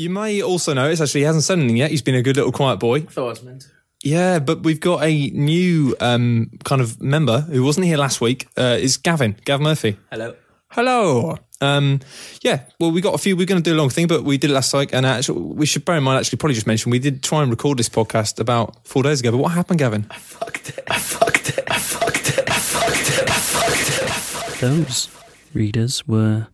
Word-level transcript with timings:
You 0.00 0.08
may 0.08 0.40
also 0.40 0.72
notice, 0.72 0.98
actually, 1.02 1.20
he 1.20 1.26
hasn't 1.26 1.44
said 1.44 1.58
anything 1.58 1.76
yet. 1.76 1.90
He's 1.90 2.00
been 2.00 2.14
a 2.14 2.22
good 2.22 2.34
little 2.34 2.52
quiet 2.52 2.78
boy. 2.78 3.00
thought 3.02 3.26
I 3.26 3.28
was 3.28 3.42
meant 3.42 3.60
to. 3.60 3.68
Yeah, 4.02 4.38
but 4.38 4.62
we've 4.62 4.80
got 4.80 5.02
a 5.02 5.28
new 5.28 5.94
um, 6.00 6.52
kind 6.64 6.80
of 6.80 7.02
member 7.02 7.42
who 7.42 7.62
wasn't 7.62 7.84
here 7.84 7.98
last 7.98 8.18
week. 8.18 8.48
Uh, 8.56 8.78
is 8.80 8.96
Gavin, 8.96 9.36
Gav 9.44 9.60
Murphy. 9.60 9.98
Hello. 10.10 10.36
Hello. 10.68 11.36
Um, 11.60 12.00
yeah, 12.40 12.62
well, 12.78 12.92
we 12.92 13.02
got 13.02 13.14
a 13.14 13.18
few. 13.18 13.36
We're 13.36 13.44
going 13.44 13.62
to 13.62 13.70
do 13.70 13.76
a 13.76 13.78
long 13.78 13.90
thing, 13.90 14.06
but 14.06 14.24
we 14.24 14.38
did 14.38 14.50
it 14.50 14.54
last 14.54 14.72
week, 14.72 14.94
and 14.94 15.04
actually, 15.04 15.38
we 15.38 15.66
should 15.66 15.84
bear 15.84 15.96
in 15.96 16.02
mind. 16.02 16.18
Actually, 16.18 16.38
probably 16.38 16.54
just 16.54 16.66
mention 16.66 16.90
we 16.90 16.98
did 16.98 17.22
try 17.22 17.42
and 17.42 17.50
record 17.50 17.78
this 17.78 17.90
podcast 17.90 18.40
about 18.40 18.76
four 18.88 19.02
days 19.02 19.20
ago. 19.20 19.32
But 19.32 19.36
what 19.36 19.52
happened, 19.52 19.80
Gavin? 19.80 20.04
Fucked 20.04 20.70
it. 20.70 20.84
I 20.88 20.98
fucked 20.98 21.58
it. 21.58 21.64
I 21.68 21.78
fucked 21.78 22.38
it. 22.38 22.50
I 22.50 22.54
fucked 22.54 23.18
it. 23.18 23.28
I 23.28 23.34
fucked 23.34 23.98
it. 23.98 24.08
I 24.08 24.14
fucked 24.14 24.54
it. 24.54 24.60
Those 24.62 25.10
readers 25.52 26.08
were 26.08 26.46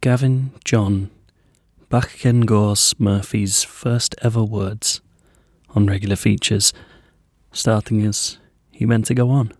Gavin 0.00 0.52
John 0.64 1.10
Bakengors 1.90 2.94
Murphy's 3.00 3.64
first 3.64 4.14
ever 4.22 4.44
words 4.44 5.00
on 5.70 5.86
regular 5.86 6.14
features, 6.14 6.72
starting 7.50 8.06
as 8.06 8.38
he 8.70 8.86
meant 8.86 9.06
to 9.06 9.14
go 9.14 9.28
on. 9.28 9.52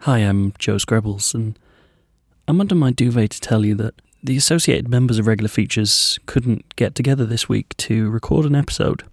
Hi, 0.00 0.18
I'm 0.18 0.52
Joe 0.58 0.76
Skrebels, 0.76 1.34
and 1.34 1.58
I'm 2.46 2.60
under 2.60 2.74
my 2.74 2.90
duvet 2.90 3.30
to 3.30 3.40
tell 3.40 3.64
you 3.64 3.74
that 3.76 3.94
the 4.22 4.36
associated 4.36 4.90
members 4.90 5.18
of 5.18 5.26
regular 5.26 5.48
features 5.48 6.18
couldn't 6.26 6.76
get 6.76 6.94
together 6.94 7.24
this 7.24 7.48
week 7.48 7.74
to 7.78 8.10
record 8.10 8.44
an 8.44 8.54
episode. 8.54 9.04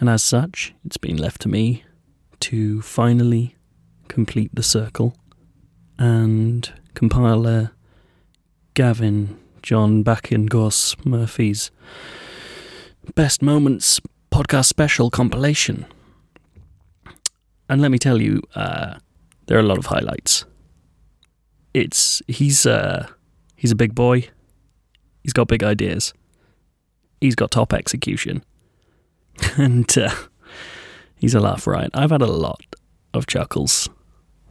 And 0.00 0.08
as 0.08 0.22
such, 0.22 0.72
it's 0.82 0.96
been 0.96 1.18
left 1.18 1.42
to 1.42 1.48
me 1.50 1.84
to 2.40 2.80
finally 2.80 3.54
complete 4.08 4.54
the 4.54 4.62
circle 4.62 5.14
and 5.98 6.72
compile 6.94 7.46
a 7.46 7.72
Gavin 8.72 9.38
John 9.62 10.02
Back 10.02 10.32
in 10.32 10.48
Bakingos 10.48 11.06
Murphy's 11.06 11.70
Best 13.14 13.42
Moments 13.42 14.00
podcast 14.32 14.64
special 14.66 15.08
compilation. 15.08 15.86
And 17.68 17.80
let 17.80 17.92
me 17.92 17.98
tell 17.98 18.20
you, 18.20 18.42
uh, 18.56 18.96
there 19.46 19.56
are 19.56 19.60
a 19.60 19.66
lot 19.66 19.78
of 19.78 19.86
highlights. 19.86 20.44
It's 21.74 22.20
he's 22.26 22.66
uh, 22.66 23.06
he's 23.56 23.70
a 23.70 23.76
big 23.76 23.94
boy. 23.94 24.28
He's 25.22 25.32
got 25.32 25.46
big 25.46 25.62
ideas. 25.62 26.12
He's 27.20 27.36
got 27.36 27.52
top 27.52 27.72
execution, 27.72 28.44
and 29.56 29.96
uh, 29.96 30.14
he's 31.20 31.34
a 31.34 31.40
laugh 31.40 31.68
riot. 31.68 31.92
I've 31.94 32.10
had 32.10 32.22
a 32.22 32.26
lot 32.26 32.74
of 33.14 33.28
chuckles 33.28 33.88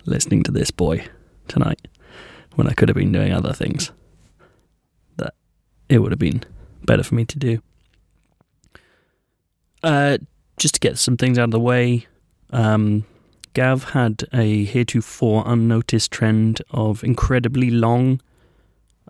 listening 0.05 0.43
to 0.43 0.51
this 0.51 0.71
boy 0.71 1.05
tonight 1.49 1.87
when 2.55 2.67
I 2.67 2.73
could 2.73 2.87
have 2.87 2.95
been 2.95 3.11
doing 3.11 3.33
other 3.33 3.53
things 3.53 3.91
it 5.91 5.99
would 5.99 6.11
have 6.13 6.19
been 6.19 6.41
better 6.85 7.03
for 7.03 7.15
me 7.15 7.25
to 7.25 7.37
do. 7.37 7.61
Uh, 9.83 10.17
just 10.57 10.75
to 10.75 10.79
get 10.79 10.97
some 10.97 11.17
things 11.17 11.37
out 11.37 11.45
of 11.45 11.51
the 11.51 11.59
way, 11.59 12.07
um, 12.51 13.03
Gav 13.53 13.83
had 13.91 14.23
a 14.31 14.63
heretofore 14.63 15.43
unnoticed 15.45 16.09
trend 16.09 16.61
of 16.71 17.03
incredibly 17.03 17.69
long 17.69 18.21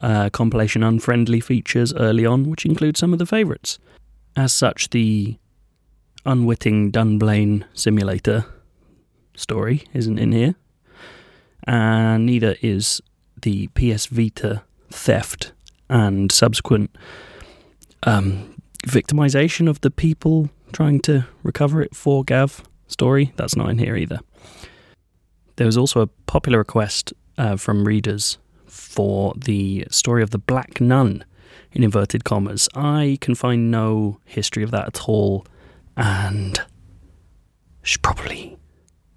uh, 0.02 0.32
compilation 0.32 0.82
unfriendly 0.82 1.40
features 1.40 1.94
early 1.94 2.26
on, 2.26 2.50
which 2.50 2.66
include 2.66 2.98
some 2.98 3.14
of 3.14 3.20
the 3.20 3.28
favourites. 3.28 3.78
As 4.36 4.52
such, 4.52 4.90
the 4.90 5.38
unwitting 6.26 6.90
Dunblane 6.90 7.66
simulator 7.76 8.46
story 9.36 9.84
isn't 9.94 10.18
in 10.18 10.32
here, 10.32 10.56
and 11.66 12.26
neither 12.26 12.56
is 12.62 13.02
the 13.40 13.68
PS 13.68 14.08
Vita 14.08 14.64
theft 14.90 15.52
and 15.92 16.32
subsequent 16.32 16.96
um, 18.04 18.56
victimization 18.88 19.70
of 19.70 19.82
the 19.82 19.92
people 19.92 20.50
trying 20.72 21.00
to 21.02 21.28
recover 21.44 21.82
it 21.82 21.94
for 21.96 22.24
Gav 22.24 22.64
story. 22.88 23.34
That's 23.36 23.56
not 23.56 23.70
in 23.70 23.78
here 23.78 23.96
either. 23.96 24.20
There 25.58 25.68
was 25.68 25.78
also 25.78 26.02
a 26.02 26.08
popular 26.08 26.58
request 26.58 27.14
uh, 27.38 27.58
from 27.58 27.86
readers 27.86 28.40
for 28.66 29.34
the 29.36 29.86
story 29.92 30.24
of 30.24 30.30
the 30.30 30.38
Black 30.38 30.80
Nun, 30.80 31.26
in 31.74 31.84
inverted 31.84 32.24
commas. 32.24 32.70
I 32.74 33.18
can 33.22 33.36
find 33.36 33.70
no 33.70 34.20
history 34.26 34.64
of 34.64 34.72
that 34.72 34.88
at 34.88 35.10
all, 35.10 35.46
and 35.98 36.60
should 37.84 38.02
probably, 38.02 38.58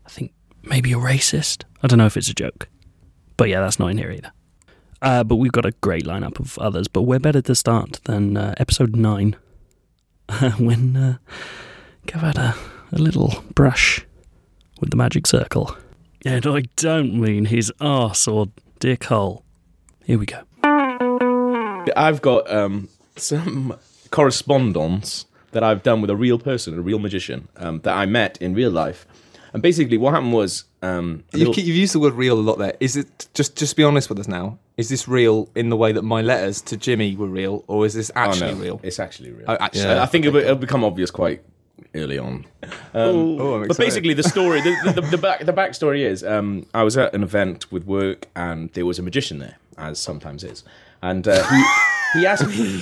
I 0.04 0.08
think, 0.08 0.32
maybe 0.62 0.92
a 0.92 0.96
racist. 0.96 1.62
I 1.82 1.86
don't 1.86 1.98
know 1.98 2.06
if 2.06 2.16
it's 2.16 2.28
a 2.28 2.34
joke, 2.34 2.68
but 3.36 3.48
yeah, 3.48 3.60
that's 3.60 3.78
not 3.78 3.90
in 3.90 3.98
here 3.98 4.10
either. 4.10 4.32
Uh, 5.04 5.22
but 5.22 5.36
we've 5.36 5.52
got 5.52 5.66
a 5.66 5.72
great 5.82 6.06
lineup 6.06 6.40
of 6.40 6.58
others, 6.58 6.88
but 6.88 7.02
we're 7.02 7.18
better 7.18 7.42
to 7.42 7.54
start 7.54 8.00
than 8.04 8.38
uh, 8.38 8.54
episode 8.56 8.96
9 8.96 9.36
when 10.56 10.96
uh, 10.96 11.16
Gav 12.06 12.22
had 12.22 12.38
a, 12.38 12.54
a 12.90 12.96
little 12.98 13.44
brush 13.54 14.06
with 14.80 14.90
the 14.90 14.96
magic 14.96 15.26
circle. 15.26 15.76
And 16.24 16.46
I 16.46 16.62
don't 16.76 17.20
mean 17.20 17.44
his 17.44 17.70
arse 17.82 18.26
or 18.26 18.46
dick 18.80 19.04
hole. 19.04 19.44
Here 20.06 20.18
we 20.18 20.24
go. 20.24 20.40
I've 21.94 22.22
got 22.22 22.50
um, 22.50 22.88
some 23.14 23.76
correspondence 24.10 25.26
that 25.50 25.62
I've 25.62 25.82
done 25.82 26.00
with 26.00 26.08
a 26.08 26.16
real 26.16 26.38
person, 26.38 26.78
a 26.78 26.80
real 26.80 26.98
magician 26.98 27.48
um, 27.56 27.80
that 27.80 27.94
I 27.94 28.06
met 28.06 28.38
in 28.38 28.54
real 28.54 28.70
life. 28.70 29.06
And 29.54 29.62
basically, 29.62 29.96
what 29.98 30.12
happened 30.12 30.32
was 30.32 30.64
um, 30.82 31.24
You, 31.32 31.38
little- 31.46 31.54
you've 31.54 31.76
used 31.76 31.94
the 31.94 32.00
word 32.00 32.12
real 32.14 32.38
a 32.38 32.42
lot 32.42 32.58
there. 32.58 32.76
Is 32.80 32.96
it 32.96 33.28
just 33.34 33.56
just 33.56 33.76
be 33.76 33.84
honest 33.84 34.08
with 34.10 34.18
us 34.18 34.28
now? 34.28 34.58
Is 34.76 34.88
this 34.88 35.06
real 35.08 35.48
in 35.54 35.68
the 35.70 35.76
way 35.76 35.92
that 35.92 36.02
my 36.02 36.20
letters 36.22 36.60
to 36.62 36.76
Jimmy 36.76 37.14
were 37.14 37.28
real, 37.28 37.62
or 37.68 37.86
is 37.86 37.94
this 37.94 38.10
Oh, 38.16 38.20
actually 38.20 38.54
no, 38.54 38.60
real? 38.60 38.80
It's 38.82 38.98
actually 38.98 39.30
real. 39.30 39.44
Oh, 39.48 39.56
actually, 39.60 39.84
I, 39.86 40.02
I 40.02 40.06
think 40.06 40.26
it'll, 40.26 40.40
it'll 40.40 40.56
become 40.56 40.82
obvious 40.84 41.12
quite 41.12 41.40
early 41.94 42.18
on. 42.18 42.44
Um, 42.64 43.40
Oh, 43.40 43.54
I'm 43.62 43.68
but 43.68 43.78
basically, 43.78 44.14
the 44.14 44.24
story, 44.24 44.60
the, 44.60 44.74
the, 44.86 45.00
the, 45.00 45.06
the 45.12 45.18
back, 45.18 45.44
the 45.44 45.52
backstory 45.52 46.00
is, 46.00 46.24
um, 46.24 46.66
I 46.74 46.82
was 46.82 46.96
at 46.96 47.14
an 47.14 47.22
event 47.22 47.70
with 47.70 47.84
work, 47.86 48.26
and 48.34 48.70
there 48.72 48.84
was 48.86 48.98
a 48.98 49.02
magician 49.02 49.38
there, 49.38 49.58
as 49.78 50.00
sometimes 50.00 50.42
is, 50.42 50.64
and 51.04 51.28
uh, 51.28 51.46
he 51.48 52.20
he 52.20 52.26
asked 52.26 52.46
me, 52.46 52.54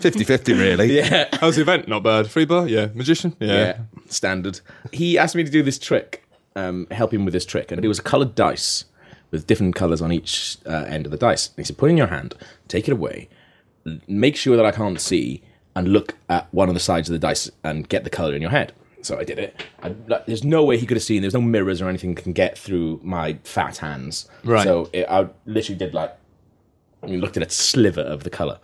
50-50 0.00 0.58
really. 0.58 0.96
yeah, 0.96 1.28
How's 1.34 1.56
the 1.56 1.62
event? 1.62 1.86
Not 1.88 2.02
bad. 2.02 2.30
Free 2.30 2.44
bar? 2.44 2.66
Yeah. 2.66 2.88
Magician? 2.94 3.36
yeah, 3.38 3.78
standard. 4.08 4.60
He 4.92 5.18
asked 5.18 5.36
me 5.36 5.44
to 5.44 5.50
do 5.50 5.62
this 5.62 5.78
trick, 5.78 6.24
um, 6.56 6.86
help 6.90 7.12
him 7.12 7.24
with 7.24 7.34
this 7.34 7.44
trick, 7.44 7.70
and 7.70 7.84
it 7.84 7.88
was 7.88 7.98
a 7.98 8.02
coloured 8.02 8.34
dice 8.34 8.84
with 9.30 9.46
different 9.46 9.74
colours 9.76 10.00
on 10.02 10.10
each 10.10 10.56
uh, 10.66 10.86
end 10.88 11.06
of 11.06 11.12
the 11.12 11.18
dice. 11.18 11.48
And 11.48 11.58
he 11.58 11.64
said, 11.64 11.78
"Put 11.78 11.86
it 11.86 11.90
in 11.90 11.96
your 11.98 12.08
hand, 12.08 12.34
take 12.66 12.88
it 12.88 12.92
away, 12.92 13.28
make 14.08 14.36
sure 14.36 14.56
that 14.56 14.66
I 14.66 14.72
can't 14.72 15.00
see, 15.00 15.42
and 15.76 15.88
look 15.88 16.16
at 16.28 16.52
one 16.52 16.68
of 16.68 16.74
the 16.74 16.80
sides 16.80 17.08
of 17.08 17.12
the 17.12 17.18
dice 17.18 17.50
and 17.62 17.88
get 17.88 18.04
the 18.04 18.10
colour 18.10 18.34
in 18.34 18.42
your 18.42 18.50
head." 18.50 18.72
So 19.02 19.16
I 19.16 19.22
did 19.22 19.38
it. 19.38 19.62
I, 19.82 19.94
like, 20.08 20.26
there's 20.26 20.42
no 20.42 20.64
way 20.64 20.76
he 20.76 20.84
could 20.84 20.96
have 20.96 21.04
seen. 21.04 21.22
There's 21.22 21.34
no 21.34 21.40
mirrors 21.40 21.80
or 21.80 21.88
anything 21.88 22.16
can 22.16 22.32
get 22.32 22.58
through 22.58 22.98
my 23.04 23.38
fat 23.44 23.76
hands. 23.76 24.28
Right. 24.42 24.64
So 24.64 24.90
it, 24.92 25.06
I 25.08 25.28
literally 25.46 25.78
did 25.78 25.94
like 25.94 26.16
and 27.02 27.20
looked 27.20 27.36
at 27.36 27.46
a 27.46 27.50
sliver 27.50 28.00
of 28.02 28.24
the 28.24 28.30
color. 28.30 28.58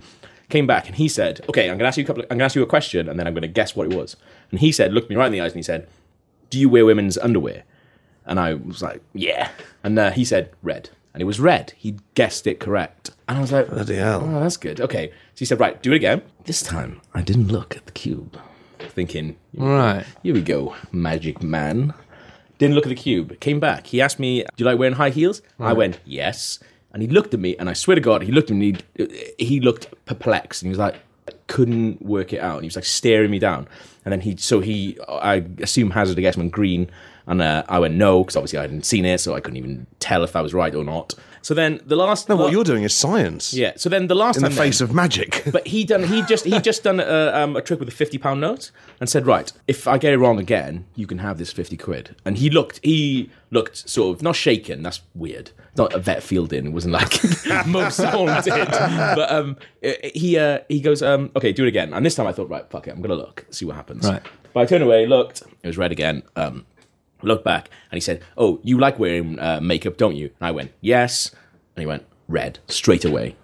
Came 0.51 0.67
back 0.67 0.87
and 0.87 0.97
he 0.97 1.09
said, 1.09 1.41
"Okay, 1.49 1.71
I'm 1.71 1.77
gonna 1.79 1.89
ask 1.89 1.97
you 1.99 2.05
a 2.05 2.07
couple. 2.07 2.23
Of, 2.23 2.29
I'm 2.31 2.37
gonna 2.39 2.45
ask 2.45 2.55
you 2.55 2.63
a 2.63 2.67
question, 2.67 3.09
and 3.09 3.19
then 3.19 3.27
I'm 3.27 3.35
gonna 3.35 3.49
guess 3.49 3.75
what 3.75 3.91
it 3.91 3.97
was." 3.97 4.17
And 4.51 4.61
he 4.61 4.71
said, 4.73 4.93
looked 4.93 5.09
me 5.11 5.17
right 5.17 5.27
in 5.27 5.33
the 5.33 5.41
eyes, 5.41 5.53
and 5.53 5.59
he 5.59 5.63
said, 5.63 5.89
"Do 6.51 6.59
you 6.59 6.69
wear 6.69 6.85
women's 6.85 7.17
underwear?" 7.19 7.65
And 8.27 8.39
I 8.39 8.55
was 8.55 8.83
like, 8.83 9.01
"Yeah." 9.15 9.49
And 9.83 9.99
uh, 9.99 10.11
he 10.11 10.25
said, 10.25 10.51
"Red," 10.63 10.91
and 11.15 11.23
it 11.23 11.25
was 11.25 11.41
red. 11.41 11.73
He 11.77 11.97
guessed 12.15 12.47
it 12.47 12.61
correct, 12.61 13.11
and 13.27 13.39
I 13.39 13.41
was 13.41 13.53
like, 13.53 13.69
Bloody 13.71 13.97
hell. 13.97 14.23
"Oh, 14.25 14.41
that's 14.41 14.57
good." 14.59 14.81
Okay, 14.81 15.09
so 15.09 15.39
he 15.39 15.45
said, 15.47 15.59
"Right, 15.61 15.83
do 15.83 15.93
it 15.93 15.97
again." 15.97 16.21
This 16.45 16.63
time, 16.63 17.01
I 17.15 17.23
didn't 17.23 17.49
look 17.49 17.77
at 17.77 17.87
the 17.87 17.93
cube, 17.93 18.39
thinking, 18.79 19.37
Right. 19.55 20.05
here 20.23 20.35
we 20.35 20.43
go, 20.43 20.75
magic 20.93 21.43
man. 21.43 21.95
Didn't 22.59 22.75
look 22.77 22.85
at 22.87 22.91
the 22.91 22.95
cube. 22.95 23.41
Came 23.41 23.59
back. 23.61 23.89
He 23.89 24.01
asked 24.01 24.19
me, 24.21 24.43
"Do 24.43 24.49
you 24.59 24.67
like 24.67 24.79
wearing 24.79 24.97
high 24.97 25.11
heels?" 25.11 25.41
I 25.59 25.73
went, 25.73 26.01
"Yes." 26.05 26.59
And 26.95 27.03
he 27.03 27.09
looked 27.09 27.35
at 27.35 27.41
me, 27.41 27.57
and 27.59 27.69
I 27.69 27.75
swear 27.75 27.97
to 27.97 28.01
God, 28.01 28.23
he 28.23 28.33
looked 28.33 28.51
at 28.51 28.57
me. 28.57 28.77
He, 28.95 29.35
he 29.39 29.61
looked 29.61 29.93
perplexed, 30.07 30.63
and 30.63 30.69
he 30.69 30.71
was 30.71 30.79
like, 30.79 30.95
couldn't 31.49 32.01
work 32.01 32.33
it 32.33 32.39
out. 32.39 32.55
And 32.55 32.63
he 32.63 32.69
was 32.69 32.77
like 32.77 32.85
staring 32.85 33.31
me 33.31 33.39
down. 33.39 33.69
And 34.05 34.13
then 34.13 34.21
he, 34.21 34.37
so 34.37 34.61
he, 34.61 34.97
I 35.09 35.45
assume 35.61 35.91
hazard 35.91 36.17
a 36.19 36.21
guess 36.21 36.37
went 36.37 36.53
green, 36.53 36.89
and 37.27 37.43
uh, 37.43 37.65
I 37.69 37.81
went 37.81 37.95
no 37.95 38.23
because 38.23 38.37
obviously 38.37 38.59
I 38.59 38.63
hadn't 38.63 38.87
seen 38.87 39.05
it, 39.05 39.19
so 39.19 39.35
I 39.35 39.41
couldn't 39.41 39.57
even 39.57 39.87
tell 39.99 40.23
if 40.23 40.37
I 40.37 40.41
was 40.41 40.55
right 40.55 40.75
or 40.75 40.85
not. 40.85 41.15
So 41.45 41.53
then 41.53 41.81
the 41.85 41.95
last, 41.95 42.31
No, 42.31 42.37
what 42.37 42.53
you're 42.53 42.65
doing 42.65 42.85
is 42.85 42.95
science. 42.95 43.53
yeah. 43.53 43.73
So 43.77 43.91
then 43.91 44.07
the 44.07 44.15
last 44.15 44.39
In 44.39 44.45
the 44.45 44.51
face 44.51 44.79
then- 44.79 44.89
of 44.89 44.95
magic. 44.95 45.43
but 45.53 45.67
he 45.67 45.85
done 45.85 46.03
he 46.05 46.23
just 46.23 46.47
he 46.47 46.59
just 46.59 46.83
done 46.83 47.01
a, 47.01 47.33
um, 47.35 47.55
a 47.55 47.61
trick 47.61 47.79
with 47.81 47.89
a 47.89 47.93
fifty 47.93 48.17
pound 48.17 48.41
note 48.41 48.71
and 48.99 49.11
said, 49.11 49.27
right, 49.27 49.53
if 49.69 49.87
I 49.87 49.99
get 49.99 50.15
it 50.15 50.17
wrong 50.17 50.39
again, 50.39 50.87
you 50.95 51.07
can 51.07 51.19
have 51.19 51.37
this 51.37 51.53
fifty 51.53 51.77
quid. 51.77 52.17
And 52.25 52.39
he 52.39 52.49
looked 52.49 52.81
he 52.83 53.29
looked 53.51 53.77
sort 53.91 54.17
of 54.17 54.23
not 54.23 54.37
shaken. 54.37 54.83
That's 54.83 55.03
weird. 55.15 55.51
Not 55.77 55.93
a 55.93 55.99
vet 55.99 56.23
Fielding. 56.23 56.65
It 56.65 56.73
wasn't 56.73 56.95
like 56.95 57.13
most 57.67 57.97
someone 57.97 58.43
did. 58.43 58.67
But 58.71 59.31
um, 59.31 59.57
he 60.15 60.39
uh, 60.39 60.61
he 60.69 60.81
goes, 60.81 61.03
um, 61.03 61.31
okay, 61.37 61.53
do 61.53 61.65
it 61.67 61.69
again. 61.69 61.93
And 61.93 62.07
this 62.07 62.15
time 62.15 62.27
I 62.27 62.33
thought, 62.33 62.49
right, 62.49 62.65
fuck 62.71 62.89
it, 62.89 62.93
I'm 62.93 63.03
gonna 63.03 63.17
look, 63.17 63.45
see 63.51 63.67
what 63.67 63.77
happens. 63.77 64.09
Right. 64.09 64.23
But 64.55 64.61
I 64.61 64.65
turned 64.67 64.85
away, 64.85 65.05
looked, 65.07 65.43
it 65.63 65.67
was 65.67 65.77
red 65.77 65.93
again. 65.93 66.23
Um, 66.37 66.65
looked 67.25 67.45
back, 67.45 67.71
and 67.91 67.97
he 67.97 68.01
said, 68.01 68.23
"Oh, 68.37 68.61
you 68.63 68.79
like 68.79 68.99
wearing 68.99 69.39
uh, 69.39 69.61
makeup, 69.63 69.97
don't 69.97 70.17
you?" 70.17 70.31
And 70.41 70.47
I 70.49 70.51
went, 70.51 70.73
"Yes." 70.81 71.31
And 71.77 71.83
he 71.83 71.87
went, 71.87 72.05
"Red," 72.29 72.59
straight 72.69 73.05
away. 73.05 73.37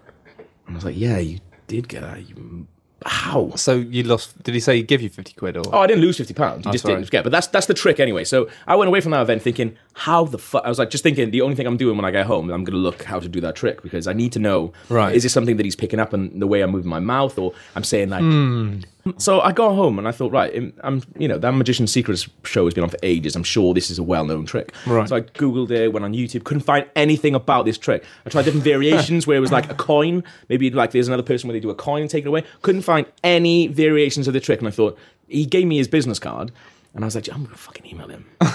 And 0.67 0.75
I 0.75 0.79
was 0.79 0.85
like, 0.85 0.97
"Yeah, 0.99 1.19
you 1.19 1.41
did 1.67 1.89
get 1.89 2.03
that, 2.03 2.29
you 2.29 2.67
How? 3.07 3.53
So 3.57 3.75
you 3.77 4.03
lost? 4.03 4.43
Did 4.43 4.55
he 4.55 4.61
say 4.61 4.77
he 4.77 4.83
give 4.83 5.01
you 5.01 5.09
fifty 5.09 5.33
quid 5.33 5.57
or? 5.57 5.63
Oh, 5.73 5.79
I 5.79 5.87
didn't 5.87 6.03
lose 6.03 6.19
fifty 6.19 6.35
pounds. 6.35 6.67
You 6.67 6.73
just 6.73 6.83
sorry. 6.83 6.97
didn't 6.97 7.07
forget. 7.07 7.25
But 7.25 7.33
that's 7.33 7.47
that's 7.47 7.67
the 7.67 7.75
trick 7.75 7.99
anyway. 7.99 8.25
So 8.25 8.49
I 8.67 8.77
went 8.77 8.89
away 8.89 9.01
from 9.01 9.13
that 9.13 9.23
event 9.23 9.41
thinking, 9.41 9.77
how 9.95 10.25
the 10.25 10.37
fuck? 10.39 10.65
I 10.65 10.69
was 10.69 10.79
like, 10.79 10.91
just 10.91 11.03
thinking, 11.03 11.31
the 11.31 11.41
only 11.41 11.57
thing 11.57 11.67
I'm 11.67 11.79
doing 11.79 11.97
when 11.97 12.05
I 12.05 12.11
get 12.11 12.27
home, 12.27 12.51
I'm 12.51 12.65
going 12.65 12.75
to 12.75 12.79
look 12.79 13.05
how 13.05 13.19
to 13.19 13.29
do 13.29 13.41
that 13.41 13.57
trick 13.57 13.83
because 13.83 14.07
I 14.07 14.13
need 14.13 14.33
to 14.33 14.39
know, 14.39 14.73
Right. 14.91 15.15
Is 15.15 15.23
this 15.23 15.33
something 15.33 15.57
that 15.57 15.65
he's 15.65 15.77
picking 15.77 15.99
up 15.99 16.13
in 16.13 16.39
the 16.39 16.47
way 16.47 16.61
I'm 16.61 16.73
moving 16.73 16.91
my 16.91 17.01
mouth, 17.01 17.39
or 17.39 17.53
I'm 17.75 17.85
saying 17.85 18.11
like. 18.11 18.21
Hmm. 18.23 18.81
So 19.19 19.41
I 19.41 19.53
got 19.53 19.75
home 19.75 19.99
and 19.99 20.07
I 20.07 20.13
thought, 20.13 20.31
right, 20.33 20.53
I'm- 20.55 20.73
I'm, 20.83 21.03
you 21.19 21.27
know, 21.27 21.39
that 21.39 21.53
Magician's 21.53 21.91
Secrets 21.91 22.29
show 22.45 22.65
has 22.67 22.75
been 22.75 22.85
on 22.85 22.91
for 22.91 22.99
ages. 23.03 23.35
I'm 23.35 23.43
sure 23.45 23.73
this 23.75 23.91
is 23.91 23.99
a 23.99 24.03
well-known 24.03 24.45
trick. 24.47 24.73
Right. 24.87 25.09
So 25.09 25.17
I 25.17 25.23
googled 25.23 25.71
it, 25.71 25.93
went 25.93 26.05
on 26.05 26.13
YouTube, 26.13 26.45
couldn't 26.45 26.63
find 26.65 26.87
anything 26.95 27.35
about 27.35 27.65
this 27.65 27.79
trick. 27.79 28.05
I 28.27 28.31
tried 28.31 28.45
different 28.45 28.65
variations 28.65 29.27
where 29.27 29.37
it 29.37 29.41
was 29.41 29.53
like 29.53 29.71
a 29.71 29.75
coin, 29.75 30.23
maybe 30.49 30.71
like 30.71 30.91
there's 30.91 31.09
another 31.09 31.23
person 31.23 31.49
where 31.49 31.55
they 31.55 31.61
do 31.61 31.71
a 31.71 31.75
coin 31.75 32.03
and 32.03 32.11
take 32.11 32.25
it 32.25 32.29
away. 32.29 32.45
Couldn't 32.63 32.83
find 32.83 33.07
any 33.25 33.67
variations 33.69 34.29
of 34.29 34.35
the 34.35 34.41
trick, 34.41 34.59
and 34.59 34.69
I 34.69 34.71
thought 34.71 34.99
he 35.29 35.47
gave 35.47 35.67
me 35.67 35.79
his 35.79 35.89
business 35.89 36.19
card, 36.19 36.53
and 36.95 37.03
I 37.03 37.07
was 37.07 37.15
like, 37.15 37.29
I'm 37.33 37.45
gonna 37.45 37.57
fucking 37.57 37.87
email 37.87 38.09
him. 38.09 38.27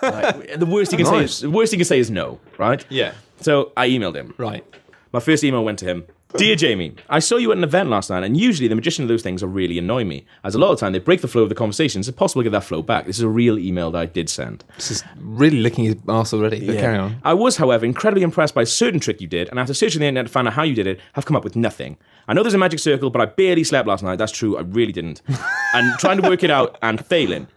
Like, 0.00 0.58
the 0.60 0.64
worst 0.66 0.92
he 0.92 0.96
can 0.96 1.06
say 1.06 1.24
is 1.24 1.40
the 1.40 1.50
worst 1.50 1.72
he 1.72 1.76
can 1.76 1.84
say 1.84 1.98
is 1.98 2.08
no, 2.08 2.38
right? 2.56 2.84
Yeah. 2.88 3.14
So 3.40 3.72
I 3.76 3.88
emailed 3.88 4.14
him. 4.14 4.32
Right. 4.38 4.64
My 5.12 5.18
first 5.18 5.42
email 5.42 5.64
went 5.64 5.80
to 5.80 5.86
him. 5.86 6.06
Dear 6.36 6.56
Jamie, 6.56 6.94
I 7.08 7.20
saw 7.20 7.36
you 7.36 7.50
at 7.52 7.56
an 7.56 7.64
event 7.64 7.88
last 7.88 8.10
night, 8.10 8.22
and 8.22 8.36
usually 8.36 8.68
the 8.68 8.74
magician 8.74 9.02
of 9.02 9.08
those 9.08 9.22
things 9.22 9.42
are 9.42 9.46
really 9.46 9.78
annoy 9.78 10.04
me, 10.04 10.26
as 10.44 10.54
a 10.54 10.58
lot 10.58 10.70
of 10.70 10.78
time 10.78 10.92
they 10.92 10.98
break 10.98 11.22
the 11.22 11.28
flow 11.28 11.42
of 11.42 11.48
the 11.48 11.54
conversation. 11.54 12.00
It's 12.00 12.08
impossible 12.08 12.42
to 12.42 12.44
get 12.44 12.52
that 12.52 12.64
flow 12.64 12.82
back. 12.82 13.06
This 13.06 13.16
is 13.16 13.22
a 13.22 13.28
real 13.28 13.58
email 13.58 13.90
that 13.92 13.98
I 13.98 14.04
did 14.04 14.28
send. 14.28 14.62
This 14.76 14.90
is 14.90 15.04
really 15.16 15.60
licking 15.60 15.84
his 15.84 15.96
arse 16.06 16.34
already. 16.34 16.66
But 16.66 16.76
carry 16.76 16.98
on. 16.98 17.16
I 17.24 17.32
was, 17.32 17.56
however, 17.56 17.86
incredibly 17.86 18.22
impressed 18.22 18.54
by 18.54 18.62
a 18.62 18.66
certain 18.66 19.00
trick 19.00 19.22
you 19.22 19.26
did, 19.26 19.48
and 19.48 19.58
after 19.58 19.72
searching 19.72 20.00
the 20.00 20.06
internet 20.06 20.26
to 20.26 20.32
find 20.32 20.46
out 20.46 20.52
how 20.52 20.64
you 20.64 20.74
did 20.74 20.86
it, 20.86 21.00
have 21.14 21.24
come 21.24 21.34
up 21.34 21.44
with 21.44 21.56
nothing. 21.56 21.96
I 22.28 22.34
know 22.34 22.42
there's 22.42 22.52
a 22.52 22.58
magic 22.58 22.80
circle, 22.80 23.08
but 23.08 23.22
I 23.22 23.26
barely 23.26 23.64
slept 23.64 23.88
last 23.88 24.02
night. 24.02 24.16
That's 24.16 24.32
true, 24.32 24.58
I 24.58 24.60
really 24.60 24.92
didn't. 24.92 25.22
and 25.74 25.98
trying 25.98 26.20
to 26.20 26.28
work 26.28 26.44
it 26.44 26.50
out 26.50 26.76
and 26.82 27.04
failing. 27.06 27.48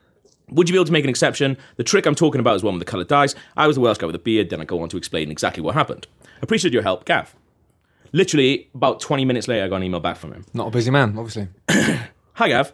Would 0.49 0.69
you 0.69 0.73
be 0.73 0.77
able 0.77 0.85
to 0.85 0.93
make 0.93 1.03
an 1.03 1.09
exception? 1.09 1.57
The 1.75 1.83
trick 1.83 2.05
I'm 2.05 2.15
talking 2.15 2.39
about 2.39 2.55
is 2.55 2.63
one 2.63 2.75
with 2.75 2.85
the 2.85 2.89
coloured 2.89 3.09
dice. 3.09 3.35
I 3.57 3.67
was 3.67 3.75
the 3.75 3.81
Welsh 3.81 3.97
guy 3.97 4.05
with 4.05 4.15
a 4.15 4.19
beard, 4.19 4.49
then 4.49 4.61
I 4.61 4.65
go 4.65 4.81
on 4.81 4.87
to 4.89 4.97
explain 4.97 5.29
exactly 5.29 5.61
what 5.61 5.75
happened. 5.75 6.07
Appreciate 6.41 6.73
your 6.73 6.83
help, 6.83 7.03
Gav. 7.03 7.35
Literally, 8.13 8.69
about 8.75 8.99
20 8.99 9.23
minutes 9.25 9.47
later, 9.47 9.63
I 9.63 9.67
got 9.69 9.77
an 9.77 9.83
email 9.83 9.99
back 10.01 10.17
from 10.17 10.33
him. 10.33 10.45
Not 10.53 10.67
a 10.67 10.71
busy 10.71 10.91
man, 10.91 11.17
obviously. 11.17 11.47
Hi, 12.33 12.47
Gav. 12.49 12.73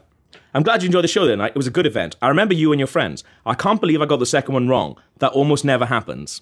I'm 0.54 0.64
glad 0.64 0.82
you 0.82 0.88
enjoyed 0.88 1.04
the 1.04 1.08
show 1.08 1.22
the 1.26 1.34
other 1.34 1.38
night. 1.38 1.52
It 1.52 1.58
was 1.58 1.68
a 1.68 1.72
good 1.72 1.86
event. 1.86 2.16
I 2.22 2.30
remember 2.30 2.54
you 2.56 2.72
and 2.72 2.80
your 2.80 2.88
friends. 2.88 3.24
I 3.46 3.54
can't 3.54 3.80
believe 3.80 4.02
I 4.02 4.06
got 4.06 4.18
the 4.20 4.26
second 4.26 4.54
one 4.54 4.68
wrong. 4.68 4.96
That 5.20 5.32
almost 5.34 5.64
never 5.64 5.86
happens. 5.86 6.42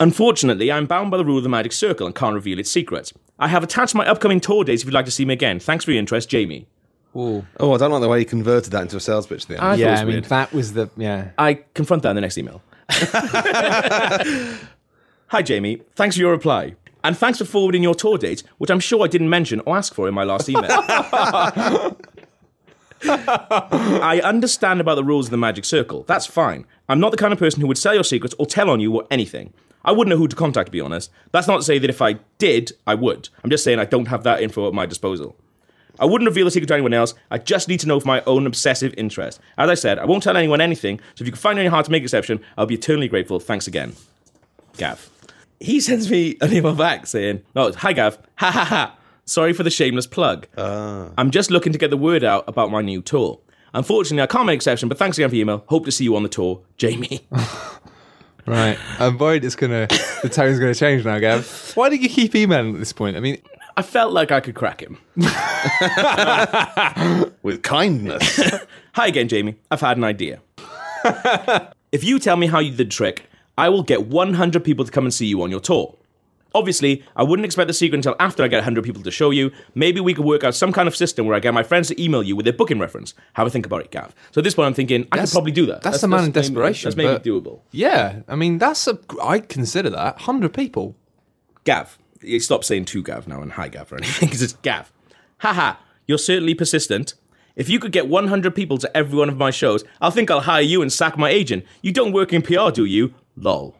Unfortunately, 0.00 0.72
I'm 0.72 0.86
bound 0.86 1.10
by 1.10 1.16
the 1.18 1.24
rule 1.24 1.36
of 1.36 1.42
the 1.42 1.48
magic 1.50 1.72
circle 1.72 2.06
and 2.06 2.14
can't 2.14 2.34
reveal 2.34 2.58
its 2.58 2.70
secrets. 2.70 3.12
I 3.38 3.48
have 3.48 3.62
attached 3.62 3.94
my 3.94 4.06
upcoming 4.06 4.40
tour 4.40 4.64
dates 4.64 4.82
if 4.82 4.86
you'd 4.86 4.94
like 4.94 5.04
to 5.04 5.10
see 5.10 5.24
me 5.24 5.34
again. 5.34 5.60
Thanks 5.60 5.84
for 5.84 5.90
your 5.92 5.98
interest, 6.00 6.28
Jamie. 6.30 6.66
Ooh. 7.14 7.44
Oh, 7.60 7.74
I 7.74 7.76
don't 7.78 7.90
like 7.90 8.00
the 8.00 8.08
way 8.08 8.20
he 8.20 8.24
converted 8.24 8.72
that 8.72 8.82
into 8.82 8.96
a 8.96 9.00
sales 9.00 9.26
pitch. 9.26 9.46
Then. 9.46 9.58
I 9.58 9.60
thought 9.60 9.78
it 9.78 9.80
Yeah, 9.80 9.90
was 9.92 10.00
I 10.00 10.04
mean 10.04 10.12
weird. 10.14 10.24
that 10.24 10.52
was 10.52 10.72
the 10.72 10.88
yeah. 10.96 11.30
I 11.36 11.54
confront 11.74 12.02
that 12.04 12.10
in 12.10 12.14
the 12.16 12.22
next 12.22 12.38
email. 12.38 12.62
Hi, 15.28 15.42
Jamie. 15.42 15.82
Thanks 15.94 16.16
for 16.16 16.20
your 16.22 16.30
reply. 16.30 16.74
And 17.04 17.16
thanks 17.16 17.38
for 17.38 17.44
forwarding 17.44 17.82
your 17.82 17.94
tour 17.94 18.18
dates, 18.18 18.44
which 18.58 18.70
I'm 18.70 18.80
sure 18.80 19.04
I 19.04 19.08
didn't 19.08 19.30
mention 19.30 19.60
or 19.66 19.76
ask 19.76 19.94
for 19.94 20.08
in 20.08 20.14
my 20.14 20.24
last 20.24 20.48
email. 20.48 20.68
I 23.04 24.20
understand 24.22 24.80
about 24.80 24.94
the 24.94 25.04
rules 25.04 25.26
of 25.26 25.30
the 25.32 25.36
magic 25.36 25.64
circle. 25.64 26.04
That's 26.04 26.26
fine. 26.26 26.66
I'm 26.88 27.00
not 27.00 27.10
the 27.10 27.16
kind 27.16 27.32
of 27.32 27.38
person 27.38 27.60
who 27.60 27.66
would 27.66 27.78
sell 27.78 27.94
your 27.94 28.04
secrets 28.04 28.34
or 28.38 28.46
tell 28.46 28.70
on 28.70 28.80
you 28.80 28.94
or 28.94 29.06
anything. 29.10 29.52
I 29.84 29.90
wouldn't 29.92 30.10
know 30.10 30.18
who 30.18 30.28
to 30.28 30.36
contact, 30.36 30.66
to 30.66 30.72
be 30.72 30.80
honest. 30.80 31.10
That's 31.32 31.48
not 31.48 31.56
to 31.56 31.62
say 31.64 31.78
that 31.78 31.90
if 31.90 32.00
I 32.00 32.14
did, 32.38 32.72
I 32.86 32.94
would. 32.94 33.28
I'm 33.42 33.50
just 33.50 33.64
saying 33.64 33.80
I 33.80 33.84
don't 33.84 34.06
have 34.06 34.22
that 34.22 34.40
info 34.40 34.68
at 34.68 34.74
my 34.74 34.86
disposal. 34.86 35.34
I 35.98 36.04
wouldn't 36.04 36.28
reveal 36.28 36.44
the 36.44 36.50
secret 36.50 36.68
to 36.68 36.74
anyone 36.74 36.94
else. 36.94 37.14
I 37.30 37.38
just 37.38 37.68
need 37.68 37.80
to 37.80 37.88
know 37.88 38.00
for 38.00 38.06
my 38.06 38.22
own 38.22 38.46
obsessive 38.46 38.94
interest. 38.96 39.40
As 39.58 39.68
I 39.68 39.74
said, 39.74 39.98
I 39.98 40.04
won't 40.04 40.22
tell 40.22 40.36
anyone 40.36 40.60
anything, 40.60 40.98
so 41.14 41.22
if 41.22 41.26
you 41.26 41.32
can 41.32 41.40
find 41.40 41.58
it 41.58 41.62
in 41.62 41.64
your 41.64 41.72
heart 41.72 41.86
to 41.86 41.92
make 41.92 42.02
an 42.02 42.04
exception, 42.04 42.40
I'll 42.56 42.66
be 42.66 42.76
eternally 42.76 43.08
grateful. 43.08 43.40
Thanks 43.40 43.66
again. 43.66 43.94
Gav. 44.78 45.11
He 45.62 45.80
sends 45.80 46.10
me 46.10 46.36
an 46.40 46.52
email 46.52 46.74
back 46.74 47.06
saying, 47.06 47.42
Oh, 47.54 47.72
hi 47.72 47.92
Gav. 47.92 48.18
Ha 48.36 48.50
ha 48.50 48.64
ha. 48.64 48.96
Sorry 49.24 49.52
for 49.52 49.62
the 49.62 49.70
shameless 49.70 50.06
plug. 50.06 50.48
Ah. 50.58 51.10
I'm 51.16 51.30
just 51.30 51.50
looking 51.50 51.72
to 51.72 51.78
get 51.78 51.90
the 51.90 51.96
word 51.96 52.24
out 52.24 52.44
about 52.48 52.70
my 52.70 52.82
new 52.82 53.00
tour. 53.00 53.38
Unfortunately, 53.72 54.22
I 54.22 54.26
can't 54.26 54.44
make 54.44 54.54
an 54.54 54.56
exception, 54.56 54.88
but 54.88 54.98
thanks 54.98 55.16
again 55.16 55.28
for 55.28 55.32
the 55.32 55.40
email. 55.40 55.64
Hope 55.68 55.84
to 55.86 55.92
see 55.92 56.04
you 56.04 56.16
on 56.16 56.22
the 56.24 56.28
tour. 56.28 56.60
Jamie. 56.76 57.26
Right. 58.44 58.76
I'm 58.98 59.18
worried 59.18 59.44
it's 59.44 59.54
gonna 59.54 59.86
the 60.22 60.28
tone's 60.28 60.58
gonna 60.58 60.74
change 60.74 61.04
now, 61.04 61.18
Gav. 61.20 61.72
Why 61.76 61.88
did 61.88 62.02
you 62.02 62.08
keep 62.08 62.34
emailing 62.34 62.74
at 62.74 62.80
this 62.80 62.92
point? 62.92 63.16
I 63.16 63.20
mean, 63.20 63.40
I 63.76 63.82
felt 63.82 64.12
like 64.12 64.32
I 64.32 64.40
could 64.40 64.56
crack 64.56 64.80
him. 64.80 64.98
With 67.42 67.62
kindness. 67.62 68.40
Hi 68.94 69.06
again, 69.06 69.28
Jamie. 69.28 69.56
I've 69.70 69.80
had 69.80 69.96
an 69.96 70.02
idea. 70.04 70.40
if 71.92 72.02
you 72.02 72.18
tell 72.18 72.36
me 72.36 72.48
how 72.48 72.58
you 72.58 72.70
did 72.70 72.78
the 72.78 72.84
trick, 72.86 73.30
I 73.58 73.68
will 73.68 73.82
get 73.82 74.06
100 74.06 74.64
people 74.64 74.84
to 74.84 74.90
come 74.90 75.04
and 75.04 75.12
see 75.12 75.26
you 75.26 75.42
on 75.42 75.50
your 75.50 75.60
tour. 75.60 75.96
Obviously, 76.54 77.02
I 77.16 77.22
wouldn't 77.22 77.46
expect 77.46 77.68
the 77.68 77.72
secret 77.72 77.96
until 77.96 78.14
after 78.20 78.42
I 78.42 78.48
get 78.48 78.58
100 78.58 78.84
people 78.84 79.02
to 79.04 79.10
show 79.10 79.30
you. 79.30 79.52
Maybe 79.74 80.00
we 80.00 80.12
could 80.12 80.26
work 80.26 80.44
out 80.44 80.54
some 80.54 80.70
kind 80.70 80.86
of 80.86 80.94
system 80.94 81.24
where 81.26 81.34
I 81.34 81.40
get 81.40 81.54
my 81.54 81.62
friends 81.62 81.88
to 81.88 82.02
email 82.02 82.22
you 82.22 82.36
with 82.36 82.44
their 82.44 82.52
booking 82.52 82.78
reference. 82.78 83.14
Have 83.34 83.46
a 83.46 83.50
think 83.50 83.64
about 83.64 83.80
it, 83.80 83.90
Gav. 83.90 84.14
So 84.32 84.40
at 84.40 84.44
this 84.44 84.54
point, 84.54 84.66
I'm 84.66 84.74
thinking 84.74 85.08
I 85.12 85.18
could 85.18 85.30
probably 85.30 85.52
do 85.52 85.64
that. 85.66 85.80
that's 85.80 86.02
a 86.02 86.08
man 86.08 86.20
in 86.20 86.24
maybe- 86.26 86.32
desperation, 86.34 86.88
That's 86.90 86.96
maybe 86.96 87.18
doable. 87.20 87.60
yeah. 87.70 88.20
I 88.28 88.36
mean, 88.36 88.58
that's 88.58 88.86
a. 88.86 88.98
I 89.22 89.38
consider 89.38 89.88
that 89.90 90.18
hundred 90.22 90.52
people. 90.52 90.94
Gav. 91.64 91.98
You 92.20 92.38
Stop 92.38 92.64
saying 92.64 92.84
to 92.86 93.02
Gav 93.02 93.26
now 93.26 93.40
and 93.40 93.52
hi 93.52 93.68
Gav 93.68 93.90
or 93.92 93.96
anything 93.96 94.26
because 94.28 94.42
it's 94.42 94.52
Gav. 94.62 94.92
Haha, 95.38 95.76
you're 96.06 96.18
certainly 96.18 96.54
persistent. 96.54 97.14
If 97.56 97.68
you 97.68 97.78
could 97.78 97.92
get 97.92 98.08
100 98.08 98.54
people 98.54 98.78
to 98.78 98.96
every 98.96 99.18
one 99.18 99.28
of 99.28 99.36
my 99.36 99.50
shows, 99.50 99.84
I'll 100.00 100.10
think 100.10 100.30
I'll 100.30 100.40
hire 100.40 100.62
you 100.62 100.80
and 100.82 100.90
sack 100.92 101.18
my 101.18 101.30
agent. 101.30 101.64
You 101.82 101.92
don't 101.92 102.12
work 102.12 102.32
in 102.32 102.40
PR, 102.42 102.70
do 102.70 102.84
you? 102.84 103.12
Lol. 103.36 103.76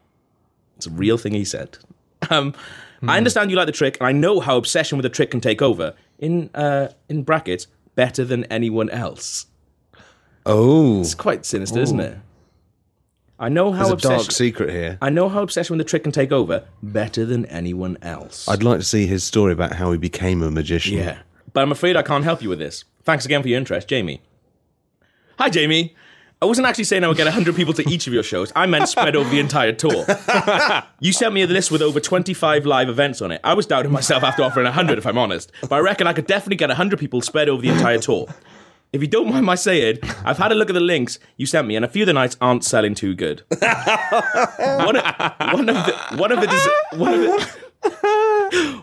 It's 0.76 0.86
a 0.86 0.90
real 0.90 1.18
thing 1.18 1.32
he 1.34 1.44
said. 1.44 1.78
Um, 2.30 2.54
I 3.02 3.16
understand 3.16 3.50
you 3.50 3.56
like 3.56 3.66
the 3.66 3.72
trick, 3.72 3.96
and 3.98 4.06
I 4.06 4.12
know 4.12 4.38
how 4.38 4.56
obsession 4.56 4.96
with 4.96 5.02
the 5.02 5.08
trick 5.08 5.32
can 5.32 5.40
take 5.40 5.60
over. 5.60 5.94
In 6.20 6.50
uh, 6.54 6.90
in 7.08 7.24
brackets, 7.24 7.66
better 7.96 8.24
than 8.24 8.44
anyone 8.44 8.88
else. 8.90 9.46
Oh, 10.46 11.00
It's 11.00 11.16
quite 11.16 11.44
sinister, 11.44 11.80
isn't 11.80 11.98
it? 11.98 12.16
I 13.40 13.48
know 13.48 13.72
how 13.72 13.78
there's 13.78 13.90
a 13.90 13.94
obsession. 13.94 14.16
dark 14.18 14.30
secret 14.30 14.70
here. 14.70 14.98
I 15.02 15.10
know 15.10 15.28
how 15.28 15.42
obsession 15.42 15.76
with 15.76 15.84
the 15.84 15.90
trick 15.90 16.04
can 16.04 16.12
take 16.12 16.30
over 16.30 16.64
better 16.80 17.24
than 17.24 17.44
anyone 17.46 17.98
else. 18.02 18.46
I'd 18.46 18.62
like 18.62 18.78
to 18.78 18.84
see 18.84 19.06
his 19.08 19.24
story 19.24 19.52
about 19.52 19.72
how 19.74 19.90
he 19.90 19.98
became 19.98 20.40
a 20.40 20.50
magician. 20.52 20.96
Yeah. 20.98 21.18
But 21.52 21.62
I'm 21.62 21.72
afraid 21.72 21.96
I 21.96 22.02
can't 22.02 22.22
help 22.22 22.40
you 22.40 22.48
with 22.48 22.60
this. 22.60 22.84
Thanks 23.02 23.24
again 23.24 23.42
for 23.42 23.48
your 23.48 23.58
interest, 23.58 23.88
Jamie. 23.88 24.22
Hi, 25.40 25.50
Jamie. 25.50 25.96
I 26.42 26.44
wasn't 26.44 26.66
actually 26.66 26.84
saying 26.84 27.04
I 27.04 27.08
would 27.08 27.16
get 27.16 27.26
100 27.26 27.54
people 27.54 27.72
to 27.74 27.88
each 27.88 28.08
of 28.08 28.12
your 28.12 28.24
shows. 28.24 28.50
I 28.56 28.66
meant 28.66 28.88
spread 28.88 29.14
over 29.14 29.30
the 29.30 29.38
entire 29.38 29.70
tour. 29.70 30.04
you 31.00 31.12
sent 31.12 31.32
me 31.32 31.42
a 31.42 31.46
list 31.46 31.70
with 31.70 31.82
over 31.82 32.00
25 32.00 32.66
live 32.66 32.88
events 32.88 33.22
on 33.22 33.30
it. 33.30 33.40
I 33.44 33.54
was 33.54 33.64
doubting 33.64 33.92
myself 33.92 34.24
after 34.24 34.42
offering 34.42 34.64
100, 34.64 34.98
if 34.98 35.06
I'm 35.06 35.18
honest. 35.18 35.52
But 35.60 35.70
I 35.70 35.78
reckon 35.78 36.08
I 36.08 36.12
could 36.12 36.26
definitely 36.26 36.56
get 36.56 36.68
100 36.68 36.98
people 36.98 37.20
spread 37.22 37.48
over 37.48 37.62
the 37.62 37.68
entire 37.68 37.98
tour. 37.98 38.26
If 38.92 39.02
you 39.02 39.06
don't 39.06 39.30
mind 39.30 39.46
my 39.46 39.54
saying, 39.54 39.98
I've 40.24 40.38
had 40.38 40.50
a 40.50 40.56
look 40.56 40.68
at 40.68 40.72
the 40.72 40.80
links 40.80 41.20
you 41.36 41.46
sent 41.46 41.68
me, 41.68 41.76
and 41.76 41.84
a 41.84 41.88
few 41.88 42.02
of 42.02 42.08
the 42.08 42.12
nights 42.12 42.36
aren't 42.40 42.64
selling 42.64 42.96
too 42.96 43.14
good. 43.14 43.44
one, 43.48 44.96
of, 44.96 45.04
one 45.38 45.68
of 45.68 45.86
the 45.86 45.96
one 46.16 46.32
of 46.32 46.40
the 46.40 46.86
one 46.96 47.14
of 47.14 47.20
the 47.20 47.56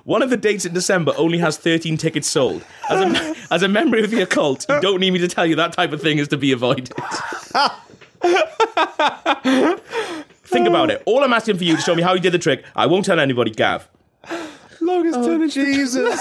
one 0.10 0.24
of 0.24 0.32
the 0.32 0.38
dates 0.38 0.66
in 0.66 0.74
December 0.74 1.14
only 1.18 1.38
has 1.38 1.58
13 1.58 1.96
tickets 1.96 2.28
sold. 2.28 2.66
As 2.90 3.00
a, 3.00 3.36
as 3.54 3.62
a 3.62 3.68
member 3.68 4.00
of 4.00 4.10
the 4.10 4.24
occult, 4.24 4.66
you 4.68 4.82
don't 4.82 5.00
need 5.00 5.12
me 5.12 5.20
to 5.20 5.28
tell 5.28 5.46
you 5.46 5.56
that 5.58 5.72
type 5.74 5.92
of 5.92 6.02
thing 6.02 6.18
is 6.18 6.28
to 6.30 6.38
be 6.38 6.52
avoided. 6.52 6.88
Think 10.46 10.68
about 10.68 10.90
it. 10.90 11.04
All 11.06 11.24
I'm 11.24 11.32
asking 11.32 11.60
for 11.60 11.64
you 11.64 11.76
to 11.76 11.82
show 11.84 11.94
me 11.94 12.02
how 12.02 12.16
you 12.16 12.20
did 12.20 12.32
the 12.32 12.40
trick. 12.40 12.66
I 12.76 12.88
won't 12.88 13.06
tell 13.06 13.20
anybody, 13.20 13.52
Gav. 13.52 13.88
Longest 14.82 15.20
oh, 15.20 15.48
Jesus. 15.48 16.20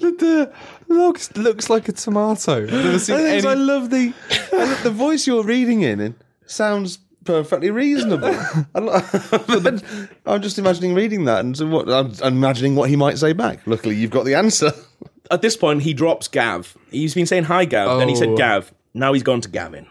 the 0.00 0.52
looks 0.88 1.36
looks 1.36 1.70
like 1.70 1.88
a 1.88 1.92
tomato. 1.92 2.64
I've 2.64 2.72
never 2.72 2.98
seen 2.98 3.16
The 3.16 3.22
thing 3.22 3.34
is, 3.36 3.44
any. 3.44 3.54
I 3.54 3.54
love 3.54 3.90
the 3.90 4.12
I 4.52 4.64
love 4.64 4.82
the 4.82 4.90
voice 4.90 5.24
you're 5.28 5.44
reading 5.44 5.82
in. 5.82 6.00
It 6.00 6.14
sounds 6.46 6.98
perfectly 7.24 7.70
reasonable. 7.70 8.34
I'm, 8.74 8.88
I'm 10.26 10.42
just 10.42 10.58
imagining 10.58 10.94
reading 10.94 11.24
that, 11.26 11.40
and 11.40 11.56
so 11.56 11.66
what? 11.66 11.88
I'm, 11.88 12.12
I'm 12.22 12.34
imagining 12.36 12.74
what 12.76 12.88
he 12.90 12.96
might 12.96 13.18
say 13.18 13.32
back. 13.32 13.60
Luckily, 13.66 13.96
you've 13.96 14.10
got 14.10 14.24
the 14.24 14.34
answer. 14.34 14.72
At 15.30 15.40
this 15.42 15.56
point, 15.56 15.82
he 15.82 15.94
drops 15.94 16.28
Gav. 16.28 16.76
He's 16.90 17.14
been 17.14 17.26
saying 17.26 17.44
hi, 17.44 17.64
Gav. 17.64 17.98
Then 17.98 18.08
he 18.08 18.16
said 18.16 18.28
Oh. 18.30 18.36
Gav. 18.36 18.72
Now 18.94 19.12
he's 19.14 19.22
gone 19.22 19.40
to 19.40 19.48
Gavin. 19.48 19.86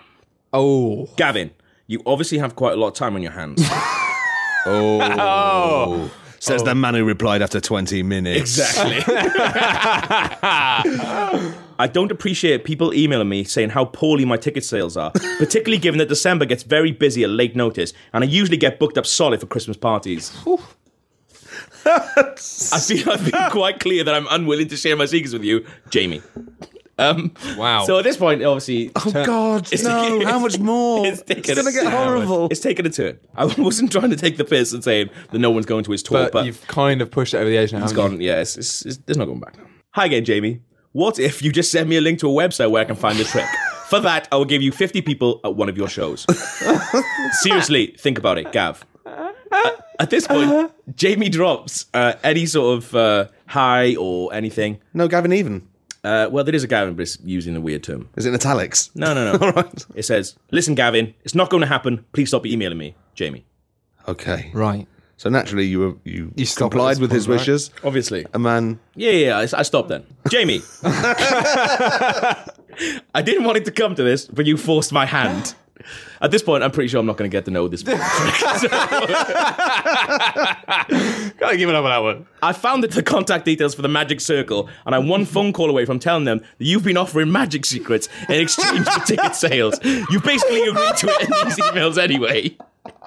oh, 0.53 1.09
Gavin, 1.17 1.51
you 1.87 2.01
obviously 2.05 2.37
have 2.37 2.55
quite 2.55 2.73
a 2.73 2.75
lot 2.75 2.89
of 2.89 2.93
time 2.93 3.15
on 3.15 3.21
your 3.23 3.31
hands. 3.31 3.67
Oh, 4.63 6.11
says 6.41 6.63
the 6.63 6.71
oh. 6.71 6.75
man 6.75 6.95
who 6.95 7.05
replied 7.05 7.43
after 7.43 7.61
20 7.61 8.01
minutes. 8.01 8.57
Exactly. 8.57 9.03
I 10.43 11.87
don't 11.87 12.11
appreciate 12.11 12.65
people 12.65 12.93
emailing 12.93 13.29
me 13.29 13.43
saying 13.43 13.69
how 13.69 13.85
poorly 13.85 14.25
my 14.25 14.37
ticket 14.37 14.65
sales 14.65 14.97
are, 14.97 15.11
particularly 15.37 15.77
given 15.77 15.99
that 15.99 16.09
December 16.09 16.45
gets 16.45 16.63
very 16.63 16.91
busy 16.91 17.23
at 17.23 17.29
late 17.29 17.55
notice, 17.55 17.93
and 18.11 18.23
I 18.23 18.27
usually 18.27 18.57
get 18.57 18.79
booked 18.79 18.97
up 18.97 19.05
solid 19.05 19.39
for 19.39 19.45
Christmas 19.45 19.77
parties. 19.77 20.35
I 21.85 22.79
feel 22.79 23.09
I've 23.11 23.31
been 23.31 23.49
quite 23.51 23.79
clear 23.79 24.03
that 24.03 24.13
I'm 24.13 24.27
unwilling 24.29 24.67
to 24.69 24.77
share 24.77 24.95
my 24.95 25.05
secrets 25.05 25.33
with 25.33 25.43
you, 25.43 25.65
Jamie. 25.89 26.21
Um, 27.01 27.33
Wow. 27.57 27.85
So 27.85 27.97
at 27.99 28.03
this 28.03 28.17
point, 28.17 28.43
obviously, 28.43 28.91
Oh 28.95 29.11
God, 29.25 29.67
It's 29.71 29.83
no! 29.83 30.03
taking- 30.09 30.27
How 30.27 30.39
much 30.39 30.59
more? 30.59 31.05
it's 31.07 31.23
It's, 31.27 31.53
gonna 31.53 31.71
get 31.71 31.91
horrible. 31.91 32.47
it's 32.51 32.59
taken 32.59 32.85
a 32.85 32.89
turn. 32.89 33.19
I 33.35 33.45
wasn't 33.45 33.91
trying 33.91 34.09
to 34.11 34.15
take 34.15 34.37
the 34.37 34.45
piss 34.45 34.73
and 34.73 34.83
saying 34.83 35.09
that 35.31 35.39
no 35.39 35.49
one's 35.51 35.65
going 35.65 35.83
to 35.85 35.91
his 35.91 36.03
tour, 36.03 36.23
but, 36.25 36.33
but, 36.33 36.45
you've 36.45 36.65
kind 36.67 37.01
of 37.01 37.11
pushed 37.11 37.33
it 37.33 37.37
over 37.37 37.49
the 37.49 37.57
edge 37.57 37.73
now. 37.73 37.83
it's 37.83 37.91
haven't 37.91 38.11
you? 38.13 38.17
gone. 38.17 38.21
Yeah, 38.21 38.41
it's, 38.41 38.57
it's, 38.57 38.85
it's, 38.85 38.97
there's 39.05 39.17
no 39.17 39.25
going 39.25 39.39
back 39.39 39.57
now. 39.57 39.65
Hi 39.91 40.05
again, 40.05 40.23
Jamie. 40.25 40.61
What 40.93 41.19
if 41.19 41.41
you 41.41 41.51
just 41.51 41.71
send 41.71 41.89
me 41.89 41.97
a 41.97 42.01
link 42.01 42.19
to 42.19 42.27
a 42.29 42.33
website 42.33 42.69
where 42.71 42.81
I 42.81 42.85
can 42.85 42.95
find 42.95 43.17
the 43.17 43.23
trick? 43.23 43.45
For 43.89 43.99
that, 43.99 44.27
I 44.31 44.37
will 44.37 44.45
give 44.45 44.61
you 44.61 44.71
50 44.71 45.01
people 45.01 45.41
at 45.43 45.55
one 45.55 45.67
of 45.67 45.77
your 45.77 45.89
shows. 45.89 46.25
Seriously, 47.41 47.95
think 47.99 48.17
about 48.17 48.37
it, 48.37 48.51
Gav. 48.51 48.85
At, 49.05 49.85
at 49.99 50.09
this 50.09 50.27
point, 50.27 50.71
Jamie 50.95 51.27
drops 51.29 51.85
uh, 51.93 52.13
any 52.23 52.45
sort 52.45 52.77
of 52.77 52.95
uh, 52.95 53.27
hi 53.47 53.95
or 53.97 54.33
anything. 54.33 54.79
No, 54.93 55.07
Gavin, 55.09 55.33
even 55.33 55.67
Uh, 56.03 56.27
well, 56.31 56.43
there 56.43 56.55
is 56.55 56.63
a 56.63 56.67
Gavin, 56.67 56.95
but 56.95 57.03
it's 57.03 57.17
using 57.23 57.55
a 57.55 57.61
weird 57.61 57.83
term. 57.83 58.09
is 58.15 58.25
it 58.25 58.29
in 58.29 58.35
italics? 58.35 58.89
No, 58.95 59.13
no, 59.13 59.31
no. 59.33 59.37
All 59.45 59.51
right. 59.53 59.85
It 59.95 60.03
says, 60.03 60.35
"Listen, 60.51 60.73
Gavin, 60.75 61.13
it's 61.23 61.35
not 61.35 61.49
going 61.49 61.61
to 61.61 61.67
happen. 61.67 62.03
Please 62.13 62.29
stop 62.29 62.45
emailing 62.45 62.77
me, 62.79 62.95
Jamie." 63.13 63.45
Okay. 64.07 64.49
Right. 64.53 64.87
So 65.17 65.29
naturally, 65.29 65.65
you 65.65 65.79
were 65.79 65.93
you, 66.03 66.31
You 66.35 66.47
complied 66.47 66.93
this 66.93 66.99
with 66.99 67.11
his 67.11 67.27
right? 67.27 67.35
wishes. 67.35 67.69
Obviously, 67.83 68.25
A 68.33 68.39
man. 68.39 68.79
yeah, 68.95 69.11
yeah. 69.11 69.27
yeah 69.27 69.37
I, 69.53 69.59
I 69.59 69.61
stopped 69.61 69.89
then, 69.89 70.03
Jamie. 70.31 70.61
I 73.13 73.21
didn't 73.23 73.43
want 73.43 73.57
it 73.57 73.65
to 73.65 73.71
come 73.71 73.93
to 73.95 74.01
this, 74.03 74.25
but 74.25 74.47
you 74.47 74.57
forced 74.57 74.91
my 74.91 75.05
hand. 75.05 75.53
At 76.21 76.31
this 76.31 76.41
point, 76.41 76.63
I'm 76.63 76.71
pretty 76.71 76.87
sure 76.87 76.99
I'm 76.99 77.05
not 77.05 77.17
going 77.17 77.29
to 77.29 77.35
get 77.35 77.45
to 77.45 77.51
know 77.51 77.67
this. 77.67 77.83
Gotta 77.83 77.97
give 81.57 81.69
it 81.69 81.75
up 81.75 81.83
on 81.83 81.89
that 81.89 82.01
one. 82.01 82.25
I 82.41 82.53
found 82.53 82.83
the 82.83 83.03
contact 83.03 83.45
details 83.45 83.75
for 83.75 83.81
the 83.81 83.87
Magic 83.87 84.21
Circle, 84.21 84.69
and 84.85 84.95
I'm 84.95 85.07
one 85.07 85.25
phone 85.25 85.53
call 85.53 85.69
away 85.69 85.85
from 85.85 85.99
telling 85.99 86.25
them 86.25 86.39
that 86.39 86.65
you've 86.65 86.83
been 86.83 86.97
offering 86.97 87.31
magic 87.31 87.65
secrets 87.65 88.09
in 88.29 88.41
exchange 88.41 88.87
for 88.87 89.05
ticket 89.05 89.35
sales. 89.35 89.79
You 89.83 90.19
basically 90.19 90.63
agreed 90.63 90.97
to 90.97 91.07
it 91.09 91.21
in 91.23 91.29
these 91.45 91.57
emails 91.57 91.97
anyway. 91.97 92.57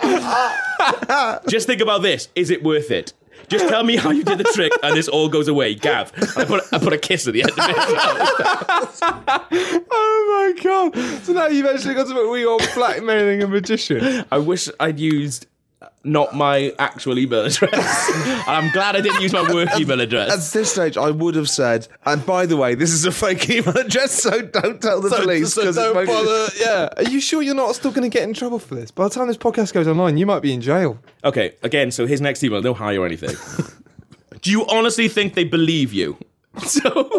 Just 1.48 1.66
think 1.66 1.80
about 1.80 2.02
this: 2.02 2.28
is 2.34 2.50
it 2.50 2.62
worth 2.62 2.90
it? 2.90 3.12
Just 3.48 3.68
tell 3.68 3.84
me 3.84 3.96
how 3.96 4.10
you 4.10 4.24
did 4.24 4.38
the 4.38 4.44
trick, 4.44 4.72
and 4.82 4.96
this 4.96 5.08
all 5.08 5.28
goes 5.28 5.48
away. 5.48 5.74
Gav, 5.74 6.12
I 6.36 6.44
put 6.44 6.64
I 6.72 6.78
put 6.78 6.92
a 6.92 6.98
kiss 6.98 7.26
at 7.26 7.34
the 7.34 7.42
end 7.42 7.50
of 7.50 7.58
it. 7.58 7.74
Oh 9.96 10.52
my 10.54 10.62
god! 10.62 10.94
So 11.24 11.32
now 11.32 11.46
you've 11.46 11.66
actually 11.66 11.94
got 11.94 12.06
to 12.08 12.14
put 12.14 12.30
we 12.30 12.44
are 12.44 12.58
blackmailing 12.74 13.42
a 13.42 13.46
magician. 13.48 14.24
I 14.30 14.38
wish 14.38 14.68
I'd 14.80 14.98
used 14.98 15.46
not 16.04 16.34
my 16.34 16.72
actual 16.78 17.18
email 17.18 17.44
address. 17.44 18.10
and 18.14 18.42
I'm 18.46 18.70
glad 18.72 18.96
I 18.96 19.00
didn't 19.00 19.22
use 19.22 19.32
my 19.32 19.52
work 19.52 19.68
email 19.78 20.00
address. 20.00 20.32
At 20.32 20.52
this 20.52 20.72
stage, 20.72 20.96
I 20.96 21.10
would 21.10 21.34
have 21.34 21.48
said, 21.48 21.88
and 22.04 22.24
by 22.24 22.46
the 22.46 22.56
way, 22.56 22.74
this 22.74 22.90
is 22.90 23.04
a 23.04 23.12
fake 23.12 23.48
email 23.50 23.76
address, 23.76 24.22
so 24.22 24.42
don't 24.42 24.80
tell 24.80 25.00
the 25.00 25.10
police. 25.10 25.54
so 25.54 25.72
don't 25.72 26.06
bother. 26.06 26.48
Yeah. 26.58 26.88
Are 26.96 27.04
you 27.04 27.20
sure 27.20 27.42
you're 27.42 27.54
not 27.54 27.74
still 27.74 27.90
going 27.90 28.08
to 28.08 28.12
get 28.12 28.22
in 28.26 28.34
trouble 28.34 28.58
for 28.58 28.74
this? 28.74 28.90
By 28.90 29.04
the 29.04 29.10
time 29.10 29.28
this 29.28 29.36
podcast 29.36 29.72
goes 29.72 29.88
online, 29.88 30.16
you 30.16 30.26
might 30.26 30.40
be 30.40 30.52
in 30.52 30.60
jail. 30.60 30.98
Okay, 31.24 31.54
again, 31.62 31.90
so 31.90 32.06
his 32.06 32.20
next 32.20 32.42
email, 32.44 32.62
no 32.62 32.74
hi 32.74 32.96
or 32.96 33.06
anything. 33.06 33.34
Do 34.42 34.50
you 34.50 34.66
honestly 34.66 35.08
think 35.08 35.34
they 35.34 35.44
believe 35.44 35.92
you? 35.92 36.18
So. 36.64 37.10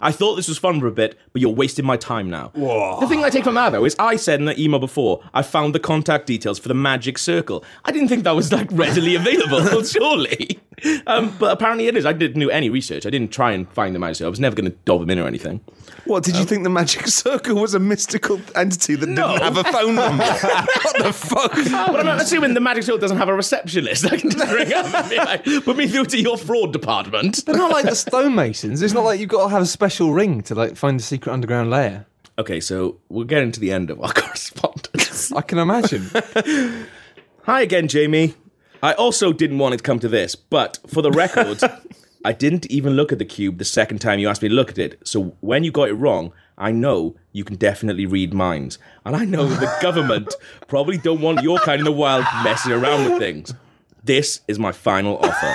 I 0.00 0.12
thought 0.12 0.36
this 0.36 0.48
was 0.48 0.58
fun 0.58 0.78
for 0.80 0.86
a 0.86 0.92
bit, 0.92 1.18
but 1.32 1.42
you're 1.42 1.50
wasting 1.50 1.84
my 1.84 1.96
time 1.96 2.30
now. 2.30 2.52
The 2.54 3.06
thing 3.08 3.24
I 3.24 3.30
take 3.30 3.44
from 3.44 3.54
that, 3.56 3.70
though, 3.70 3.84
is 3.84 3.96
I 3.98 4.16
said 4.16 4.38
in 4.38 4.46
the 4.46 4.60
email 4.60 4.78
before, 4.78 5.22
I 5.34 5.42
found 5.42 5.74
the 5.74 5.80
contact 5.80 6.26
details 6.26 6.58
for 6.58 6.68
the 6.68 6.74
magic 6.74 7.18
circle. 7.18 7.64
I 7.84 7.90
didn't 7.92 8.08
think 8.08 8.24
that 8.24 8.36
was 8.36 8.52
like 8.52 8.68
readily 8.70 9.16
available, 9.16 9.82
surely. 9.84 10.60
Um, 11.06 11.34
but 11.38 11.52
apparently 11.52 11.88
it 11.88 11.96
is. 11.96 12.06
I 12.06 12.12
didn't 12.12 12.38
do 12.40 12.50
any 12.50 12.70
research. 12.70 13.06
I 13.06 13.10
didn't 13.10 13.32
try 13.32 13.50
and 13.52 13.68
find 13.72 13.94
the 13.94 13.98
magic 13.98 14.16
circle. 14.18 14.28
I 14.28 14.30
was 14.30 14.40
never 14.40 14.54
going 14.54 14.70
to 14.70 14.76
dob 14.84 15.00
them 15.00 15.10
in 15.10 15.18
or 15.18 15.26
anything. 15.26 15.60
What 16.06 16.22
did 16.22 16.36
you 16.36 16.42
um, 16.42 16.46
think 16.46 16.62
the 16.62 16.70
magic 16.70 17.06
circle 17.08 17.56
was 17.56 17.74
a 17.74 17.80
mystical 17.80 18.40
entity 18.54 18.94
that 18.94 19.06
didn't 19.06 19.18
have 19.18 19.56
a 19.56 19.64
phone 19.64 19.96
number? 19.96 20.24
what 20.24 20.98
the 20.98 21.12
fuck? 21.12 21.52
But 21.52 22.00
I'm 22.00 22.06
not 22.06 22.22
assuming 22.22 22.54
the 22.54 22.60
magic 22.60 22.84
circle 22.84 22.98
doesn't 22.98 23.16
have 23.16 23.28
a 23.28 23.34
receptionist. 23.34 24.06
I 24.06 24.16
can 24.16 24.30
just 24.30 24.52
ring 24.52 24.72
up 24.72 24.86
and 24.94 25.10
be 25.10 25.16
like, 25.16 25.44
put 25.64 25.76
me 25.76 25.88
through 25.88 26.06
to 26.06 26.20
your 26.20 26.38
fraud 26.38 26.72
department. 26.72 27.44
They're 27.44 27.56
not 27.56 27.72
like 27.72 27.86
the 27.86 27.96
stonemasons. 27.96 28.82
It's 28.82 28.94
not 28.94 29.04
like 29.04 29.18
you've 29.18 29.28
got 29.28 29.44
to 29.44 29.50
have 29.50 29.62
a 29.62 29.66
special 29.66 30.12
ring 30.12 30.42
to 30.42 30.54
like 30.54 30.76
find 30.76 30.98
the 30.98 31.04
secret 31.04 31.32
underground 31.32 31.70
layer. 31.70 32.06
Okay, 32.38 32.60
so 32.60 32.98
we're 33.08 33.24
getting 33.24 33.50
to 33.52 33.60
the 33.60 33.72
end 33.72 33.90
of 33.90 34.00
our 34.00 34.12
correspondence. 34.14 35.32
I 35.32 35.40
can 35.40 35.58
imagine. 35.58 36.08
Hi 37.44 37.62
again, 37.62 37.88
Jamie. 37.88 38.34
I 38.82 38.92
also 38.92 39.32
didn't 39.32 39.58
want 39.58 39.74
it 39.74 39.78
to 39.78 39.82
come 39.82 39.98
to 40.00 40.08
this, 40.08 40.36
but 40.36 40.78
for 40.86 41.02
the 41.02 41.10
record, 41.10 41.60
I 42.26 42.32
didn't 42.32 42.66
even 42.66 42.94
look 42.94 43.12
at 43.12 43.20
the 43.20 43.24
cube 43.24 43.58
the 43.58 43.64
second 43.64 44.00
time 44.00 44.18
you 44.18 44.28
asked 44.28 44.42
me 44.42 44.48
to 44.48 44.54
look 44.54 44.70
at 44.70 44.78
it. 44.78 44.98
So 45.06 45.36
when 45.42 45.62
you 45.62 45.70
got 45.70 45.88
it 45.88 45.92
wrong, 45.92 46.32
I 46.58 46.72
know 46.72 47.14
you 47.30 47.44
can 47.44 47.54
definitely 47.54 48.04
read 48.04 48.34
minds. 48.34 48.80
And 49.04 49.14
I 49.14 49.24
know 49.24 49.46
the 49.46 49.72
government 49.80 50.34
probably 50.66 50.98
don't 50.98 51.20
want 51.20 51.42
your 51.42 51.60
kind 51.60 51.78
in 51.78 51.84
the 51.84 51.92
wild 51.92 52.24
messing 52.42 52.72
around 52.72 53.08
with 53.08 53.20
things. 53.20 53.54
This 54.02 54.40
is 54.48 54.58
my 54.58 54.72
final 54.72 55.18
offer. 55.18 55.54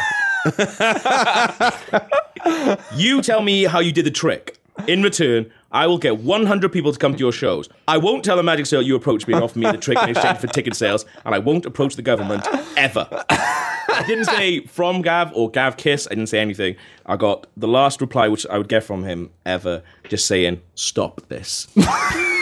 you 2.95 3.21
tell 3.21 3.41
me 3.41 3.65
how 3.65 3.81
you 3.81 3.91
did 3.91 4.05
the 4.05 4.11
trick. 4.11 4.57
In 4.87 5.03
return, 5.03 5.51
I 5.73 5.87
will 5.87 5.97
get 5.97 6.19
100 6.19 6.71
people 6.71 6.93
to 6.93 6.97
come 6.97 7.11
to 7.11 7.19
your 7.19 7.33
shows. 7.33 7.67
I 7.85 7.97
won't 7.97 8.23
tell 8.23 8.39
a 8.39 8.43
magic 8.43 8.65
sale 8.65 8.81
you 8.81 8.95
approached 8.95 9.27
me 9.27 9.33
and 9.33 9.43
offered 9.43 9.59
me 9.59 9.69
the 9.69 9.77
trick 9.77 9.97
in 10.01 10.07
exchange 10.07 10.37
for 10.37 10.47
ticket 10.47 10.77
sales, 10.77 11.05
and 11.25 11.35
I 11.35 11.39
won't 11.39 11.65
approach 11.65 11.97
the 11.97 12.01
government 12.01 12.47
ever. 12.77 13.25
I 13.93 14.03
didn't 14.07 14.25
say 14.25 14.65
from 14.65 15.01
Gav 15.01 15.31
or 15.35 15.49
Gav 15.49 15.77
Kiss. 15.77 16.07
I 16.09 16.15
didn't 16.15 16.29
say 16.29 16.39
anything. 16.39 16.75
I 17.05 17.17
got 17.17 17.47
the 17.57 17.67
last 17.67 18.01
reply, 18.01 18.27
which 18.27 18.45
I 18.47 18.57
would 18.57 18.69
get 18.69 18.83
from 18.83 19.03
him 19.03 19.31
ever, 19.45 19.83
just 20.09 20.27
saying, 20.27 20.61
stop 20.75 21.21
this. 21.27 21.67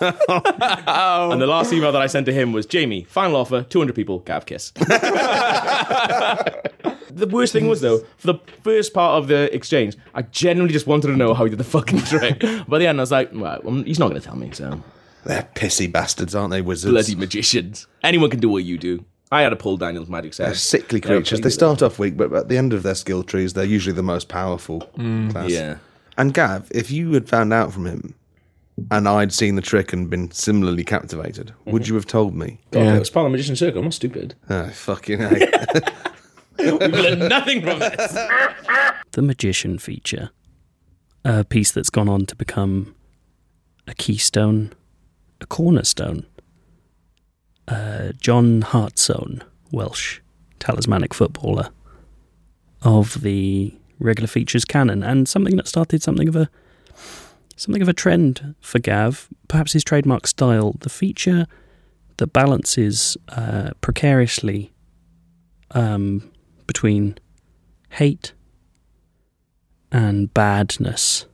And 0.00 1.40
the 1.40 1.46
last 1.46 1.72
email 1.72 1.92
that 1.92 2.02
I 2.02 2.06
sent 2.06 2.26
to 2.26 2.32
him 2.32 2.52
was 2.52 2.66
Jamie, 2.66 3.04
final 3.04 3.36
offer, 3.36 3.62
200 3.62 3.94
people, 3.94 4.20
Gav 4.20 4.46
Kiss. 4.46 4.70
the 7.10 7.28
worst 7.30 7.52
thing 7.52 7.68
was, 7.68 7.80
though, 7.80 8.00
for 8.18 8.28
the 8.28 8.38
first 8.62 8.92
part 8.92 9.18
of 9.18 9.28
the 9.28 9.54
exchange, 9.54 9.96
I 10.14 10.22
genuinely 10.22 10.72
just 10.72 10.86
wanted 10.86 11.08
to 11.08 11.16
know 11.16 11.34
how 11.34 11.44
he 11.44 11.50
did 11.50 11.58
the 11.58 11.64
fucking 11.64 12.00
trick. 12.00 12.40
By 12.68 12.78
the 12.78 12.86
end, 12.86 13.00
I 13.00 13.02
was 13.02 13.12
like, 13.12 13.30
well, 13.32 13.60
well, 13.62 13.82
he's 13.82 13.98
not 13.98 14.08
going 14.08 14.20
to 14.20 14.26
tell 14.26 14.36
me, 14.36 14.50
so. 14.52 14.82
They're 15.24 15.48
pissy 15.54 15.90
bastards, 15.90 16.34
aren't 16.34 16.50
they, 16.50 16.60
wizards? 16.60 16.92
Bloody 16.92 17.14
magicians. 17.14 17.86
Anyone 18.02 18.30
can 18.30 18.40
do 18.40 18.48
what 18.48 18.64
you 18.64 18.78
do. 18.78 19.04
I 19.32 19.42
had 19.42 19.50
to 19.50 19.56
pull 19.56 19.76
Daniel's 19.76 20.08
magic 20.08 20.34
set. 20.34 20.46
They're 20.46 20.54
sickly 20.54 21.00
creatures. 21.00 21.40
please. 21.40 21.44
They 21.44 21.50
start 21.50 21.82
off 21.82 21.98
weak, 21.98 22.16
but 22.16 22.32
at 22.32 22.48
the 22.48 22.56
end 22.56 22.72
of 22.72 22.82
their 22.82 22.94
skill 22.94 23.22
trees, 23.22 23.54
they're 23.54 23.64
usually 23.64 23.94
the 23.94 24.02
most 24.02 24.28
powerful 24.28 24.80
mm. 24.96 25.30
class. 25.32 25.50
Yeah. 25.50 25.78
And 26.16 26.32
Gav, 26.32 26.68
if 26.70 26.90
you 26.90 27.12
had 27.12 27.28
found 27.28 27.52
out 27.52 27.72
from 27.72 27.86
him 27.86 28.14
and 28.90 29.08
I'd 29.08 29.32
seen 29.32 29.56
the 29.56 29.62
trick 29.62 29.92
and 29.92 30.08
been 30.08 30.30
similarly 30.30 30.84
captivated, 30.84 31.48
mm-hmm. 31.48 31.70
would 31.72 31.88
you 31.88 31.94
have 31.94 32.06
told 32.06 32.34
me? 32.34 32.60
God, 32.70 32.96
it 32.96 32.98
was 32.98 33.10
part 33.10 33.26
of 33.26 33.32
the 33.32 33.36
magician's 33.36 33.58
circle. 33.58 33.78
I'm 33.78 33.86
not 33.86 33.94
stupid. 33.94 34.34
Oh, 34.48 34.68
fucking 34.68 35.18
hell. 35.20 35.30
We've 36.58 36.80
learned 36.80 37.28
nothing 37.28 37.62
from 37.62 37.80
this. 37.80 38.12
The 39.12 39.22
Magician 39.22 39.78
feature, 39.78 40.30
a 41.24 41.44
piece 41.44 41.72
that's 41.72 41.90
gone 41.90 42.08
on 42.08 42.26
to 42.26 42.36
become 42.36 42.94
a 43.86 43.94
keystone, 43.94 44.72
a 45.40 45.46
cornerstone. 45.46 46.26
Uh, 47.66 48.12
John 48.20 48.62
Hartson, 48.62 49.42
Welsh 49.72 50.20
talismanic 50.58 51.14
footballer 51.14 51.70
of 52.82 53.22
the 53.22 53.74
regular 53.98 54.26
features 54.26 54.64
canon, 54.64 55.02
and 55.02 55.28
something 55.28 55.56
that 55.56 55.68
started 55.68 56.02
something 56.02 56.28
of 56.28 56.36
a 56.36 56.50
something 57.56 57.82
of 57.82 57.88
a 57.88 57.92
trend 57.92 58.54
for 58.60 58.78
Gav, 58.78 59.28
perhaps 59.48 59.72
his 59.72 59.84
trademark 59.84 60.26
style. 60.26 60.76
The 60.80 60.90
feature 60.90 61.46
that 62.16 62.28
balances 62.28 63.16
uh, 63.28 63.70
precariously 63.80 64.72
um, 65.70 66.30
between 66.66 67.18
hate 67.90 68.32
and 69.90 70.32
badness. 70.34 71.26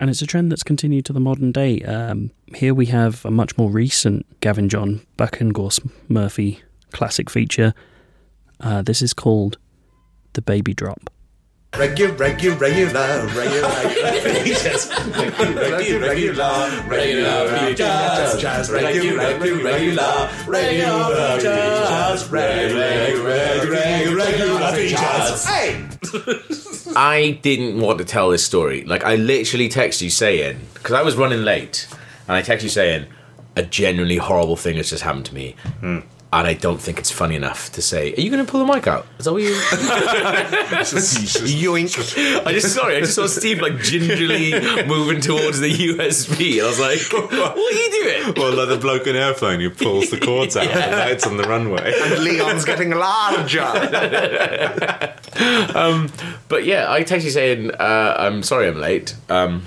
And 0.00 0.10
it's 0.10 0.22
a 0.22 0.26
trend 0.26 0.52
that's 0.52 0.62
continued 0.62 1.04
to 1.06 1.12
the 1.12 1.20
modern 1.20 1.50
day. 1.50 1.82
Um, 1.82 2.30
here 2.54 2.72
we 2.72 2.86
have 2.86 3.24
a 3.24 3.30
much 3.30 3.58
more 3.58 3.70
recent 3.70 4.26
Gavin 4.40 4.68
John 4.68 5.00
Buckengorse 5.16 5.90
Murphy 6.08 6.62
classic 6.92 7.28
feature. 7.28 7.74
Uh, 8.60 8.82
this 8.82 9.02
is 9.02 9.12
called 9.12 9.58
The 10.34 10.42
Baby 10.42 10.72
Drop. 10.72 11.10
Regular, 11.76 12.14
regular, 12.14 12.56
regular, 12.56 13.26
regular, 13.26 13.68
regular 13.68 14.42
features. 14.42 14.88
Regular, 14.88 16.00
regular, 16.00 16.08
regular, 16.08 16.88
regular 16.88 17.58
features. 17.58 18.40
Jazz, 18.40 18.70
regular, 18.70 19.16
regular, 19.16 19.62
regular, 19.62 20.30
regular 20.48 21.36
features. 21.36 22.30
Regular, 22.30 23.20
regular, 23.70 24.16
regular 24.16 24.72
features. 24.72 25.44
Hey! 25.44 25.88
I 26.96 27.38
didn't 27.42 27.80
want 27.80 27.98
to 27.98 28.04
tell 28.04 28.30
this 28.30 28.44
story. 28.44 28.84
Like, 28.84 29.04
I 29.04 29.16
literally 29.16 29.68
texted 29.68 30.02
you 30.02 30.10
saying, 30.10 30.58
because 30.74 30.94
I 30.94 31.02
was 31.02 31.16
running 31.16 31.42
late, 31.44 31.86
and 32.26 32.34
I 32.36 32.42
texted 32.42 32.62
you 32.64 32.68
saying, 32.70 33.06
a 33.56 33.62
genuinely 33.62 34.16
horrible 34.16 34.56
thing 34.56 34.76
has 34.78 34.88
just 34.88 35.02
happened 35.02 35.26
to 35.26 35.34
me. 35.34 35.54
Hmm. 35.80 35.98
And 36.30 36.46
I 36.46 36.52
don't 36.52 36.80
think 36.80 36.98
it's 36.98 37.10
funny 37.10 37.36
enough 37.36 37.72
to 37.72 37.80
say. 37.80 38.12
Are 38.14 38.20
you 38.20 38.30
going 38.30 38.44
to 38.44 38.50
pull 38.50 38.64
the 38.64 38.70
mic 38.70 38.86
out? 38.86 39.06
Is 39.18 39.24
that 39.24 39.32
what 39.32 39.42
you? 39.42 39.50
Yoink. 41.48 42.46
I 42.46 42.52
just 42.52 42.74
sorry. 42.74 42.96
I 42.96 43.00
just 43.00 43.14
saw 43.14 43.26
Steve 43.26 43.60
like 43.62 43.78
gingerly 43.78 44.52
moving 44.86 45.22
towards 45.22 45.60
the 45.60 45.70
USB, 45.70 46.54
and 46.58 46.62
I 46.62 46.66
was 46.68 46.78
like, 46.80 47.00
"What 47.30 47.56
are 47.56 47.56
you 47.56 47.90
doing?" 47.90 48.34
Well, 48.36 48.54
like 48.54 48.68
the 48.68 48.76
bloke 48.78 49.06
in 49.06 49.16
airplane 49.16 49.60
who 49.60 49.70
pulls 49.70 50.10
the 50.10 50.20
cords 50.20 50.54
out 50.56 50.66
and 50.66 50.96
lights 50.98 51.26
on 51.26 51.38
the 51.38 51.44
runway. 51.44 51.94
And 51.96 52.22
Leon's 52.22 52.64
getting 52.66 52.90
larger. 52.90 53.64
But 56.48 56.64
yeah, 56.64 56.90
I 56.90 57.04
texted 57.04 57.24
you 57.24 57.30
saying, 57.30 57.70
uh, 57.70 58.16
"I'm 58.18 58.42
sorry, 58.42 58.68
I'm 58.68 58.78
late." 58.78 59.14
Um, 59.30 59.62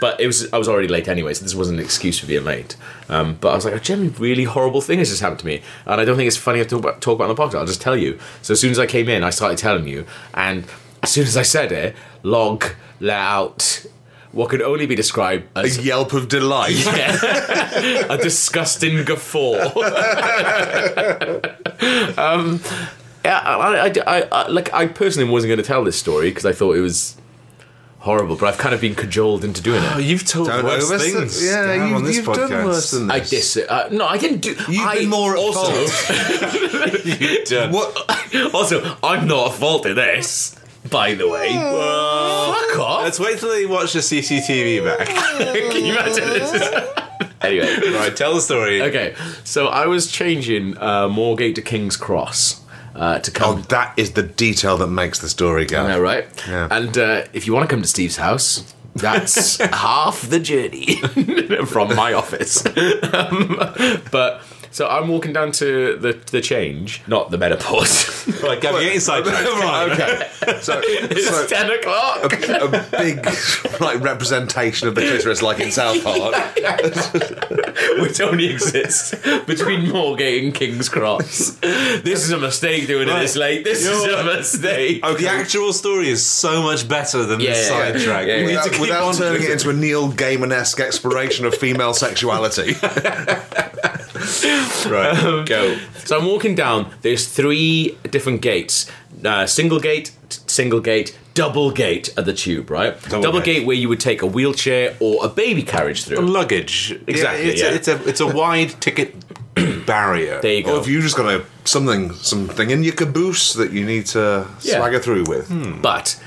but 0.00 0.20
it 0.20 0.26
was 0.26 0.52
I 0.52 0.58
was 0.58 0.68
already 0.68 0.88
late 0.88 1.08
anyway, 1.08 1.34
so 1.34 1.44
this 1.44 1.54
wasn't 1.54 1.78
an 1.78 1.84
excuse 1.84 2.18
for 2.18 2.26
being 2.26 2.44
late. 2.44 2.76
Um, 3.08 3.36
but 3.40 3.52
I 3.52 3.54
was 3.54 3.64
like, 3.64 3.74
a 3.74 3.80
genuinely 3.80 4.18
really 4.18 4.44
horrible 4.44 4.80
thing 4.80 4.98
has 4.98 5.08
just 5.08 5.22
happened 5.22 5.40
to 5.40 5.46
me, 5.46 5.62
and 5.86 6.00
I 6.00 6.04
don't 6.04 6.16
think 6.16 6.28
it's 6.28 6.36
funny 6.36 6.58
to 6.58 6.64
talk 6.64 6.80
about, 6.80 7.00
talk 7.00 7.16
about 7.16 7.30
on 7.30 7.36
the 7.36 7.42
podcast. 7.42 7.60
I'll 7.60 7.66
just 7.66 7.80
tell 7.80 7.96
you. 7.96 8.18
So 8.42 8.52
as 8.52 8.60
soon 8.60 8.70
as 8.70 8.78
I 8.78 8.86
came 8.86 9.08
in, 9.08 9.22
I 9.22 9.30
started 9.30 9.58
telling 9.58 9.88
you, 9.88 10.06
and 10.34 10.64
as 11.02 11.10
soon 11.10 11.24
as 11.24 11.36
I 11.36 11.42
said 11.42 11.72
it, 11.72 11.96
log 12.22 12.64
let 13.00 13.18
out 13.18 13.86
what 14.32 14.50
could 14.50 14.60
only 14.60 14.86
be 14.86 14.94
described 14.94 15.44
as 15.56 15.78
A 15.78 15.82
yelp 15.82 16.12
of 16.12 16.28
delight. 16.28 16.84
a 16.86 18.18
disgusting 18.20 19.04
guffaw. 19.04 19.54
um, 22.18 22.60
yeah, 23.24 23.38
I, 23.38 23.88
I, 23.88 23.92
I, 24.06 24.28
I, 24.30 24.48
like 24.48 24.72
I 24.74 24.86
personally 24.86 25.30
wasn't 25.30 25.48
going 25.48 25.58
to 25.58 25.64
tell 25.64 25.84
this 25.84 25.98
story 25.98 26.30
because 26.30 26.44
I 26.44 26.52
thought 26.52 26.76
it 26.76 26.80
was 26.80 27.16
horrible, 28.06 28.36
but 28.36 28.46
I've 28.46 28.56
kind 28.58 28.74
of 28.74 28.80
been 28.80 28.94
cajoled 28.94 29.44
into 29.44 29.60
doing 29.60 29.82
Oh, 29.82 29.98
it. 29.98 30.04
you've 30.08 30.24
told 30.26 30.46
Don't 30.48 30.64
worse 30.64 30.90
overst- 30.90 31.12
things. 31.12 31.44
Yeah, 31.44 31.76
Gav, 31.76 31.88
you, 31.90 31.94
on 31.96 32.04
this 32.04 32.16
you've 32.16 32.26
podcast. 32.26 32.48
done 32.48 32.64
worse 32.64 32.90
than 32.92 33.06
this. 33.08 33.14
I 33.16 33.18
this. 33.20 33.54
dis. 33.54 33.66
Uh, 33.68 33.88
no, 33.92 34.06
I 34.06 34.16
didn't 34.16 34.40
do. 34.40 34.50
You've 34.68 34.86
I 34.86 34.94
been 35.00 35.10
more 35.10 35.32
at 35.32 35.38
also, 35.38 35.72
fault. 35.86 37.44
Done. 37.48 37.72
What? 37.72 38.54
also, 38.54 38.96
I'm 39.02 39.26
not 39.28 39.52
at 39.52 39.58
fault 39.58 39.84
in 39.86 39.94
this. 39.96 40.54
By 40.90 41.14
the 41.14 41.28
way, 41.28 41.48
fuck 41.52 42.78
off. 42.78 43.02
Let's 43.02 43.18
wait 43.18 43.38
till 43.40 43.50
they 43.50 43.66
watch 43.66 43.92
the 43.92 43.98
CCTV 43.98 44.84
back. 44.84 45.08
Can 45.72 45.84
you 45.84 45.92
imagine 45.92 46.28
this? 46.28 46.52
anyway, 47.40 47.90
right, 47.92 48.16
tell 48.16 48.34
the 48.34 48.40
story. 48.40 48.80
okay. 48.82 49.16
So 49.42 49.66
I 49.66 49.86
was 49.86 50.06
changing 50.10 50.76
uh, 50.78 51.08
Moorgate 51.08 51.56
to 51.56 51.62
King's 51.62 51.96
Cross 51.96 52.60
uh, 52.96 53.18
to 53.20 53.44
Oh, 53.44 53.54
that 53.68 53.92
is 53.96 54.12
the 54.12 54.22
detail 54.22 54.76
that 54.78 54.88
makes 54.88 55.18
the 55.20 55.28
story 55.28 55.66
go. 55.66 55.86
Yeah, 55.86 55.96
right. 55.96 56.26
Yeah. 56.48 56.68
And 56.70 56.96
uh, 56.96 57.24
if 57.32 57.46
you 57.46 57.52
want 57.52 57.68
to 57.68 57.72
come 57.74 57.82
to 57.82 57.88
Steve's 57.88 58.16
house, 58.16 58.74
that's 58.94 59.58
half 59.72 60.22
the 60.28 60.40
journey 60.40 60.96
from 61.66 61.94
my 61.94 62.12
office. 62.14 62.64
Um, 63.16 63.56
but 64.10 64.42
so 64.76 64.86
I'm 64.86 65.08
walking 65.08 65.32
down 65.32 65.52
to 65.52 65.96
the 65.96 66.12
the 66.30 66.42
change, 66.42 67.00
not 67.06 67.30
the 67.30 67.38
menopause. 67.38 68.12
Right, 68.42 68.60
Gav, 68.60 68.72
you're 68.74 68.82
getting 68.82 69.00
sidetracked. 69.00 69.44
right, 69.48 69.90
okay. 69.92 70.58
So, 70.60 70.78
it's 70.84 71.26
so 71.28 71.46
ten 71.46 71.70
o'clock. 71.70 72.24
a 72.24 72.86
big 72.98 73.24
like 73.80 74.00
representation 74.00 74.88
of 74.88 74.94
the 74.94 75.00
clitoris, 75.00 75.40
like 75.42 75.58
in 75.58 75.72
South 75.72 76.04
Park. 76.04 76.34
which 78.02 78.20
only 78.20 78.46
exists 78.46 79.12
between 79.46 79.86
Moorgate 79.86 80.44
and 80.44 80.54
King's 80.54 80.88
Cross. 80.88 81.52
This 81.60 82.24
is 82.24 82.30
a 82.30 82.38
mistake 82.38 82.86
doing 82.86 83.08
it 83.08 83.18
this 83.20 83.36
late. 83.36 83.64
This 83.64 83.86
is 83.86 84.04
a 84.04 84.22
mistake. 84.24 85.00
Oh, 85.02 85.14
the 85.14 85.28
actual 85.28 85.72
story 85.72 86.10
is 86.10 86.24
so 86.24 86.62
much 86.62 86.86
better 86.86 87.24
than 87.24 87.40
Yeah, 87.40 87.50
this 87.50 87.70
yeah, 87.70 87.78
yeah. 87.78 87.92
sidetrack. 87.92 88.26
Yeah, 88.26 88.36
You 88.36 88.48
yeah. 88.48 88.64
Without, 88.64 88.80
without 88.80 89.14
turning 89.14 89.42
it 89.42 89.50
into 89.50 89.70
a 89.70 89.72
Neil 89.72 90.12
Gaiman-esque 90.12 90.80
exploration 90.80 91.46
of 91.46 91.54
female 91.54 91.94
sexuality. 91.94 92.74
Right. 94.86 95.46
go. 95.46 95.76
So 96.04 96.18
I'm 96.18 96.26
walking 96.26 96.54
down. 96.54 96.92
There's 97.02 97.26
three 97.28 97.98
different 98.10 98.40
gates: 98.42 98.90
uh, 99.24 99.46
single 99.46 99.80
gate, 99.80 100.12
t- 100.28 100.38
single 100.46 100.80
gate, 100.80 101.16
double 101.34 101.70
gate 101.72 102.12
at 102.16 102.24
the 102.24 102.32
tube. 102.32 102.70
Right? 102.70 103.00
Double, 103.08 103.40
gate. 103.40 103.44
gate 103.58 103.66
where 103.66 103.76
you 103.76 103.88
would 103.88 104.00
take 104.00 104.22
a 104.22 104.26
wheelchair 104.26 104.96
or 105.00 105.24
a 105.24 105.28
baby 105.28 105.62
carriage 105.62 106.04
through. 106.04 106.18
Luggage. 106.18 106.92
Exactly, 107.06 107.46
it's, 107.50 107.60
yeah. 107.62 107.68
A, 107.70 107.74
it's 107.74 107.88
a 107.88 108.08
it's 108.08 108.20
a 108.20 108.26
wide 108.26 108.70
ticket 108.80 109.14
barrier. 109.86 110.40
There 110.40 110.52
you 110.54 110.62
go. 110.62 110.76
or 110.76 110.80
if 110.80 110.86
you 110.88 111.00
just 111.02 111.16
got 111.16 111.26
a 111.26 111.44
something 111.64 112.12
something 112.12 112.70
in 112.70 112.82
your 112.84 112.94
caboose 112.94 113.54
that 113.54 113.72
you 113.72 113.84
need 113.84 114.06
to 114.06 114.46
Yeah. 114.62 114.76
swagger 114.76 115.00
through 115.00 115.24
with. 115.26 115.82
But 115.82 116.20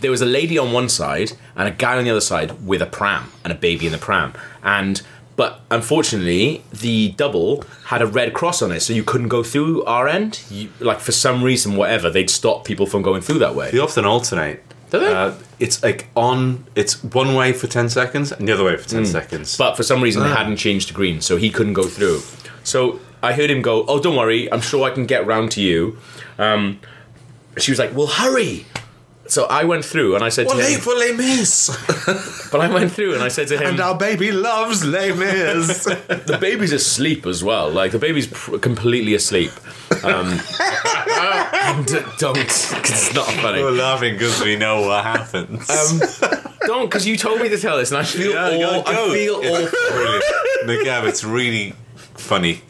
there 0.00 0.10
was 0.10 0.22
a 0.22 0.26
lady 0.26 0.58
on 0.58 0.72
one 0.72 0.88
side 0.88 1.32
and 1.56 1.68
a 1.68 1.70
guy 1.70 1.96
on 1.98 2.04
the 2.04 2.10
other 2.10 2.20
side 2.20 2.66
with 2.66 2.82
a 2.82 2.86
pram 2.86 3.30
and 3.44 3.52
a 3.52 3.56
baby 3.56 3.86
in 3.86 3.92
the 3.92 3.98
pram. 3.98 4.32
And 4.62 5.00
but 5.36 5.60
unfortunately, 5.70 6.62
the 6.72 7.10
double 7.12 7.64
had 7.86 8.02
a 8.02 8.06
red 8.06 8.34
cross 8.34 8.62
on 8.62 8.70
it, 8.72 8.80
so 8.80 8.92
you 8.92 9.02
couldn't 9.02 9.28
go 9.28 9.42
through 9.42 9.84
our 9.84 10.06
end. 10.06 10.42
You, 10.50 10.70
like 10.80 11.00
for 11.00 11.12
some 11.12 11.42
reason, 11.42 11.76
whatever, 11.76 12.10
they'd 12.10 12.30
stop 12.30 12.64
people 12.64 12.86
from 12.86 13.02
going 13.02 13.20
through 13.22 13.38
that 13.40 13.54
way. 13.54 13.70
They 13.70 13.78
often 13.78 14.04
alternate. 14.04 14.62
Do 14.90 15.00
they? 15.00 15.12
Uh, 15.12 15.34
it's 15.58 15.82
like 15.82 16.06
on. 16.14 16.64
It's 16.76 17.02
one 17.02 17.34
way 17.34 17.52
for 17.52 17.66
ten 17.66 17.88
seconds 17.88 18.30
and 18.30 18.46
the 18.46 18.52
other 18.52 18.64
way 18.64 18.76
for 18.76 18.88
ten 18.88 19.04
seconds. 19.04 19.56
But 19.56 19.76
for 19.76 19.82
some 19.82 20.00
reason, 20.02 20.22
they 20.22 20.28
hadn't 20.28 20.56
changed 20.56 20.88
to 20.88 20.94
green, 20.94 21.20
so 21.20 21.36
he 21.36 21.50
couldn't 21.50 21.72
go 21.74 21.84
through. 21.84 22.20
So 22.62 23.00
I 23.22 23.32
heard 23.32 23.50
him 23.50 23.60
go, 23.62 23.84
"Oh, 23.86 23.98
don't 24.00 24.16
worry, 24.16 24.50
I'm 24.52 24.60
sure 24.60 24.84
I 24.84 24.90
can 24.90 25.06
get 25.06 25.26
round 25.26 25.50
to 25.52 25.60
you." 25.60 25.98
Um, 26.38 26.78
she 27.58 27.72
was 27.72 27.78
like, 27.78 27.94
"Well, 27.96 28.06
hurry." 28.06 28.66
So 29.26 29.44
I 29.46 29.64
went 29.64 29.84
through 29.84 30.14
and 30.16 30.22
I 30.24 30.28
said 30.28 30.48
to 30.48 30.56
him, 30.56 30.80
for 30.80 30.94
Les 30.94 31.12
Mis. 31.12 31.68
but 32.52 32.60
I 32.60 32.72
went 32.72 32.92
through 32.92 33.14
and 33.14 33.22
I 33.22 33.28
said 33.28 33.48
to 33.48 33.56
him, 33.56 33.66
and 33.68 33.80
our 33.80 33.96
baby 33.96 34.30
loves 34.32 34.84
Les 34.84 35.12
Mis. 35.12 35.84
the 36.08 36.38
baby's 36.40 36.72
asleep 36.72 37.26
as 37.26 37.42
well. 37.42 37.70
Like 37.70 37.92
the 37.92 37.98
baby's 37.98 38.26
pr- 38.26 38.58
completely 38.58 39.14
asleep. 39.14 39.50
Um, 40.04 40.26
and 41.10 41.86
don't, 42.18 42.34
because 42.34 42.72
it's 42.72 43.14
not 43.14 43.26
funny. 43.26 43.62
We're 43.62 43.70
laughing 43.70 44.14
because 44.14 44.42
we 44.42 44.56
know 44.56 44.82
what 44.82 45.04
happens. 45.04 45.70
Um, 45.70 46.00
don't, 46.66 46.86
because 46.86 47.06
you 47.06 47.16
told 47.16 47.40
me 47.40 47.48
to 47.48 47.58
tell 47.58 47.78
this, 47.78 47.90
and 47.90 47.98
I 47.98 48.04
feel 48.04 48.32
Yeah, 48.32 48.44
all, 48.44 48.82
go, 48.82 48.92
go. 48.92 49.10
I 49.10 49.14
feel 49.14 49.40
It's 49.42 49.72
awful. 49.74 49.96
brilliant. 49.96 50.24
No, 50.66 50.84
Gav, 50.84 51.06
it's 51.06 51.24
really 51.24 51.74
funny 52.14 52.60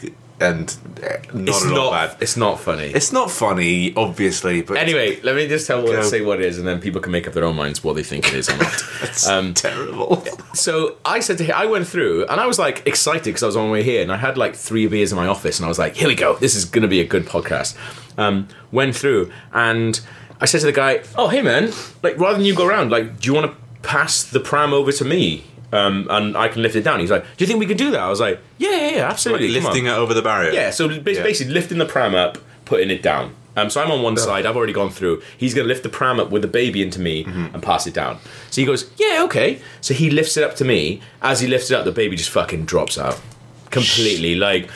and 0.44 0.76
uh, 1.02 1.08
not 1.32 1.48
It's 1.48 1.64
at 1.64 1.70
all 1.72 1.90
not. 1.90 2.10
bad. 2.10 2.22
It's 2.22 2.36
not 2.36 2.60
funny. 2.60 2.84
It's 2.86 3.10
not 3.12 3.30
funny, 3.30 3.92
obviously, 3.96 4.62
but 4.62 4.76
Anyway, 4.76 5.20
let 5.22 5.34
me 5.36 5.48
just 5.48 5.66
tell 5.66 5.82
what 5.82 6.04
say 6.04 6.20
what 6.22 6.40
it 6.40 6.46
is, 6.46 6.58
and 6.58 6.66
then 6.68 6.80
people 6.80 7.00
can 7.00 7.10
make 7.12 7.26
up 7.26 7.34
their 7.34 7.44
own 7.44 7.56
minds 7.56 7.82
what 7.82 7.96
they 7.96 8.02
think 8.04 8.28
it 8.28 8.34
is 8.34 8.48
or 8.48 8.56
not. 8.58 8.72
it's 9.02 9.26
Um, 9.26 9.54
terrible. 9.54 10.24
so 10.54 10.96
I 11.04 11.20
said 11.20 11.38
to 11.38 11.44
him, 11.44 11.54
I 11.56 11.66
went 11.66 11.88
through, 11.88 12.26
and 12.26 12.40
I 12.40 12.46
was 12.46 12.58
like 12.58 12.86
excited 12.86 13.24
because 13.24 13.42
I 13.42 13.46
was 13.46 13.56
on 13.56 13.66
my 13.66 13.72
way 13.72 13.82
here, 13.82 14.02
and 14.02 14.12
I 14.12 14.16
had 14.18 14.36
like 14.38 14.54
three 14.54 14.86
beers 14.86 15.10
in 15.12 15.16
my 15.16 15.26
office, 15.26 15.58
and 15.58 15.66
I 15.66 15.68
was 15.68 15.78
like, 15.78 15.96
here 15.96 16.08
we 16.08 16.14
go, 16.14 16.36
this 16.36 16.54
is 16.54 16.64
going 16.64 16.82
to 16.82 16.88
be 16.88 17.00
a 17.00 17.06
good 17.06 17.24
podcast. 17.26 17.76
Um, 18.16 18.46
went 18.70 18.94
through, 18.94 19.32
and 19.52 20.00
I 20.40 20.44
said 20.46 20.60
to 20.60 20.66
the 20.66 20.72
guy, 20.72 21.02
oh 21.16 21.28
hey 21.28 21.42
man, 21.42 21.72
like 22.02 22.18
rather 22.18 22.36
than 22.38 22.46
you 22.46 22.54
go 22.54 22.66
around, 22.66 22.90
like 22.90 23.18
do 23.20 23.26
you 23.28 23.34
want 23.34 23.50
to 23.50 23.56
pass 23.82 24.22
the 24.22 24.40
pram 24.40 24.72
over 24.72 24.92
to 24.92 25.04
me? 25.04 25.44
Um, 25.74 26.06
and 26.08 26.36
I 26.36 26.48
can 26.48 26.62
lift 26.62 26.76
it 26.76 26.82
down. 26.84 27.00
He's 27.00 27.10
like, 27.10 27.24
"Do 27.36 27.42
you 27.44 27.46
think 27.46 27.58
we 27.58 27.66
could 27.66 27.76
do 27.76 27.90
that?" 27.90 28.00
I 28.00 28.08
was 28.08 28.20
like, 28.20 28.40
"Yeah, 28.58 28.70
yeah, 28.70 28.90
yeah 28.96 29.08
absolutely." 29.10 29.48
On." 29.56 29.64
Lifting 29.64 29.86
it 29.86 29.90
over 29.90 30.14
the 30.14 30.22
barrier. 30.22 30.52
Yeah, 30.52 30.70
so 30.70 30.86
ba- 30.88 31.12
Yeah. 31.12 31.22
basically 31.22 31.52
lifting 31.54 31.78
the 31.78 31.84
pram 31.86 32.14
up, 32.14 32.38
putting 32.64 32.90
it 32.90 33.02
down. 33.02 33.34
Um, 33.56 33.70
so 33.70 33.80
I'm 33.80 33.90
on 33.92 34.02
one 34.02 34.16
side, 34.16 34.46
I've 34.46 34.56
already 34.56 34.72
gone 34.72 34.90
through. 34.90 35.22
He's 35.38 35.54
going 35.54 35.64
to 35.64 35.68
lift 35.68 35.84
the 35.84 35.88
pram 35.88 36.18
up 36.18 36.30
with 36.30 36.42
the 36.42 36.48
baby 36.48 36.82
into 36.82 37.00
me 37.00 37.24
and 37.24 37.62
pass 37.62 37.86
it 37.86 37.94
down. 37.94 38.18
So 38.50 38.60
he 38.60 38.66
goes, 38.66 38.90
Yeah, 38.98 39.22
okay. 39.26 39.60
So 39.80 39.94
he 39.94 40.10
lifts 40.10 40.36
it 40.36 40.42
up 40.42 40.56
to 40.56 40.64
me. 40.64 41.00
As 41.22 41.38
he 41.40 41.46
lifts 41.46 41.70
it 41.70 41.76
up, 41.76 41.84
the 41.84 41.92
baby 41.92 42.16
just 42.16 42.30
fucking 42.30 42.64
drops 42.64 42.98
out 42.98 43.20
completely. 43.70 44.34
Like, 44.34 44.68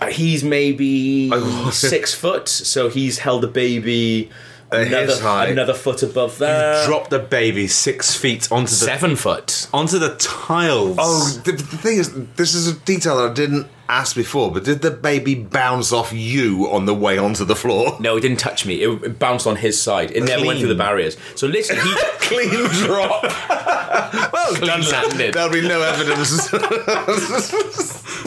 uh, 0.00 0.08
he's 0.08 0.44
maybe 0.44 1.30
six 1.70 2.12
foot, 2.14 2.48
so 2.48 2.88
he's 2.90 3.20
held 3.20 3.42
the 3.42 3.48
baby 3.48 4.30
another, 4.72 5.06
his 5.06 5.20
height. 5.20 5.50
another 5.50 5.74
foot 5.74 6.02
above 6.02 6.38
there. 6.38 6.84
Drop 6.86 7.08
the 7.10 7.18
baby 7.18 7.66
six 7.66 8.14
feet 8.14 8.50
onto 8.50 8.70
the 8.70 8.74
Seven 8.76 9.16
foot. 9.16 9.68
onto 9.72 9.98
the 9.98 10.14
tiles. 10.16 10.96
Oh, 10.98 11.40
the, 11.44 11.52
the 11.52 11.62
thing 11.76 11.98
is, 11.98 12.12
this 12.36 12.54
is 12.54 12.66
a 12.68 12.74
detail 12.80 13.16
that 13.18 13.30
I 13.30 13.34
didn't 13.34 13.66
ask 13.92 14.16
before, 14.16 14.50
but 14.50 14.64
did 14.64 14.82
the 14.82 14.90
baby 14.90 15.34
bounce 15.34 15.92
off 15.92 16.12
you 16.12 16.68
on 16.70 16.86
the 16.86 16.94
way 16.94 17.18
onto 17.18 17.44
the 17.44 17.56
floor? 17.56 17.96
No, 18.00 18.16
it 18.16 18.20
didn't 18.20 18.38
touch 18.38 18.64
me. 18.66 18.82
It, 18.82 19.02
it 19.04 19.18
bounced 19.18 19.46
on 19.46 19.56
his 19.56 19.80
side. 19.80 20.10
It 20.10 20.22
never 20.22 20.46
went 20.46 20.58
through 20.58 20.68
the 20.68 20.74
barriers. 20.74 21.16
So 21.34 21.46
literally, 21.46 21.82
he 21.82 21.96
Clean 22.32 22.68
drop. 22.86 23.22
well, 24.32 24.54
clean 24.54 24.90
landed. 24.90 25.34
there'll 25.34 25.52
be 25.52 25.60
no 25.60 25.82
evidence. 25.82 26.50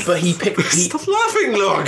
But 0.06 0.19
he 0.19 0.34
picked. 0.34 0.62
He, 0.62 0.89
Stop 0.89 1.08
laughing, 1.08 1.54
look. 1.54 1.88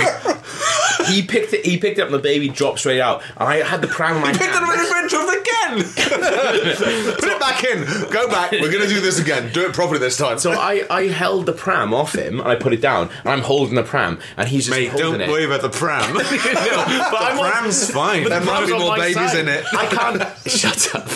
he 1.06 1.22
picked 1.22 1.52
it. 1.52 1.64
He 1.64 1.78
picked 1.78 1.98
it 1.98 2.02
up. 2.02 2.08
and 2.08 2.14
The 2.14 2.18
baby 2.18 2.48
dropped 2.48 2.80
straight 2.80 3.00
out. 3.00 3.22
And 3.36 3.48
I 3.48 3.56
had 3.62 3.80
the 3.80 3.86
pram 3.86 4.16
in 4.16 4.22
my 4.22 4.32
Pick 4.32 4.42
it 4.42 4.54
up 4.54 4.76
in 4.76 4.86
front 4.86 5.12
of 5.12 5.28
again. 5.28 5.84
Put 7.18 7.24
it 7.30 7.40
back 7.40 7.64
in. 7.64 7.84
Go 8.10 8.28
back. 8.28 8.52
We're 8.52 8.70
going 8.72 8.82
to 8.82 8.88
do 8.88 9.00
this 9.00 9.18
again. 9.20 9.52
Do 9.52 9.66
it 9.66 9.72
properly 9.72 9.98
this 9.98 10.16
time. 10.16 10.38
So 10.38 10.52
I, 10.52 10.84
I 10.90 11.06
held 11.08 11.46
the 11.46 11.52
pram 11.52 11.94
off 11.94 12.14
him 12.14 12.40
and 12.40 12.48
I 12.48 12.56
put 12.56 12.72
it 12.72 12.80
down. 12.80 13.10
And 13.20 13.28
I'm 13.28 13.42
holding 13.42 13.67
the 13.76 13.82
pram 13.82 14.18
and 14.36 14.48
he's 14.48 14.66
just 14.66 14.78
Mate, 14.78 14.88
holding 14.90 15.12
don't 15.12 15.20
it. 15.22 15.28
worry 15.30 15.44
about 15.44 15.62
the 15.62 15.70
pram. 15.70 16.12
No, 16.14 16.20
but 16.20 17.22
I'm 17.22 17.38
on- 17.38 17.50
Pram's 17.50 17.90
fine. 17.90 18.22
but 18.24 18.28
the 18.30 18.34
There 18.36 18.40
might 18.40 18.52
pram's 18.52 18.66
be 18.68 18.72
on 18.74 18.80
more 18.80 18.90
my 18.90 18.98
babies 18.98 19.14
side. 19.32 19.38
in 19.40 19.48
it. 19.48 19.64
I 19.72 19.86
can't. 19.86 20.38
shut 20.50 20.94
up. 20.94 21.06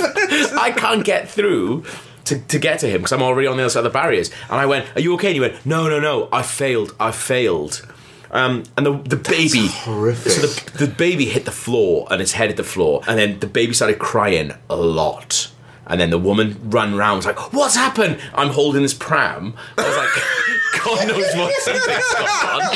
I 0.60 0.72
can't 0.76 1.04
get 1.04 1.28
through. 1.28 1.84
To, 2.26 2.38
to 2.38 2.58
get 2.60 2.78
to 2.80 2.86
him 2.88 2.98
because 2.98 3.10
I'm 3.12 3.20
already 3.22 3.48
on 3.48 3.56
the 3.56 3.64
other 3.64 3.70
side 3.70 3.80
of 3.80 3.84
the 3.92 3.98
barriers 3.98 4.30
and 4.48 4.52
I 4.60 4.64
went 4.64 4.86
are 4.94 5.00
you 5.00 5.12
okay 5.14 5.26
and 5.28 5.34
he 5.34 5.40
went 5.40 5.66
no 5.66 5.88
no 5.88 5.98
no 5.98 6.28
I 6.32 6.42
failed 6.42 6.94
I 7.00 7.10
failed 7.10 7.84
Um, 8.30 8.62
and 8.76 8.86
the 8.86 8.92
the 8.92 9.16
baby, 9.16 9.66
horrific. 9.66 10.30
So 10.32 10.46
the, 10.46 10.86
the 10.86 10.92
baby 10.92 11.24
hit 11.26 11.44
the 11.46 11.50
floor 11.50 12.06
and 12.12 12.22
its 12.22 12.32
head 12.32 12.46
hit 12.48 12.56
the 12.56 12.62
floor, 12.64 13.02
and 13.08 13.18
then 13.18 13.40
the 13.40 13.46
baby 13.48 13.74
started 13.74 13.98
crying 13.98 14.52
a 14.70 14.76
lot. 14.76 15.50
And 15.86 16.00
then 16.00 16.10
the 16.10 16.18
woman 16.18 16.56
ran 16.70 16.94
around, 16.94 17.16
was 17.16 17.26
like, 17.26 17.52
"What's 17.52 17.74
happened?" 17.74 18.18
I'm 18.32 18.48
holding 18.50 18.82
this 18.82 18.94
pram. 18.94 19.52
I 19.76 19.82
was 19.88 19.96
like, 19.98 20.14
"God 20.84 21.08
knows 21.08 21.34
what 21.34 21.54
something's 21.62 22.14
gone 22.14 22.62
on." 22.62 22.70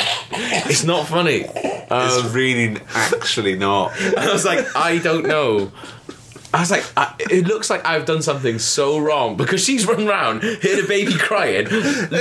It's 0.69 0.83
not 0.83 1.07
funny. 1.07 1.45
it's 1.45 2.25
um, 2.25 2.33
really 2.33 2.77
actually 2.93 3.55
not. 3.55 3.99
And 3.99 4.17
I 4.17 4.33
was 4.33 4.45
like, 4.45 4.75
I 4.75 4.97
don't 4.97 5.25
know. 5.27 5.71
I 6.53 6.61
was 6.61 6.71
like, 6.71 6.85
I, 6.95 7.13
it 7.19 7.45
looks 7.45 7.69
like 7.69 7.85
I've 7.85 8.05
done 8.05 8.21
something 8.21 8.57
so 8.57 8.97
wrong 8.99 9.35
because 9.35 9.63
she's 9.63 9.85
run 9.85 10.07
round, 10.07 10.43
heard 10.43 10.83
a 10.83 10.87
baby 10.87 11.13
crying, 11.13 11.67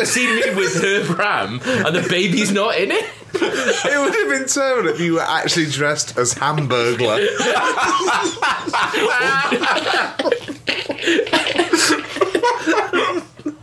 seen 0.05 0.35
me 0.35 0.55
with 0.55 0.83
her 0.83 1.05
pram, 1.15 1.61
and 1.65 1.95
the 1.95 2.07
baby's 2.09 2.51
not 2.53 2.77
in 2.77 2.91
it. 2.91 3.05
It 3.35 3.99
would 3.99 4.15
have 4.15 4.29
been 4.29 4.49
terrible 4.49 4.89
if 4.89 5.01
you 5.01 5.15
were 5.15 5.21
actually 5.21 5.67
dressed 5.67 6.19
as 6.19 6.35
Hamburglar. 6.35 7.27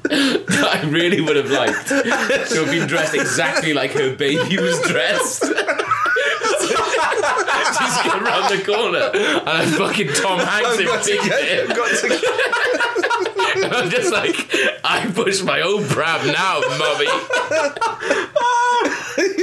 I 0.11 0.83
really 0.87 1.21
would 1.21 1.35
have 1.37 1.49
liked 1.49 1.87
to 1.87 1.95
have 2.03 2.69
been 2.71 2.87
dressed 2.87 3.13
exactly 3.15 3.73
like 3.73 3.91
her 3.91 4.15
baby 4.15 4.57
was 4.57 4.79
dressed. 4.81 5.43
She's 7.73 7.97
come 8.03 8.23
round 8.23 8.49
the 8.53 8.63
corner, 8.65 9.09
and 9.13 9.49
I'm 9.49 9.67
fucking 9.69 10.07
Tom 10.13 10.39
Hanks 10.39 10.79
in 10.79 10.85
Got 10.85 11.03
to 11.03 11.11
get- 11.13 11.43
hair. 11.43 11.67
got 11.67 11.89
to- 11.99 12.19
I'm 13.75 13.89
just 13.89 14.11
like, 14.11 14.49
I 14.83 15.09
push 15.13 15.41
my 15.43 15.61
own 15.61 15.85
pram 15.87 16.25
now, 16.27 16.59
mummy. 16.77 17.07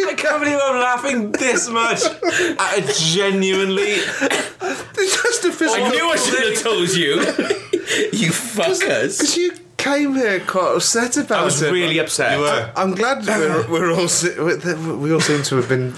I 0.02 0.14
can't 0.16 0.40
believe 0.42 0.58
I'm 0.62 0.80
laughing 0.80 1.32
this 1.32 1.68
much 1.68 2.02
at 2.04 2.78
a 2.78 2.92
genuinely. 2.92 3.96
Just 3.96 5.44
a 5.44 5.52
physical. 5.52 5.84
I 5.86 5.88
knew 5.90 6.08
I 6.10 6.16
should 6.16 6.54
have 6.54 6.62
told 6.62 6.90
you. 6.90 7.14
you 8.12 8.30
fuckers. 8.32 9.18
Because 9.18 9.36
you 9.36 9.52
came 9.80 10.14
here 10.14 10.40
quite 10.40 10.76
upset 10.76 11.16
about 11.16 11.38
it. 11.38 11.40
I 11.40 11.44
was 11.44 11.62
it. 11.62 11.72
really 11.72 11.98
upset. 11.98 12.36
You 12.36 12.44
were. 12.44 12.72
I'm 12.76 12.94
glad 12.94 13.26
we're, 13.26 13.68
we're 13.70 13.92
all 13.92 14.08
si- 14.08 14.38
we 14.38 15.12
all 15.12 15.20
seem 15.20 15.42
to 15.44 15.56
have 15.56 15.68
been. 15.68 15.94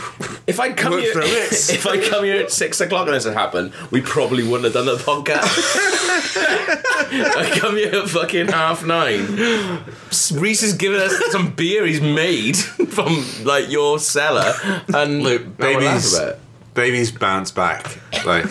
If 0.46 0.60
I'd 0.60 0.76
come 0.76 0.98
here, 0.98 1.12
through 1.12 1.22
it. 1.24 1.52
if 1.52 1.86
I'd 1.86 2.04
come 2.04 2.24
here 2.24 2.42
at 2.42 2.52
six 2.52 2.80
o'clock 2.80 3.06
and 3.06 3.16
this 3.16 3.24
had 3.24 3.34
happened, 3.34 3.72
we 3.90 4.00
probably 4.00 4.44
wouldn't 4.44 4.64
have 4.64 4.72
done 4.72 4.86
the 4.86 4.96
podcast. 5.02 5.42
I 7.14 7.58
come 7.58 7.76
here 7.76 7.94
at 7.94 8.08
fucking 8.08 8.48
half 8.48 8.86
nine. 8.86 9.26
Reese 10.32 10.62
has 10.62 10.74
given 10.74 11.00
us 11.00 11.14
some 11.32 11.50
beer 11.50 11.84
he's 11.84 12.00
made 12.00 12.56
from 12.88 13.24
like 13.44 13.68
your 13.68 13.98
cellar, 13.98 14.54
and 14.94 15.22
Look, 15.22 15.58
now 15.58 15.66
we're 15.66 15.80
laughing 15.80 16.10
babies, 16.20 16.20
babies 16.74 17.12
bounce 17.12 17.50
back. 17.50 17.98
Like 18.24 18.46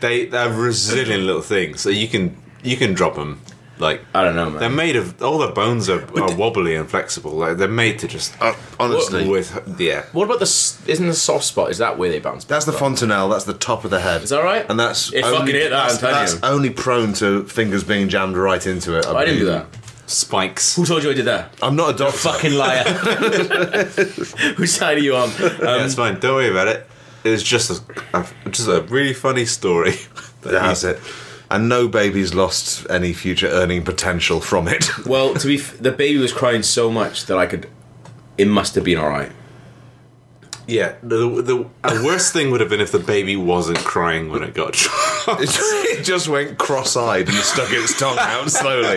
they, 0.00 0.26
they're 0.26 0.52
resilient 0.52 1.24
little 1.24 1.42
things. 1.42 1.80
So 1.80 1.88
you 1.88 2.08
can 2.08 2.36
you 2.62 2.76
can 2.76 2.92
drop 2.92 3.14
them. 3.14 3.40
Like 3.78 4.02
I 4.14 4.22
don't 4.22 4.36
know, 4.36 4.50
man. 4.50 4.60
they're 4.60 4.68
made 4.70 4.96
of 4.96 5.20
all 5.22 5.38
their 5.38 5.50
bones 5.52 5.88
are, 5.88 6.02
are 6.20 6.34
wobbly 6.36 6.76
and 6.76 6.88
flexible. 6.88 7.32
Like 7.32 7.56
they're 7.56 7.66
made 7.68 7.98
to 8.00 8.08
just 8.08 8.34
Uh, 8.40 8.54
honestly, 8.78 9.26
with 9.28 9.50
yeah. 9.80 10.04
What 10.12 10.24
about 10.26 10.38
the? 10.38 10.44
s- 10.44 10.80
Isn't 10.86 11.06
the 11.08 11.14
soft 11.14 11.44
spot? 11.44 11.70
Is 11.70 11.78
that 11.78 11.98
where 11.98 12.10
they 12.10 12.20
bounce? 12.20 12.44
that's 12.44 12.64
the 12.66 12.72
back? 12.72 12.80
fontanelle. 12.80 13.28
That's 13.30 13.44
the 13.44 13.54
top 13.54 13.84
of 13.84 13.90
the 13.90 14.00
head. 14.00 14.22
Is 14.22 14.30
that 14.30 14.44
right? 14.44 14.64
And 14.68 14.78
that's 14.78 15.12
It 15.12 15.22
fucking 15.24 15.46
hit 15.54 15.70
that, 15.70 15.78
I'm 15.80 15.88
That's, 15.88 15.98
telling 15.98 16.14
that's 16.16 16.32
you. 16.34 16.40
only 16.42 16.70
prone 16.70 17.12
to 17.14 17.44
fingers 17.44 17.82
being 17.82 18.08
jammed 18.08 18.36
right 18.36 18.64
into 18.66 18.96
it. 18.98 19.06
I 19.06 19.24
didn't 19.24 19.40
do 19.40 19.46
that. 19.46 19.66
Spikes. 20.06 20.76
Who 20.76 20.84
told 20.84 21.02
you 21.02 21.10
I 21.10 21.14
did 21.14 21.24
that? 21.24 21.54
I'm 21.62 21.74
not 21.74 21.94
a 21.94 21.96
doctor. 21.98 22.18
Fucking 22.18 22.52
liar. 22.52 22.84
Whose 24.56 24.72
side 24.72 24.98
are 24.98 25.00
you 25.00 25.16
on? 25.16 25.28
Um, 25.30 25.34
yeah, 25.40 25.84
it's 25.84 25.94
fine. 25.94 26.20
Don't 26.20 26.34
worry 26.34 26.50
about 26.50 26.68
it. 26.68 26.86
It 27.24 27.30
was 27.30 27.42
just 27.42 27.70
a, 27.70 28.18
a 28.18 28.50
just 28.50 28.68
a 28.68 28.82
really 28.82 29.14
funny 29.14 29.44
story. 29.46 29.94
That's 30.42 30.84
it. 30.84 31.00
And 31.52 31.68
no 31.68 31.86
baby's 31.86 32.32
lost 32.34 32.86
any 32.88 33.12
future 33.12 33.46
earning 33.46 33.84
potential 33.84 34.40
from 34.40 34.68
it. 34.68 34.88
Well, 35.06 35.34
to 35.34 35.46
be, 35.46 35.58
f- 35.58 35.76
the 35.78 35.92
baby 35.92 36.18
was 36.18 36.32
crying 36.32 36.62
so 36.62 36.90
much 36.90 37.26
that 37.26 37.36
I 37.36 37.46
could. 37.46 37.68
It 38.38 38.46
must 38.48 38.74
have 38.74 38.84
been 38.84 38.96
all 38.96 39.10
right. 39.10 39.30
Yeah, 40.66 40.94
the, 41.02 41.42
the 41.42 41.68
a 41.84 42.02
worst 42.02 42.32
thing 42.32 42.50
would 42.52 42.60
have 42.60 42.70
been 42.70 42.80
if 42.80 42.90
the 42.92 43.00
baby 43.00 43.36
wasn't 43.36 43.78
crying 43.80 44.30
when 44.30 44.42
it 44.42 44.54
got 44.54 44.74
shot. 44.76 45.40
it 45.40 46.02
just 46.04 46.28
went 46.28 46.56
cross-eyed 46.56 47.28
and 47.28 47.36
stuck 47.36 47.68
its 47.70 47.98
tongue 47.98 48.16
out 48.18 48.48
slowly. 48.48 48.96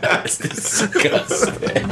That's 0.00 0.38
disgusting. 0.38 1.86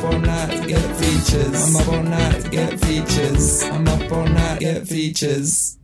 Up 0.00 0.12
all 0.12 0.18
night 0.20 0.58
for 0.58 0.66
good 0.66 0.78
fun. 0.78 1.22
She's 1.24 1.76
up 1.76 1.88
all 1.88 2.02
night 2.02 2.42
for 2.42 2.48
good 2.48 2.80
fun. 2.80 2.90
I'm 2.90 2.96
up 2.96 3.00
all 3.02 3.02
night 3.02 3.20
get 3.20 3.50
features. 3.50 3.62
I'm 3.72 3.88
up 3.88 4.10
all 4.10 4.10
night 4.10 4.10
get 4.10 4.10
features. 4.10 4.12
I'm 4.12 4.12
up 4.12 4.12
all 4.12 4.26
night 4.26 4.60
get 4.60 4.88
features. 4.88 5.78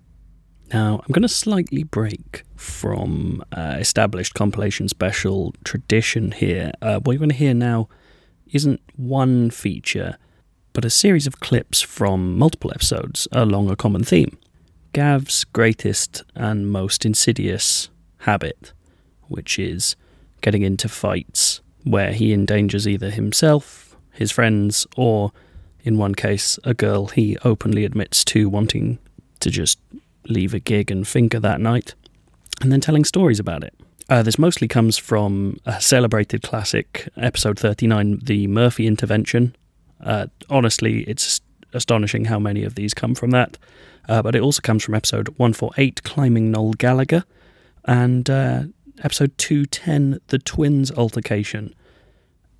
Now, 0.72 1.00
I'm 1.00 1.12
going 1.12 1.22
to 1.22 1.28
slightly 1.28 1.82
break 1.84 2.42
from 2.56 3.44
uh, 3.52 3.76
established 3.78 4.34
compilation 4.34 4.88
special 4.88 5.54
tradition 5.64 6.32
here. 6.32 6.72
Uh, 6.82 6.98
what 7.00 7.12
you're 7.12 7.18
going 7.18 7.28
to 7.28 7.36
hear 7.36 7.54
now 7.54 7.88
isn't 8.52 8.80
one 8.96 9.50
feature, 9.50 10.16
but 10.72 10.84
a 10.84 10.90
series 10.90 11.26
of 11.26 11.40
clips 11.40 11.80
from 11.80 12.36
multiple 12.36 12.72
episodes 12.74 13.28
along 13.32 13.70
a 13.70 13.76
common 13.76 14.02
theme 14.02 14.36
Gav's 14.92 15.44
greatest 15.44 16.24
and 16.34 16.70
most 16.70 17.04
insidious 17.04 17.90
habit, 18.20 18.72
which 19.28 19.58
is 19.58 19.94
getting 20.40 20.62
into 20.62 20.88
fights 20.88 21.60
where 21.84 22.12
he 22.12 22.32
endangers 22.32 22.88
either 22.88 23.10
himself, 23.10 23.85
his 24.16 24.32
friends, 24.32 24.86
or, 24.96 25.32
in 25.84 25.98
one 25.98 26.14
case, 26.14 26.58
a 26.64 26.74
girl 26.74 27.06
he 27.06 27.36
openly 27.44 27.84
admits 27.84 28.24
to 28.26 28.48
wanting 28.48 28.98
to 29.40 29.50
just 29.50 29.78
leave 30.28 30.54
a 30.54 30.58
gig 30.58 30.90
and 30.90 31.06
finger 31.06 31.38
that 31.40 31.60
night, 31.60 31.94
and 32.60 32.72
then 32.72 32.80
telling 32.80 33.04
stories 33.04 33.38
about 33.38 33.62
it. 33.62 33.74
Uh, 34.08 34.22
this 34.22 34.38
mostly 34.38 34.68
comes 34.68 34.96
from 34.96 35.58
a 35.66 35.80
celebrated 35.80 36.42
classic, 36.42 37.08
episode 37.16 37.58
39, 37.58 38.20
The 38.22 38.46
Murphy 38.46 38.86
Intervention. 38.86 39.54
Uh, 40.00 40.26
honestly, 40.48 41.02
it's 41.02 41.40
astonishing 41.72 42.26
how 42.26 42.38
many 42.38 42.62
of 42.62 42.76
these 42.76 42.94
come 42.94 43.14
from 43.14 43.30
that. 43.30 43.58
Uh, 44.08 44.22
but 44.22 44.36
it 44.36 44.42
also 44.42 44.60
comes 44.60 44.84
from 44.84 44.94
episode 44.94 45.28
148, 45.30 46.02
Climbing 46.04 46.52
Noel 46.52 46.72
Gallagher, 46.74 47.24
and 47.84 48.30
uh, 48.30 48.62
episode 49.02 49.36
210, 49.38 50.20
The 50.28 50.38
Twins 50.38 50.92
Altercation. 50.92 51.74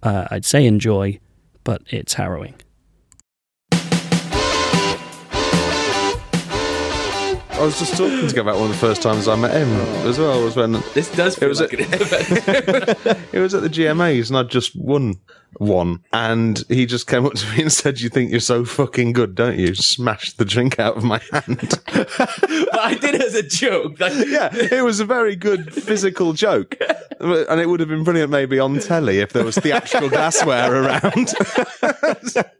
Uh, 0.02 0.26
I'd 0.30 0.44
say 0.44 0.66
enjoy, 0.66 1.20
but 1.66 1.82
it's 1.88 2.14
harrowing. 2.14 2.54
I 7.52 7.60
was 7.60 7.78
just 7.78 7.96
talking 7.96 8.28
to 8.28 8.34
Gav 8.34 8.46
about 8.46 8.56
one 8.60 8.66
of 8.70 8.72
the 8.72 8.78
first 8.78 9.02
times 9.02 9.26
I 9.26 9.34
met 9.34 9.50
him 9.52 9.68
as 10.06 10.18
well. 10.18 10.44
Was 10.44 10.54
when 10.56 10.72
This 10.94 11.10
does 11.10 11.36
feel 11.36 11.48
was 11.48 11.60
like 11.60 11.72
a- 11.72 11.78
an 11.78 13.16
it 13.32 13.40
was 13.40 13.54
at 13.54 13.62
the 13.62 13.68
GMAs 13.70 14.28
and 14.28 14.38
I'd 14.38 14.48
just 14.50 14.76
won 14.76 15.14
one, 15.58 16.02
and 16.12 16.64
he 16.68 16.86
just 16.86 17.06
came 17.06 17.26
up 17.26 17.34
to 17.34 17.46
me 17.52 17.62
and 17.62 17.72
said, 17.72 18.00
"You 18.00 18.08
think 18.08 18.30
you're 18.30 18.40
so 18.40 18.64
fucking 18.64 19.12
good, 19.12 19.34
don't 19.34 19.58
you?" 19.58 19.74
Smashed 19.74 20.38
the 20.38 20.44
drink 20.44 20.78
out 20.78 20.96
of 20.96 21.04
my 21.04 21.20
hand. 21.32 21.80
but 21.86 22.08
I 22.80 22.96
did 23.00 23.14
it 23.14 23.22
as 23.22 23.34
a 23.34 23.42
joke. 23.42 23.98
Like, 24.00 24.12
yeah, 24.26 24.50
it 24.52 24.84
was 24.84 25.00
a 25.00 25.04
very 25.04 25.36
good 25.36 25.72
physical 25.72 26.32
joke, 26.32 26.76
and 27.20 27.60
it 27.60 27.68
would 27.68 27.80
have 27.80 27.88
been 27.88 28.04
brilliant 28.04 28.30
maybe 28.30 28.58
on 28.58 28.78
telly 28.80 29.20
if 29.20 29.32
there 29.32 29.44
was 29.44 29.56
theatrical 29.56 30.08
glassware 30.08 30.82
around. 30.82 31.34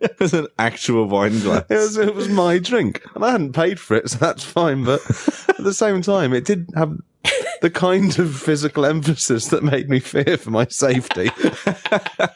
It 0.00 0.20
was 0.20 0.34
an 0.34 0.46
actual 0.58 1.06
wine 1.06 1.40
glass. 1.40 1.64
It 1.68 1.76
was 1.76 1.96
it 1.96 2.14
was 2.14 2.28
my 2.28 2.58
drink, 2.58 3.02
and 3.14 3.24
I 3.24 3.32
hadn't 3.32 3.52
paid 3.52 3.78
for 3.78 3.96
it, 3.96 4.08
so 4.08 4.18
that's 4.18 4.44
fine. 4.44 4.84
But 4.84 5.00
at 5.48 5.62
the 5.64 5.74
same 5.74 6.02
time, 6.02 6.32
it 6.32 6.44
did 6.44 6.70
have 6.74 6.96
the 7.62 7.70
kind 7.70 8.18
of 8.18 8.34
physical 8.34 8.84
emphasis 8.84 9.48
that 9.48 9.62
made 9.62 9.88
me 9.88 10.00
fear 10.00 10.36
for 10.36 10.50
my 10.50 10.66
safety. 10.66 11.30
but 11.36 12.32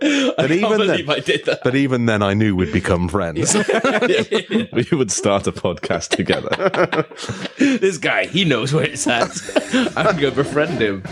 I 0.02 0.46
even 0.50 0.86
then, 0.86 1.10
I 1.10 1.20
did 1.20 1.44
that. 1.46 1.60
but 1.64 1.74
even 1.74 2.06
then, 2.06 2.22
I 2.22 2.34
knew 2.34 2.54
we'd 2.56 2.72
become 2.72 3.08
friends. 3.08 3.54
we 4.72 4.96
would 4.96 5.10
start 5.10 5.46
a 5.46 5.52
podcast 5.52 6.10
together. 6.10 7.06
this 7.58 7.98
guy, 7.98 8.26
he 8.26 8.44
knows 8.44 8.72
where 8.72 8.84
it's 8.84 9.06
at. 9.06 9.30
I'm 9.96 10.16
going 10.18 10.34
to 10.34 10.42
befriend 10.42 10.80
him. 10.80 11.02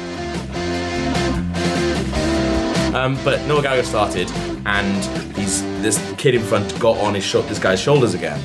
Um, 2.94 3.18
but 3.25 3.40
Noel 3.46 3.62
Gallagher 3.62 3.85
started, 3.85 4.31
and 4.66 5.35
he's 5.35 5.62
this 5.81 5.98
kid 6.18 6.35
in 6.35 6.42
front 6.42 6.79
got 6.79 6.98
on 6.98 7.14
his 7.14 7.25
sho- 7.25 7.40
this 7.42 7.59
guy's 7.59 7.81
shoulders 7.81 8.12
again. 8.12 8.38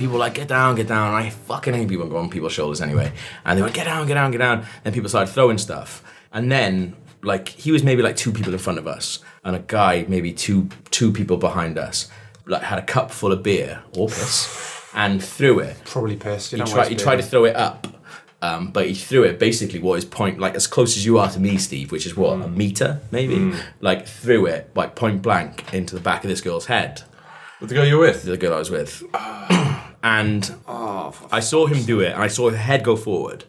People 0.00 0.14
were 0.14 0.20
like, 0.20 0.32
get 0.34 0.48
down, 0.48 0.76
get 0.76 0.88
down. 0.88 1.12
I 1.12 1.28
fucking 1.28 1.74
hate 1.74 1.86
people 1.86 2.06
going 2.08 2.24
on 2.24 2.30
people's 2.30 2.54
shoulders 2.54 2.80
anyway. 2.80 3.12
And 3.44 3.58
they 3.58 3.62
went, 3.62 3.74
get 3.74 3.84
down, 3.84 4.06
get 4.06 4.14
down, 4.14 4.30
get 4.30 4.38
down. 4.38 4.64
And 4.82 4.94
people 4.94 5.10
started 5.10 5.30
throwing 5.30 5.58
stuff. 5.58 6.02
And 6.32 6.50
then, 6.50 6.96
like, 7.22 7.48
he 7.50 7.70
was 7.70 7.82
maybe 7.84 8.00
like 8.02 8.16
two 8.16 8.32
people 8.32 8.50
in 8.54 8.58
front 8.58 8.78
of 8.78 8.86
us, 8.86 9.18
and 9.44 9.54
a 9.54 9.58
guy 9.58 10.06
maybe 10.08 10.32
two 10.32 10.68
two 10.90 11.12
people 11.12 11.36
behind 11.36 11.76
us, 11.76 12.08
like 12.46 12.62
had 12.62 12.78
a 12.78 12.82
cup 12.82 13.10
full 13.10 13.30
of 13.30 13.42
beer 13.42 13.82
or 13.94 14.08
piss, 14.08 14.82
and 14.94 15.22
threw 15.22 15.58
it 15.58 15.76
Probably 15.84 16.16
pissed. 16.16 16.52
You 16.52 16.64
he 16.64 16.64
tried, 16.70 16.88
he 16.88 16.94
tried 16.96 17.16
to 17.16 17.22
throw 17.22 17.44
it 17.44 17.56
up 17.56 17.86
Um, 18.42 18.70
but 18.70 18.86
he 18.86 18.94
threw 18.94 19.24
it 19.24 19.38
basically 19.38 19.80
what 19.80 19.96
his 19.96 20.06
point 20.06 20.38
like 20.38 20.54
as 20.54 20.66
close 20.66 20.96
as 20.96 21.04
you 21.04 21.18
are 21.18 21.28
to 21.30 21.38
me, 21.38 21.58
Steve, 21.58 21.92
which 21.92 22.06
is 22.06 22.16
what 22.16 22.40
a 22.40 22.48
meter 22.48 23.00
maybe. 23.10 23.52
Like 23.80 24.06
threw 24.06 24.46
it 24.46 24.70
like 24.74 24.94
point 24.94 25.20
blank 25.20 25.74
into 25.74 25.94
the 25.94 26.00
back 26.00 26.24
of 26.24 26.30
this 26.30 26.40
girl's 26.40 26.64
head. 26.66 27.02
With 27.60 27.68
the 27.68 27.74
girl 27.74 27.84
you're 27.84 28.00
with? 28.00 28.22
The 28.22 28.38
girl 28.38 28.54
I 28.54 28.58
was 28.58 28.70
with, 28.70 29.02
and 30.02 30.54
I 30.66 31.40
saw 31.40 31.66
him 31.66 31.82
do 31.84 32.00
it, 32.00 32.12
and 32.12 32.22
I 32.22 32.28
saw 32.28 32.50
his 32.50 32.58
head 32.58 32.82
go 32.84 32.96
forward, 32.96 33.44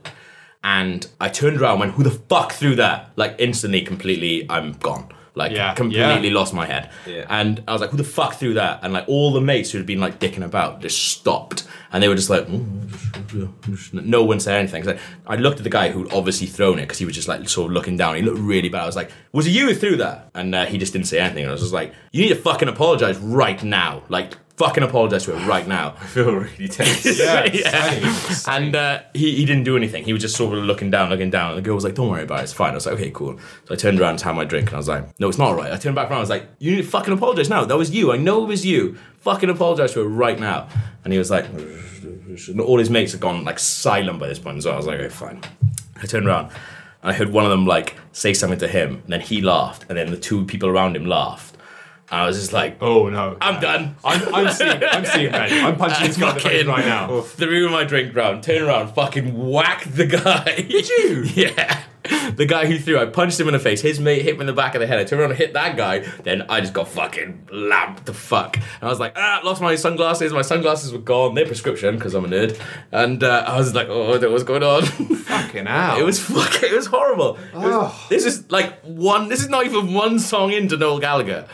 and 0.64 1.08
I 1.20 1.30
turned 1.30 1.58
around, 1.60 1.72
and 1.74 1.80
went, 1.82 1.92
"Who 1.94 2.04
the 2.04 2.12
fuck 2.12 2.52
threw 2.54 2.76
that?" 2.76 3.12
Like 3.16 3.36
instantly, 3.40 3.82
completely, 3.82 4.46
I'm 4.50 4.74
gone. 4.74 5.10
Like 5.34 5.54
Yeah, 5.54 5.74
completely 5.76 6.28
yeah. 6.28 6.34
lost 6.36 6.54
my 6.54 6.66
head. 6.66 6.90
Yeah. 7.08 7.26
And 7.30 7.64
I 7.66 7.72
was 7.72 7.80
like, 7.80 7.92
"Who 7.92 7.98
the 7.98 8.04
fuck 8.04 8.34
threw 8.36 8.54
that?" 8.56 8.80
And 8.84 8.92
like 8.92 9.06
all 9.08 9.32
the 9.32 9.40
mates 9.40 9.72
who 9.72 9.78
had 9.78 9.88
been 9.88 10.02
like 10.02 10.20
dicking 10.20 10.44
about 10.44 10.82
just 10.82 10.98
stopped, 11.14 11.66
and 11.94 12.04
they 12.04 12.10
were 12.10 12.16
just 12.16 12.30
like, 12.30 12.48
"Mm, 12.48 13.94
no 13.94 14.24
one 14.24 14.42
said 14.42 14.58
anything. 14.60 14.84
So 14.84 14.98
I 15.26 15.38
looked 15.38 15.58
at 15.58 15.64
the 15.64 15.70
guy 15.70 15.90
who'd 15.90 16.12
obviously 16.14 16.48
thrown 16.48 16.80
it 16.80 16.84
because 16.84 16.98
he 16.98 17.06
was 17.06 17.16
just 17.16 17.30
like 17.30 17.48
sort 17.48 17.68
of 17.68 17.74
looking 17.74 17.96
down. 17.96 18.16
He 18.16 18.22
looked 18.22 18.40
really 18.40 18.68
bad. 18.70 18.84
I 18.84 18.86
was 18.86 18.98
like, 18.98 19.12
"Was 19.32 19.48
it 19.48 19.52
you 19.52 19.68
who 19.68 19.74
threw 19.74 19.96
that?" 19.98 20.30
And 20.36 20.54
uh, 20.54 20.66
he 20.66 20.78
just 20.78 20.92
didn't 20.92 21.08
say 21.08 21.20
anything. 21.20 21.44
And 21.44 21.50
I 21.50 21.54
was 21.54 21.62
just 21.62 21.74
like, 21.74 21.94
"You 22.12 22.24
need 22.24 22.30
to 22.30 22.36
fucking 22.36 22.68
apologize 22.68 23.18
right 23.18 23.64
now. 23.64 24.04
Like, 24.10 24.36
fucking 24.62 24.84
apologize 24.84 25.26
to 25.26 25.36
her 25.36 25.47
right 25.47 25.67
now." 25.67 25.95
I 26.00 26.06
feel 26.06 26.34
really 26.34 26.67
tense. 26.67 27.06
yeah. 27.19 28.45
And 28.47 28.76
uh, 28.76 29.02
he, 29.13 29.36
he 29.36 29.45
didn't 29.45 29.63
do 29.63 29.76
anything. 29.76 30.04
He 30.04 30.13
was 30.13 30.21
just 30.21 30.36
sort 30.36 30.58
of 30.58 30.63
looking 30.63 30.91
down, 30.91 31.10
looking 31.10 31.30
down. 31.30 31.52
And 31.52 31.58
the 31.58 31.62
girl 31.62 31.76
was 31.76 31.84
like, 31.84 31.95
"Don't 31.95 32.10
worry 32.10 32.24
about 32.24 32.39
it. 32.39 32.43
It's 32.43 32.54
fine." 32.54 32.71
I 32.71 32.76
was 32.76 32.86
like, 32.86 32.95
"Okay, 32.95 33.12
cool." 33.12 33.39
So 33.65 33.74
I 33.74 33.78
turned 33.78 34.00
around 34.00 34.17
to 34.17 34.26
have 34.26 34.36
my 34.36 34.45
drink, 34.45 34.67
and 34.67 34.76
I 34.76 34.78
was 34.78 34.88
like, 34.88 35.19
"No, 35.19 35.30
it's 35.30 35.38
not 35.38 35.47
all 35.50 35.56
right." 35.56 35.71
I 35.71 35.78
turned 35.78 35.95
back 35.95 36.10
around. 36.10 36.17
I 36.17 36.21
was 36.21 36.30
like, 36.30 36.47
"You 36.60 36.71
need 36.76 36.84
to 36.84 36.88
fucking 36.88 37.13
apologize 37.13 37.50
now. 37.50 37.65
That 37.65 37.78
was 37.78 37.91
you. 37.91 38.12
I 38.12 38.17
know 38.17 38.43
it 38.43 38.47
was 38.47 38.65
you. 38.65 38.97
Fucking 39.19 39.50
apologize 39.50 39.93
to 39.93 40.02
her 40.02 40.08
right 40.08 40.39
now." 40.39 40.67
And 41.04 41.12
he 41.12 41.17
was 41.17 41.32
like, 41.32 41.45
and 41.50 42.62
all 42.62 42.78
his 42.78 42.89
mates 42.89 43.12
had 43.12 43.21
gone 43.21 43.43
like 43.43 43.60
silent 43.60 44.19
by 44.19 44.28
this 44.28 44.39
point. 44.39 44.62
So 44.63 44.71
I 44.71 44.78
was 44.78 44.86
like, 44.86 45.00
"Okay, 45.00 45.10
fine." 45.10 45.41
I 46.02 46.06
turned 46.06 46.28
around. 46.28 46.52
And 47.04 47.12
I 47.12 47.13
heard 47.13 47.32
one 47.32 47.45
of 47.45 47.50
them 47.50 47.65
like 47.65 47.95
say 48.12 48.34
something 48.34 48.60
to 48.60 48.67
him, 48.67 49.02
and 49.04 49.13
then 49.13 49.21
he 49.21 49.41
laughed, 49.41 49.86
and 49.89 49.97
then 49.97 50.12
the 50.12 50.17
two 50.17 50.45
people 50.45 50.69
around 50.69 50.95
him 50.95 51.06
laughed. 51.06 51.51
I 52.12 52.26
was 52.28 52.38
just 52.39 52.52
like, 52.54 52.78
Oh 52.82 53.08
no. 53.10 53.38
I'm 53.41 53.62
done. 53.62 53.95
I'm, 54.04 54.36
I'm 54.36 54.52
seeing, 54.54 54.84
I'm 54.84 55.06
seeing, 55.06 55.32
mate. 55.32 55.52
I'm 55.63 55.78
punching 55.78 56.08
this 56.08 56.17
guy 56.17 56.52
in 56.52 56.67
right 56.67 56.86
now. 56.86 57.21
Threw 57.21 57.69
my 57.69 57.84
drink 57.86 58.15
round, 58.15 58.43
turned 58.43 58.63
around, 58.65 58.89
fucking 58.93 59.50
whack 59.50 59.86
the 59.86 60.06
guy. 60.06 60.56
Did 60.56 60.89
you? 60.89 61.24
yeah. 61.34 61.84
The 62.36 62.47
guy 62.47 62.65
who 62.65 62.80
threw, 62.80 62.97
I 63.00 63.06
punched 63.06 63.39
him 63.39 63.47
in 63.47 63.54
the 63.54 63.60
face. 63.60 63.80
His 63.82 64.00
mate 64.00 64.24
hit 64.24 64.36
me 64.36 64.41
in 64.41 64.47
the 64.47 64.54
back 64.54 64.74
of 64.74 64.82
the 64.82 64.88
head. 64.88 64.97
I 65.00 65.04
turned 65.04 65.21
around 65.21 65.32
and 65.32 65.38
hit 65.39 65.54
that 65.54 65.78
guy. 65.78 66.00
Then 66.00 66.41
I 66.50 66.60
just 66.60 66.74
got 66.74 66.88
fucking 66.88 67.47
lamped 67.52 68.06
the 68.08 68.13
fuck. 68.13 68.58
And 68.58 68.65
I 68.82 68.88
was 68.88 69.00
like, 69.00 69.13
ah, 69.15 69.39
lost 69.43 69.62
my 69.62 69.76
sunglasses. 69.76 70.34
My 70.34 70.41
sunglasses 70.41 70.91
were 70.91 70.97
gone. 71.00 71.36
They're 71.36 71.45
prescription 71.45 71.95
because 71.95 72.15
I'm 72.15 72.26
a 72.26 72.28
nerd. 72.28 72.60
And 72.91 73.24
uh, 73.24 73.45
I 73.47 73.56
was 73.58 73.76
like, 73.76 73.88
oh, 73.88 74.17
what's 74.32 74.43
going 74.43 74.63
on? 74.63 74.82
Fucking 74.86 75.67
hell. 75.67 76.00
It 76.00 76.04
was 76.04 76.19
fucking, 76.19 76.69
it 76.71 76.76
was 76.76 76.88
horrible. 76.88 77.38
It 77.54 77.58
was- 77.58 78.10
this 78.10 78.26
is 78.26 78.50
like 78.52 78.82
one, 78.82 79.30
this 79.30 79.41
is 79.41 79.50
not 79.50 79.65
even 79.67 79.93
one 79.93 80.17
song 80.17 80.52
into 80.52 80.78
Noel 80.78 81.00
Gallagher. 81.00 81.47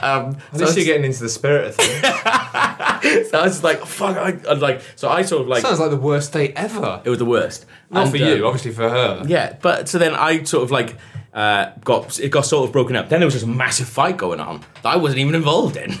Um, 0.00 0.36
At 0.52 0.58
so, 0.58 0.64
least 0.64 0.76
you're 0.76 0.86
getting 0.86 1.04
into 1.04 1.20
the 1.22 1.28
spirit 1.28 1.68
of 1.68 1.74
things. 1.76 2.00
so 3.30 3.38
I 3.38 3.42
was 3.44 3.52
just 3.52 3.64
like, 3.64 3.84
fuck, 3.86 4.16
I, 4.16 4.38
I 4.48 4.54
like, 4.54 4.82
so 4.96 5.08
I 5.08 5.22
sort 5.22 5.42
of 5.42 5.48
like, 5.48 5.62
Sounds 5.62 5.78
like 5.80 5.90
the 5.90 5.96
worst 5.96 6.32
day 6.32 6.48
ever. 6.56 7.00
it 7.04 7.10
was 7.10 7.18
the 7.18 7.24
worst. 7.24 7.66
Not 7.90 8.02
And, 8.02 8.10
for 8.10 8.16
you, 8.16 8.46
obviously 8.46 8.72
for 8.72 8.88
her. 8.88 9.22
Yeah, 9.26 9.56
but 9.62 9.88
so 9.88 9.98
then 9.98 10.14
I 10.14 10.42
sort 10.44 10.64
of 10.64 10.70
like 10.70 10.96
uh, 11.32 11.70
got 11.84 12.18
it 12.20 12.28
got 12.30 12.46
sort 12.46 12.66
of 12.68 12.72
broken 12.72 12.96
up. 12.96 13.08
Then 13.08 13.20
there 13.20 13.26
was 13.26 13.34
just 13.34 13.44
a 13.44 13.48
massive 13.48 13.88
fight 13.88 14.16
going 14.16 14.40
on 14.40 14.60
that 14.82 14.86
I 14.94 14.96
wasn't 14.96 15.20
even 15.20 15.34
involved 15.34 15.76
in, 15.76 15.92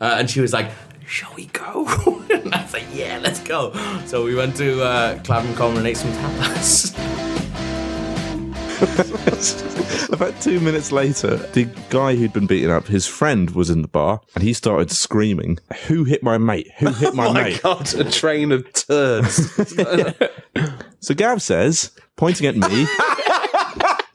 uh, 0.00 0.16
and 0.18 0.28
she 0.28 0.40
was 0.40 0.52
like, 0.52 0.70
"Shall 1.06 1.32
we 1.34 1.46
go?" 1.46 1.86
and 2.30 2.52
I 2.54 2.62
was 2.62 2.72
like, 2.72 2.86
"Yeah, 2.92 3.18
let's 3.22 3.40
go." 3.40 3.72
So 4.06 4.24
we 4.24 4.34
went 4.34 4.56
to 4.56 4.82
uh, 4.82 5.18
Clapham 5.22 5.54
Common 5.54 5.78
and 5.78 5.86
ate 5.86 5.96
some 5.96 6.12
tapas. 6.12 7.26
About 10.12 10.40
two 10.40 10.58
minutes 10.60 10.90
later, 10.90 11.36
the 11.36 11.68
guy 11.90 12.16
who'd 12.16 12.32
been 12.32 12.46
beaten 12.46 12.70
up, 12.70 12.86
his 12.86 13.06
friend 13.06 13.50
was 13.50 13.68
in 13.68 13.82
the 13.82 13.88
bar, 13.88 14.20
and 14.34 14.42
he 14.42 14.52
started 14.54 14.90
screaming, 14.90 15.58
"Who 15.86 16.04
hit 16.04 16.22
my 16.22 16.38
mate? 16.38 16.70
Who 16.78 16.90
hit 16.92 17.14
my 17.14 17.26
Oh 17.28 17.32
my 17.34 17.42
mate?" 17.44 17.62
god, 17.62 17.92
a 17.94 18.10
train 18.10 18.52
of 18.52 18.70
turds. 18.72 19.50
So 21.02 21.14
Gav 21.14 21.40
says, 21.40 21.92
pointing 22.16 22.46
at 22.46 22.56
me, 22.56 22.86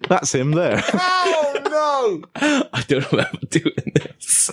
"That's 0.08 0.34
him 0.36 0.52
there." 0.52 0.84
oh 0.94 1.62
no! 1.66 2.24
I 2.74 2.84
don't 2.88 3.12
remember 3.12 3.40
doing 3.50 3.92
this. 3.96 4.48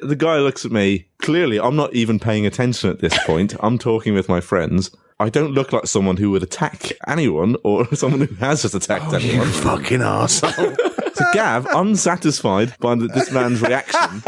the 0.00 0.16
guy 0.18 0.36
looks 0.38 0.66
at 0.66 0.72
me. 0.72 1.06
Clearly, 1.22 1.58
I'm 1.58 1.76
not 1.76 1.94
even 1.94 2.18
paying 2.18 2.44
attention 2.44 2.90
at 2.90 3.00
this 3.00 3.16
point. 3.24 3.54
I'm 3.60 3.78
talking 3.78 4.12
with 4.12 4.28
my 4.28 4.40
friends. 4.42 4.90
I 5.20 5.28
don't 5.28 5.52
look 5.52 5.72
like 5.72 5.86
someone 5.86 6.16
who 6.16 6.30
would 6.32 6.42
attack 6.42 6.92
anyone 7.06 7.56
or 7.62 7.92
someone 7.94 8.20
who 8.22 8.34
has 8.36 8.62
just 8.62 8.74
attacked 8.74 9.06
oh, 9.06 9.10
no! 9.12 9.18
anyone. 9.18 9.46
You 9.46 9.52
fucking 9.54 10.00
arsehole. 10.00 10.76
So 11.14 11.24
Gav, 11.32 11.66
unsatisfied 11.66 12.76
by 12.80 12.96
the, 12.96 13.06
this 13.06 13.30
man's 13.30 13.62
reaction, 13.62 14.24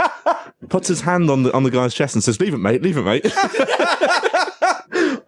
puts 0.68 0.87
his 0.87 1.01
hand 1.01 1.29
on 1.31 1.42
the 1.42 1.53
on 1.53 1.64
the 1.64 1.70
guy's 1.72 1.92
chest 1.92 2.14
and 2.14 2.22
says, 2.22 2.38
"Leave 2.38 2.55
it, 2.55 2.59
mate. 2.59 2.81
Leave 2.81 2.96
it, 2.96 3.03
mate." 3.03 3.25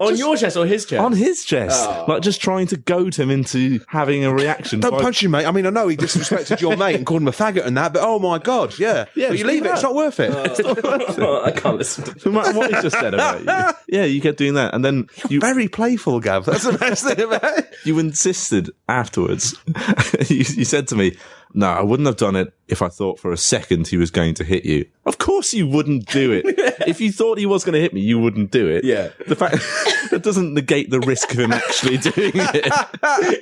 On 0.00 0.16
your 0.16 0.36
chest 0.36 0.56
or 0.56 0.64
his 0.66 0.84
chest? 0.84 1.00
on 1.02 1.12
his 1.12 1.44
chest, 1.44 1.88
oh. 1.88 2.04
like 2.06 2.22
just 2.22 2.40
trying 2.40 2.66
to 2.68 2.76
goad 2.76 3.14
him 3.16 3.30
into 3.30 3.80
having 3.88 4.24
a 4.24 4.32
reaction. 4.32 4.80
Don't 4.80 4.92
So 4.92 4.98
I- 4.98 5.02
punch 5.02 5.22
him, 5.22 5.32
mate. 5.32 5.44
I 5.46 5.50
mean, 5.50 5.66
I 5.66 5.70
know 5.70 5.88
he 5.88 5.96
disrespected 5.96 6.60
your 6.60 6.76
mate 6.76 6.94
and 6.96 7.04
called 7.04 7.22
him 7.22 7.28
a 7.28 7.32
faggot 7.32 7.66
and 7.66 7.76
that, 7.76 7.92
but 7.92 8.02
oh 8.02 8.18
my 8.18 8.38
god, 8.38 8.78
yeah. 8.78 9.06
Yeah, 9.14 9.30
but 9.30 9.38
you 9.38 9.44
leave 9.44 9.62
leave 9.62 9.66
it. 9.66 9.72
It's 9.72 9.82
that. 9.82 9.88
not 9.88 9.94
worth 9.96 10.20
it. 10.20 10.30
Oh. 10.32 11.04
Oh, 11.20 11.44
I 11.44 11.50
can't 11.50 11.76
listen 11.78 12.04
to 12.04 12.28
No 12.28 12.40
matter 12.40 12.56
what 12.56 12.72
he 12.74 12.80
just 12.80 12.98
said 12.98 13.12
about 13.14 13.40
you, 13.40 13.74
yeah, 13.98 14.04
you 14.04 14.20
kept 14.20 14.38
doing 14.38 14.54
that, 14.54 14.74
and 14.74 14.84
then 14.84 15.08
you 15.28 15.40
Very 15.40 15.68
playful, 15.68 16.20
Gav. 16.20 16.44
That's 16.44 16.64
the 16.64 16.78
best 16.78 17.04
thing 17.04 17.20
about 17.20 17.58
it. 17.58 17.74
you 17.84 17.98
insisted 17.98 18.70
afterwards. 18.88 19.56
you, 20.28 20.36
you 20.36 20.64
said 20.64 20.86
to 20.88 20.96
me, 20.96 21.16
"No, 21.54 21.68
I 21.68 21.82
wouldn't 21.82 22.06
have 22.06 22.16
done 22.16 22.36
it 22.36 22.52
if 22.68 22.82
I 22.82 22.88
thought 22.88 23.18
for 23.18 23.32
a 23.32 23.36
second 23.36 23.88
he 23.88 23.96
was 23.96 24.10
going 24.10 24.34
to 24.34 24.44
hit 24.44 24.64
you." 24.64 24.86
Of 25.06 25.18
course, 25.18 25.54
you 25.54 25.66
wouldn't 25.66 26.06
do 26.06 26.32
it. 26.32 26.44
if 26.86 27.00
you 27.00 27.10
thought 27.12 27.38
he 27.38 27.46
was 27.46 27.64
going 27.64 27.72
to 27.74 27.80
hit 27.80 27.92
me, 27.94 28.00
you 28.00 28.18
wouldn't 28.18 28.50
do 28.50 28.66
it. 28.68 28.84
Yeah. 28.84 29.08
the 29.26 29.36
fact 29.36 29.54
that 30.10 30.22
doesn't 30.22 30.52
negate 30.54 30.90
the 30.90 31.00
risk 31.00 31.32
of 31.32 31.38
him 31.40 31.52
actually 31.52 31.96
doing 32.12 32.32
it. 32.34 32.66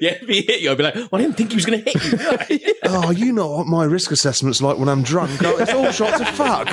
Yeah, 0.00 0.18
if 0.22 0.28
he 0.28 0.42
hit 0.42 0.60
you, 0.60 0.70
I'd 0.70 0.76
be 0.78 0.84
like, 0.84 0.94
well, 0.94 1.08
I 1.12 1.18
didn't 1.18 1.36
think 1.36 1.50
he 1.50 1.56
was 1.56 1.66
going 1.66 1.82
to 1.82 1.90
hit 1.90 2.60
you. 2.60 2.74
Oh, 2.84 3.10
you 3.10 3.32
know 3.32 3.48
what 3.56 3.66
my 3.66 3.84
risk 3.84 4.10
assessment's 4.12 4.62
like 4.62 4.78
when 4.78 4.88
I'm 4.88 5.02
drunk. 5.02 5.40
Oh, 5.42 5.56
It's 5.58 5.72
all 5.72 5.90
shots 5.90 6.20
of 6.20 6.28
fuck. 6.28 6.68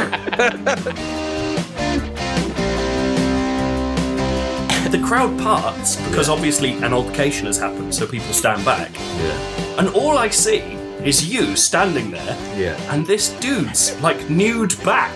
The 4.93 4.99
crowd 4.99 5.39
parts 5.39 5.95
because 6.07 6.29
obviously 6.29 6.73
an 6.83 6.93
altercation 6.93 7.47
has 7.47 7.57
happened, 7.57 7.95
so 7.95 8.05
people 8.05 8.31
stand 8.31 8.63
back. 8.63 8.93
Yeah. 8.93 9.79
And 9.79 9.89
all 9.89 10.19
I 10.19 10.29
see 10.29 10.72
is 11.03 11.31
you 11.33 11.55
standing 11.55 12.11
there, 12.11 12.37
Yeah. 12.57 12.77
and 12.93 13.05
this 13.05 13.29
dude's 13.39 13.99
like 14.01 14.29
nude 14.29 14.75
back, 14.83 15.13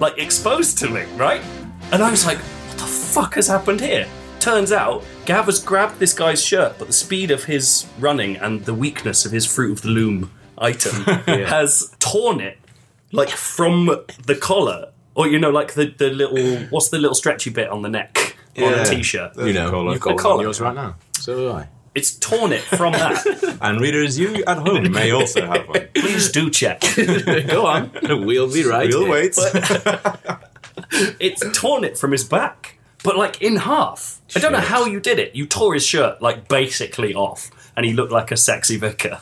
like 0.00 0.18
exposed 0.18 0.78
to 0.78 0.88
me, 0.90 1.04
right? 1.16 1.42
And 1.92 2.02
I 2.02 2.10
was 2.10 2.26
like, 2.26 2.38
what 2.38 2.78
the 2.78 2.84
fuck 2.86 3.34
has 3.34 3.46
happened 3.48 3.80
here? 3.80 4.06
Turns 4.40 4.70
out 4.70 5.04
Gav 5.24 5.46
has 5.46 5.58
grabbed 5.62 5.98
this 5.98 6.12
guy's 6.12 6.42
shirt, 6.44 6.76
but 6.78 6.86
the 6.86 6.92
speed 6.92 7.30
of 7.32 7.44
his 7.44 7.86
running 7.98 8.36
and 8.36 8.64
the 8.64 8.74
weakness 8.74 9.24
of 9.26 9.32
his 9.32 9.44
Fruit 9.46 9.72
of 9.72 9.82
the 9.82 9.88
Loom 9.88 10.30
item 10.58 10.92
has 11.26 11.94
torn 11.98 12.40
it 12.40 12.58
like 13.12 13.30
from 13.30 13.86
the 14.26 14.36
collar. 14.40 14.92
Or 15.16 15.26
you 15.26 15.38
know, 15.38 15.50
like 15.50 15.74
the, 15.74 15.86
the 15.86 16.10
little 16.10 16.58
what's 16.68 16.90
the 16.90 16.98
little 16.98 17.14
stretchy 17.14 17.50
bit 17.50 17.70
on 17.70 17.82
the 17.82 17.88
neck 17.88 18.36
on 18.58 18.62
Yeah. 18.64 18.82
a 18.82 18.84
t-shirt? 18.84 19.36
You 19.36 19.52
know, 19.54 19.90
You've 19.90 20.00
got 20.00 20.14
a 20.14 20.18
collar. 20.18 20.42
yours 20.44 20.60
right 20.60 20.74
now. 20.74 20.94
So 21.18 21.34
do 21.34 21.50
I. 21.50 21.68
It's 21.96 22.14
torn 22.18 22.52
it 22.52 22.60
from 22.60 22.92
that. 22.92 23.24
And 23.62 23.80
readers, 23.80 24.18
you 24.18 24.44
at 24.46 24.58
home 24.58 24.92
may 24.92 25.10
also 25.12 25.46
have 25.46 25.66
one. 25.66 25.88
Please 25.94 26.30
do 26.30 26.50
check. 26.50 26.82
Go 27.46 27.64
on. 27.66 27.90
We'll 28.02 28.52
be 28.52 28.64
right. 28.64 28.86
We'll 28.88 29.04
here. 29.06 29.10
wait. 29.10 29.36
It's 31.18 31.42
torn 31.58 31.84
it 31.84 31.96
from 31.96 32.12
his 32.12 32.22
back, 32.22 32.78
but 33.02 33.16
like 33.16 33.40
in 33.40 33.56
half. 33.56 34.20
I 34.36 34.40
don't 34.40 34.52
know 34.52 34.60
how 34.60 34.84
you 34.84 35.00
did 35.00 35.18
it. 35.18 35.34
You 35.34 35.46
tore 35.46 35.72
his 35.72 35.86
shirt 35.86 36.20
like 36.20 36.48
basically 36.48 37.14
off, 37.14 37.50
and 37.76 37.86
he 37.86 37.94
looked 37.94 38.12
like 38.12 38.30
a 38.30 38.36
sexy 38.36 38.76
vicar. 38.76 39.18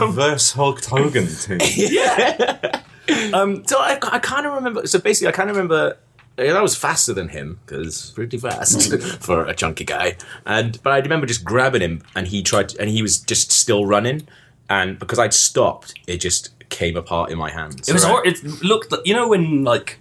Reverse 0.00 0.52
Hulk 0.52 0.82
Hogan 0.84 1.26
team. 1.28 1.60
Um, 3.34 3.64
so 3.66 3.78
I, 3.78 3.98
I 4.02 4.18
kind 4.18 4.46
of 4.46 4.54
remember. 4.54 4.86
So 4.86 4.98
basically, 4.98 5.28
I 5.28 5.32
kind 5.32 5.50
of 5.50 5.56
remember. 5.56 5.98
Yeah, 6.38 6.52
I 6.54 6.62
was 6.62 6.76
faster 6.76 7.12
than 7.12 7.28
him 7.28 7.58
because 7.64 8.10
pretty 8.14 8.38
fast 8.38 8.92
for 9.22 9.44
a 9.46 9.54
chunky 9.54 9.84
guy. 9.84 10.16
And 10.44 10.80
but 10.82 10.92
I 10.92 10.98
remember 10.98 11.26
just 11.26 11.44
grabbing 11.44 11.82
him, 11.82 12.02
and 12.14 12.26
he 12.28 12.42
tried, 12.42 12.76
and 12.78 12.90
he 12.90 13.02
was 13.02 13.18
just 13.20 13.50
still 13.52 13.86
running. 13.86 14.26
And 14.68 14.98
because 14.98 15.18
I'd 15.18 15.32
stopped, 15.34 15.94
it 16.06 16.18
just 16.18 16.50
came 16.68 16.96
apart 16.96 17.30
in 17.30 17.38
my 17.38 17.50
hands. 17.50 17.88
It 17.88 17.92
was. 17.92 18.04
Right? 18.04 18.10
hor- 18.10 18.26
It 18.26 18.42
looked. 18.62 18.92
You 19.04 19.14
know 19.14 19.28
when 19.28 19.64
like. 19.64 19.98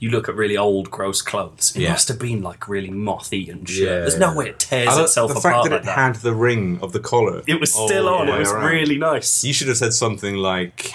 You 0.00 0.10
look 0.10 0.28
at 0.28 0.34
really 0.34 0.56
old, 0.56 0.90
gross 0.90 1.22
clothes. 1.22 1.72
It 1.74 1.82
Yeah. 1.82 1.90
must 1.92 2.08
have 2.08 2.18
been 2.18 2.42
like 2.42 2.68
really 2.68 2.90
mothy 2.90 3.48
and 3.48 3.66
shit. 3.66 3.84
Yeah. 3.88 4.00
There's 4.00 4.18
no 4.18 4.34
way 4.34 4.48
it 4.48 4.58
tears 4.58 4.88
I 4.88 4.94
like 4.96 5.04
itself 5.04 5.32
the 5.32 5.38
apart 5.38 5.54
fact 5.54 5.64
that 5.64 5.70
like 5.70 5.82
it 5.82 5.86
that. 5.86 5.94
had 5.98 6.14
the 6.16 6.34
ring 6.34 6.78
of 6.82 6.92
the 6.92 7.00
collar. 7.00 7.40
it 7.46 7.58
was 7.58 7.72
oh, 7.74 7.86
still 7.86 8.08
on. 8.10 8.28
It 8.28 8.38
was 8.38 8.52
around. 8.52 8.66
really 8.70 8.98
nice. 8.98 9.44
You 9.44 9.54
should 9.54 9.68
have 9.68 9.78
said 9.78 9.94
something 9.94 10.34
like, 10.34 10.92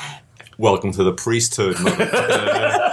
"Welcome 0.60 0.92
to 0.92 1.04
the 1.04 1.14
priesthood." 1.14 1.78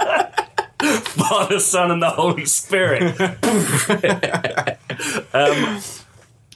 motherfucker." 1.17 1.29
Father, 1.29 1.59
Son, 1.59 1.91
and 1.91 2.01
the 2.01 2.09
Holy 2.09 2.45
Spirit. 2.45 3.13
Um, 5.33 5.79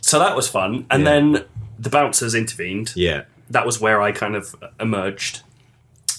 so 0.02 0.20
that 0.20 0.36
was 0.36 0.48
fun, 0.48 0.86
and 0.90 1.06
then 1.06 1.46
the 1.78 1.90
bouncers 1.90 2.34
intervened. 2.34 2.94
Yeah. 2.96 3.24
That 3.50 3.66
was 3.66 3.80
where 3.80 4.02
I 4.02 4.12
kind 4.12 4.36
of 4.36 4.56
emerged, 4.80 5.42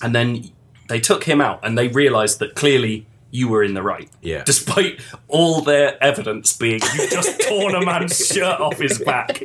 and 0.00 0.14
then 0.14 0.44
they 0.88 1.00
took 1.00 1.24
him 1.24 1.40
out, 1.40 1.61
and 1.64 1.76
they 1.76 1.88
realised 1.88 2.38
that 2.40 2.55
clearly 2.55 3.07
you 3.31 3.48
were 3.48 3.62
in 3.64 3.74
the 3.74 3.83
right. 3.83 4.09
Yeah. 4.20 4.44
Despite 4.44 5.00
all 5.28 5.62
their 5.62 6.02
evidence 6.02 6.57
being 6.57 6.81
you 6.94 7.09
just 7.11 7.40
torn 7.48 7.74
a 7.74 7.85
man's 7.85 8.24
shirt 8.26 8.61
off 8.61 8.78
his 8.78 8.98
back. 8.98 9.42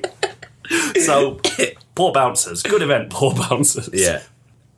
So 1.02 1.40
poor 1.96 2.12
bouncers, 2.12 2.62
good 2.62 2.82
event, 2.82 3.10
poor 3.10 3.34
bouncers. 3.34 3.90
Yeah. 3.94 4.22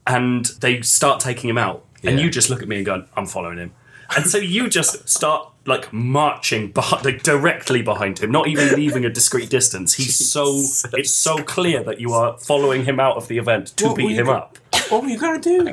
And 0.06 0.46
they 0.62 0.82
start 0.84 1.20
taking 1.20 1.50
him 1.50 1.58
out, 1.58 1.86
and 2.04 2.18
Yeah. 2.18 2.26
you 2.26 2.30
just 2.32 2.50
look 2.50 2.62
at 2.62 2.68
me 2.68 2.78
and 2.78 2.86
go, 2.86 3.06
"I'm 3.18 3.26
following 3.26 3.58
him." 3.58 3.72
And 4.16 4.26
so 4.26 4.38
you 4.38 4.70
just 4.70 5.08
start 5.08 5.48
like 5.66 5.92
marching 5.94 6.72
behind, 6.72 7.06
like, 7.06 7.22
directly 7.22 7.82
behind 7.84 8.18
him, 8.20 8.32
not 8.32 8.48
even 8.48 8.74
leaving 8.76 9.06
a 9.06 9.10
discreet 9.10 9.50
distance. 9.52 9.94
He's 9.94 10.32
so 10.32 10.64
it's 10.94 11.14
so 11.14 11.38
clear 11.44 11.84
that 11.84 12.00
you 12.00 12.14
are 12.14 12.38
following 12.40 12.86
him 12.86 13.00
out 13.00 13.18
of 13.18 13.28
the 13.28 13.38
event 13.38 13.68
to 13.78 13.88
What 13.88 13.98
beat 13.98 14.10
you 14.12 14.16
him 14.16 14.26
go- 14.28 14.34
up. 14.34 14.58
What 14.90 15.04
were 15.04 15.10
you 15.10 15.20
gonna 15.20 15.40
do? 15.40 15.68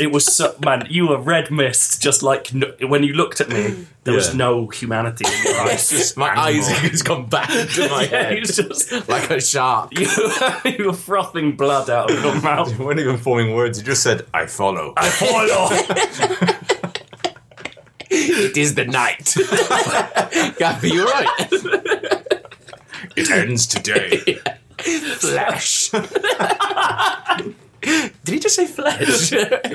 It 0.00 0.10
was 0.10 0.24
so, 0.34 0.56
man, 0.64 0.86
you 0.90 1.06
were 1.08 1.18
red 1.18 1.52
mist, 1.52 2.02
just 2.02 2.24
like 2.24 2.52
no, 2.52 2.72
when 2.88 3.04
you 3.04 3.12
looked 3.12 3.40
at 3.40 3.48
me, 3.48 3.86
there 4.02 4.14
was 4.14 4.34
no 4.34 4.66
humanity 4.68 5.24
in 5.24 5.44
your 5.44 5.60
eyes. 5.60 5.88
just, 5.90 6.16
My 6.16 6.36
eyes 6.36 6.66
has 6.68 7.02
gone 7.02 7.26
back 7.26 7.48
into 7.54 7.88
my 7.88 8.02
Yeah, 8.02 8.08
head 8.08 8.32
it 8.32 8.40
was 8.40 8.56
just 8.56 9.08
like 9.08 9.30
a 9.30 9.40
shark. 9.40 9.92
you, 9.98 10.08
you 10.78 10.86
were 10.86 10.92
frothing 10.92 11.54
blood 11.56 11.88
out 11.90 12.10
of 12.10 12.20
your 12.24 12.40
mouth. 12.40 12.76
You 12.76 12.84
weren't 12.84 12.98
even 12.98 13.18
forming 13.18 13.54
words. 13.54 13.78
You 13.78 13.84
just 13.84 14.02
said, 14.02 14.26
"I 14.34 14.46
follow." 14.46 14.94
I 14.96 15.08
follow. 15.10 16.65
It 18.18 18.56
is 18.56 18.74
the 18.74 18.84
night. 18.86 19.34
Gabby, 20.58 20.90
you're 20.90 21.06
right. 21.06 21.26
it 23.16 23.30
ends 23.30 23.66
today. 23.66 24.38
Flesh. 24.78 25.90
Did 27.80 28.34
he 28.34 28.38
just 28.40 28.56
say 28.56 28.66
flesh? 28.66 29.30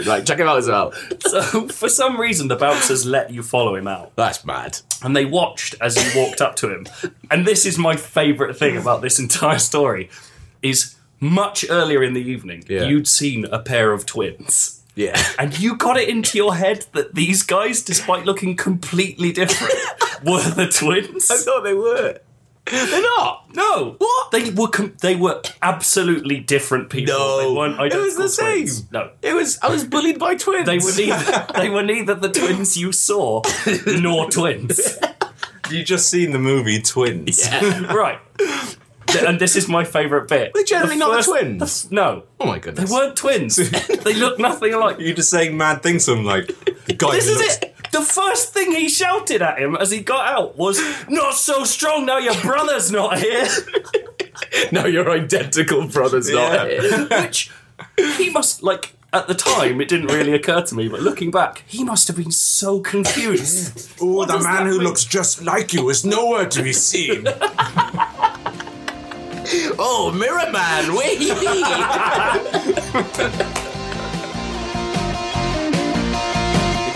like, 0.05 0.25
check 0.25 0.37
him 0.39 0.47
out 0.47 0.57
as 0.57 0.67
well. 0.67 0.91
So 1.19 1.67
for 1.69 1.87
some 1.87 2.19
reason, 2.19 2.49
the 2.49 2.57
bouncers 2.57 3.05
let 3.05 3.31
you 3.31 3.41
follow 3.41 3.75
him 3.75 3.87
out. 3.87 4.13
That's 4.17 4.43
mad. 4.43 4.79
and 5.01 5.15
they 5.15 5.23
watched 5.23 5.75
as 5.79 5.95
you 5.95 6.21
walked 6.21 6.41
up 6.41 6.55
to 6.57 6.73
him. 6.73 6.87
And 7.29 7.47
this 7.47 7.65
is 7.65 7.77
my 7.77 7.95
favourite 7.95 8.57
thing 8.57 8.75
about 8.75 9.01
this 9.01 9.17
entire 9.17 9.59
story: 9.59 10.09
is 10.61 10.95
much 11.21 11.63
earlier 11.69 12.03
in 12.03 12.13
the 12.13 12.21
evening, 12.21 12.63
Yeah. 12.67 12.83
you'd 12.83 13.07
seen 13.07 13.45
a 13.45 13.59
pair 13.59 13.93
of 13.93 14.05
twins. 14.05 14.80
Yeah. 14.95 15.21
And 15.39 15.57
you 15.59 15.75
got 15.77 15.97
it 15.97 16.07
into 16.09 16.37
your 16.37 16.55
head 16.55 16.85
that 16.93 17.15
these 17.15 17.43
guys, 17.43 17.81
despite 17.81 18.25
looking 18.25 18.55
completely 18.55 19.31
different, 19.31 19.73
were 20.23 20.41
the 20.41 20.67
twins. 20.67 21.31
I 21.31 21.37
thought 21.37 21.63
they 21.63 21.73
were. 21.73 22.19
They're 22.65 23.01
not. 23.01 23.55
No, 23.55 23.95
what 23.97 24.31
they 24.31 24.51
were? 24.51 24.67
Com- 24.67 24.93
they 25.01 25.15
were 25.15 25.41
absolutely 25.63 26.39
different 26.39 26.89
people. 26.91 27.15
No. 27.15 27.39
they 27.41 27.51
weren't 27.57 27.93
It 27.93 27.97
was 27.97 28.15
the 28.15 28.29
same. 28.29 28.53
twins. 28.65 28.91
No, 28.91 29.09
It 29.23 29.33
was. 29.33 29.57
I 29.63 29.69
was 29.69 29.83
bullied 29.83 30.19
by 30.19 30.35
twins. 30.35 30.67
they 30.67 30.77
were 30.77 30.93
neither. 30.95 31.47
they 31.55 31.69
were 31.69 31.81
neither 31.83 32.13
the 32.13 32.29
twins 32.29 32.77
you 32.77 32.91
saw 32.91 33.41
nor 33.99 34.29
twins. 34.29 34.79
You 35.71 35.83
just 35.83 36.09
seen 36.09 36.31
the 36.31 36.39
movie 36.39 36.81
Twins. 36.81 37.49
right. 37.89 38.19
Th- 39.11 39.23
And 39.25 39.39
this 39.39 39.55
is 39.55 39.67
my 39.67 39.83
favourite 39.83 40.27
bit. 40.27 40.51
They're 40.53 40.63
generally 40.63 40.95
The 40.95 40.99
not 40.99 41.17
the 41.17 41.23
twins. 41.23 41.59
the 41.83 41.87
f- 41.87 41.91
no, 41.91 42.23
Oh 42.39 42.45
my 42.45 42.59
goodness. 42.59 42.89
they 42.89 42.95
weren't 42.95 43.15
twins. 43.15 43.55
they 44.03 44.13
look 44.13 44.39
nothing 44.39 44.73
alike. 44.73 44.97
You're 44.99 45.15
just 45.15 45.29
saying 45.29 45.55
mad 45.57 45.83
things. 45.83 46.07
I'm 46.07 46.23
like, 46.25 46.47
the 46.85 46.93
guy 46.93 47.11
This 47.11 47.25
who 47.27 47.33
is 47.33 47.39
looks 47.39 47.57
it. 47.57 47.75
The 47.91 48.01
first 48.01 48.53
thing 48.53 48.71
he 48.71 48.87
shouted 48.87 49.41
at 49.41 49.59
him 49.59 49.75
as 49.75 49.91
he 49.91 49.99
got 49.99 50.25
out 50.31 50.57
was, 50.57 50.79
"Not 51.09 51.33
so 51.33 51.65
strong 51.65 52.05
now. 52.05 52.19
Your 52.19 52.35
brother's 52.41 52.91
not 52.91 53.19
here." 53.19 53.47
No, 54.71 54.85
your 54.85 55.09
identical 55.11 55.87
brother's 55.87 56.29
not 56.29 56.67
here. 56.67 57.07
Which 57.11 57.51
he 58.17 58.29
must 58.29 58.63
like. 58.63 58.93
At 59.13 59.27
the 59.27 59.33
time, 59.35 59.81
it 59.81 59.89
didn't 59.89 60.07
really 60.07 60.33
occur 60.33 60.61
to 60.61 60.73
me, 60.73 60.87
but 60.87 61.01
looking 61.01 61.31
back, 61.31 61.63
he 61.67 61.83
must 61.83 62.07
have 62.07 62.15
been 62.15 62.31
so 62.31 62.79
confused. 62.79 63.91
Oh, 64.01 64.23
the 64.23 64.39
man 64.39 64.67
who 64.67 64.75
mean? 64.77 64.83
looks 64.87 65.03
just 65.03 65.41
like 65.43 65.73
you 65.73 65.89
is 65.89 66.05
nowhere 66.05 66.47
to 66.47 66.63
be 66.63 66.71
seen. 66.71 67.25
Oh, 69.79 70.11
Mirror 70.13 70.51
Man, 70.51 70.95
where 70.95 71.09
he 71.09 71.29
be? 71.33 71.63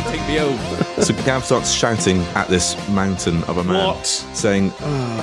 Take 0.09 0.27
me 0.27 0.39
over. 0.39 0.83
So 1.01 1.13
Gav 1.25 1.43
starts 1.43 1.71
shouting 1.71 2.21
at 2.33 2.47
this 2.47 2.75
mountain 2.89 3.43
of 3.45 3.57
a 3.57 3.63
man, 3.63 3.87
What? 3.87 4.05
saying, 4.05 4.69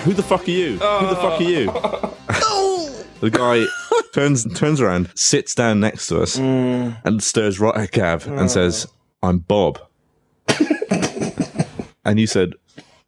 "Who 0.05 0.12
the 0.12 0.23
fuck 0.23 0.47
are 0.47 0.51
you? 0.51 0.73
Who 0.73 1.07
the 1.07 1.16
fuck 1.16 1.40
are 1.40 1.42
you?" 1.42 1.66
the 3.21 3.31
guy 3.31 3.64
turns 4.12 4.45
turns 4.55 4.81
around, 4.83 5.09
sits 5.14 5.55
down 5.55 5.81
next 5.81 6.09
to 6.09 6.21
us, 6.21 6.38
mm. 6.38 6.95
and 7.05 7.23
stares 7.23 7.59
right 7.59 7.77
at 7.77 7.92
Gav 7.92 8.27
and 8.27 8.51
says, 8.51 8.87
"I'm 9.23 9.38
Bob." 9.38 9.79
and 12.05 12.21
you 12.21 12.27
said, 12.27 12.53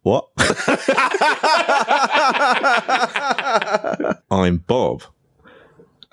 "What?" 0.05 0.29
I'm 4.29 4.57
Bob. 4.57 5.01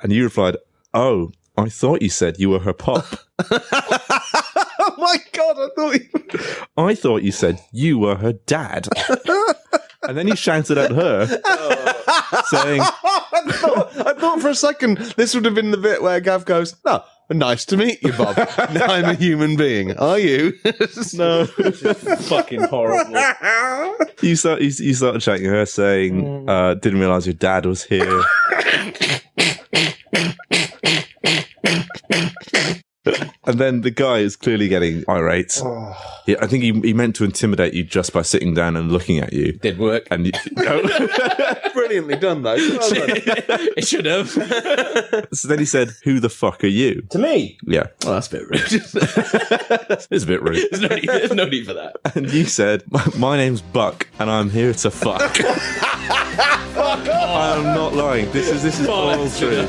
And 0.03 0.11
you 0.13 0.25
replied, 0.25 0.57
"Oh, 0.95 1.33
I 1.59 1.69
thought 1.69 2.01
you 2.01 2.09
said 2.09 2.39
you 2.39 2.49
were 2.49 2.61
her 2.61 2.73
pop." 2.73 3.05
Oh 4.85 4.95
my 4.99 5.17
god, 5.33 5.57
I 5.59 5.69
thought 5.77 5.95
you. 5.95 6.09
I 6.77 6.95
thought 6.97 7.23
you 7.23 7.31
said 7.31 7.61
you 7.71 8.01
were 8.01 8.17
her 8.17 8.33
dad. 8.33 8.89
and 10.03 10.19
then 10.19 10.27
you 10.27 10.35
shouted 10.35 10.77
at 10.77 10.91
her, 10.91 11.27
saying, 12.47 12.81
I 12.83 13.45
thought, 13.53 13.93
I 14.07 14.13
thought 14.15 14.41
for 14.41 14.49
a 14.49 14.57
second 14.57 14.99
this 15.17 15.37
would 15.37 15.45
have 15.45 15.55
been 15.55 15.71
the 15.71 15.77
bit 15.77 16.03
where 16.03 16.19
Gav 16.19 16.45
goes, 16.45 16.75
"No, 16.85 17.05
nice 17.33 17.65
to 17.67 17.77
meet 17.77 18.03
you, 18.03 18.13
Bob. 18.13 18.37
now 18.73 18.87
I'm 18.87 19.05
a 19.05 19.15
human 19.15 19.57
being. 19.57 19.97
Are 19.97 20.19
you?" 20.19 20.53
No. 21.15 21.47
Fucking 21.47 22.63
horrible. 22.63 23.13
you, 24.23 24.37
start, 24.37 24.61
you, 24.63 24.69
you 24.79 24.95
started 24.95 25.23
shouting 25.23 25.47
at 25.47 25.53
her, 25.53 25.67
saying, 25.67 26.49
uh, 26.49 26.75
Didn't 26.75 27.01
realize 27.01 27.27
your 27.27 27.35
dad 27.35 27.67
was 27.67 27.85
here. 27.85 28.23
And 33.05 33.59
then 33.59 33.81
the 33.81 33.91
guy 33.91 34.19
is 34.19 34.37
clearly 34.37 34.69
getting 34.69 35.05
irate. 35.09 35.59
Oh. 35.63 35.95
Yeah, 36.27 36.37
I 36.41 36.47
think 36.47 36.63
he, 36.63 36.73
he 36.81 36.93
meant 36.93 37.17
to 37.17 37.25
intimidate 37.25 37.75
you 37.75 37.83
just 37.83 38.13
by 38.13 38.23
sitting 38.23 38.55
down 38.55 38.77
and 38.77 38.93
looking 38.93 39.19
at 39.19 39.33
you. 39.33 39.53
Did 39.55 39.79
work. 39.79 40.07
And 40.11 40.27
you, 40.27 40.33
no. 40.53 40.83
Brilliantly 41.75 42.17
done, 42.17 42.43
though. 42.43 42.55
Well 42.57 42.91
done. 42.91 43.11
It 43.77 43.87
should 43.89 44.05
have. 44.07 44.29
so 45.33 45.49
then 45.49 45.59
he 45.59 45.65
said, 45.65 45.91
Who 46.05 46.21
the 46.21 46.29
fuck 46.29 46.63
are 46.63 46.69
you? 46.69 47.03
to 47.11 47.19
me. 47.19 47.59
Yeah, 47.67 47.89
Oh, 48.05 48.13
that's 48.15 48.29
a 48.29 48.31
bit 48.31 48.43
rude. 48.49 48.61
it's 50.11 50.25
a 50.25 50.27
bit 50.27 50.43
rude. 50.43 50.69
there's, 50.71 50.83
no 50.83 50.89
need, 50.95 51.09
there's 51.09 51.33
no 51.35 51.47
need 51.47 51.67
for 51.67 51.73
that. 51.75 51.97
And 52.15 52.31
you 52.33 52.45
said, 52.45 52.85
"My- 52.91 53.07
My 53.19 53.37
name's 53.37 53.63
Buck, 53.63 54.07
and 54.19 54.31
I'm 54.31 54.51
here 54.51 54.73
to 54.75 54.91
fuck. 54.91 55.37
I'm 56.75 57.65
not 57.65 57.95
lying. 57.95 58.31
This 58.33 58.49
is 58.51 58.63
this 58.63 58.79
is 58.81 58.87
oh, 58.89 58.93
all 58.93 59.31
true. 59.31 59.67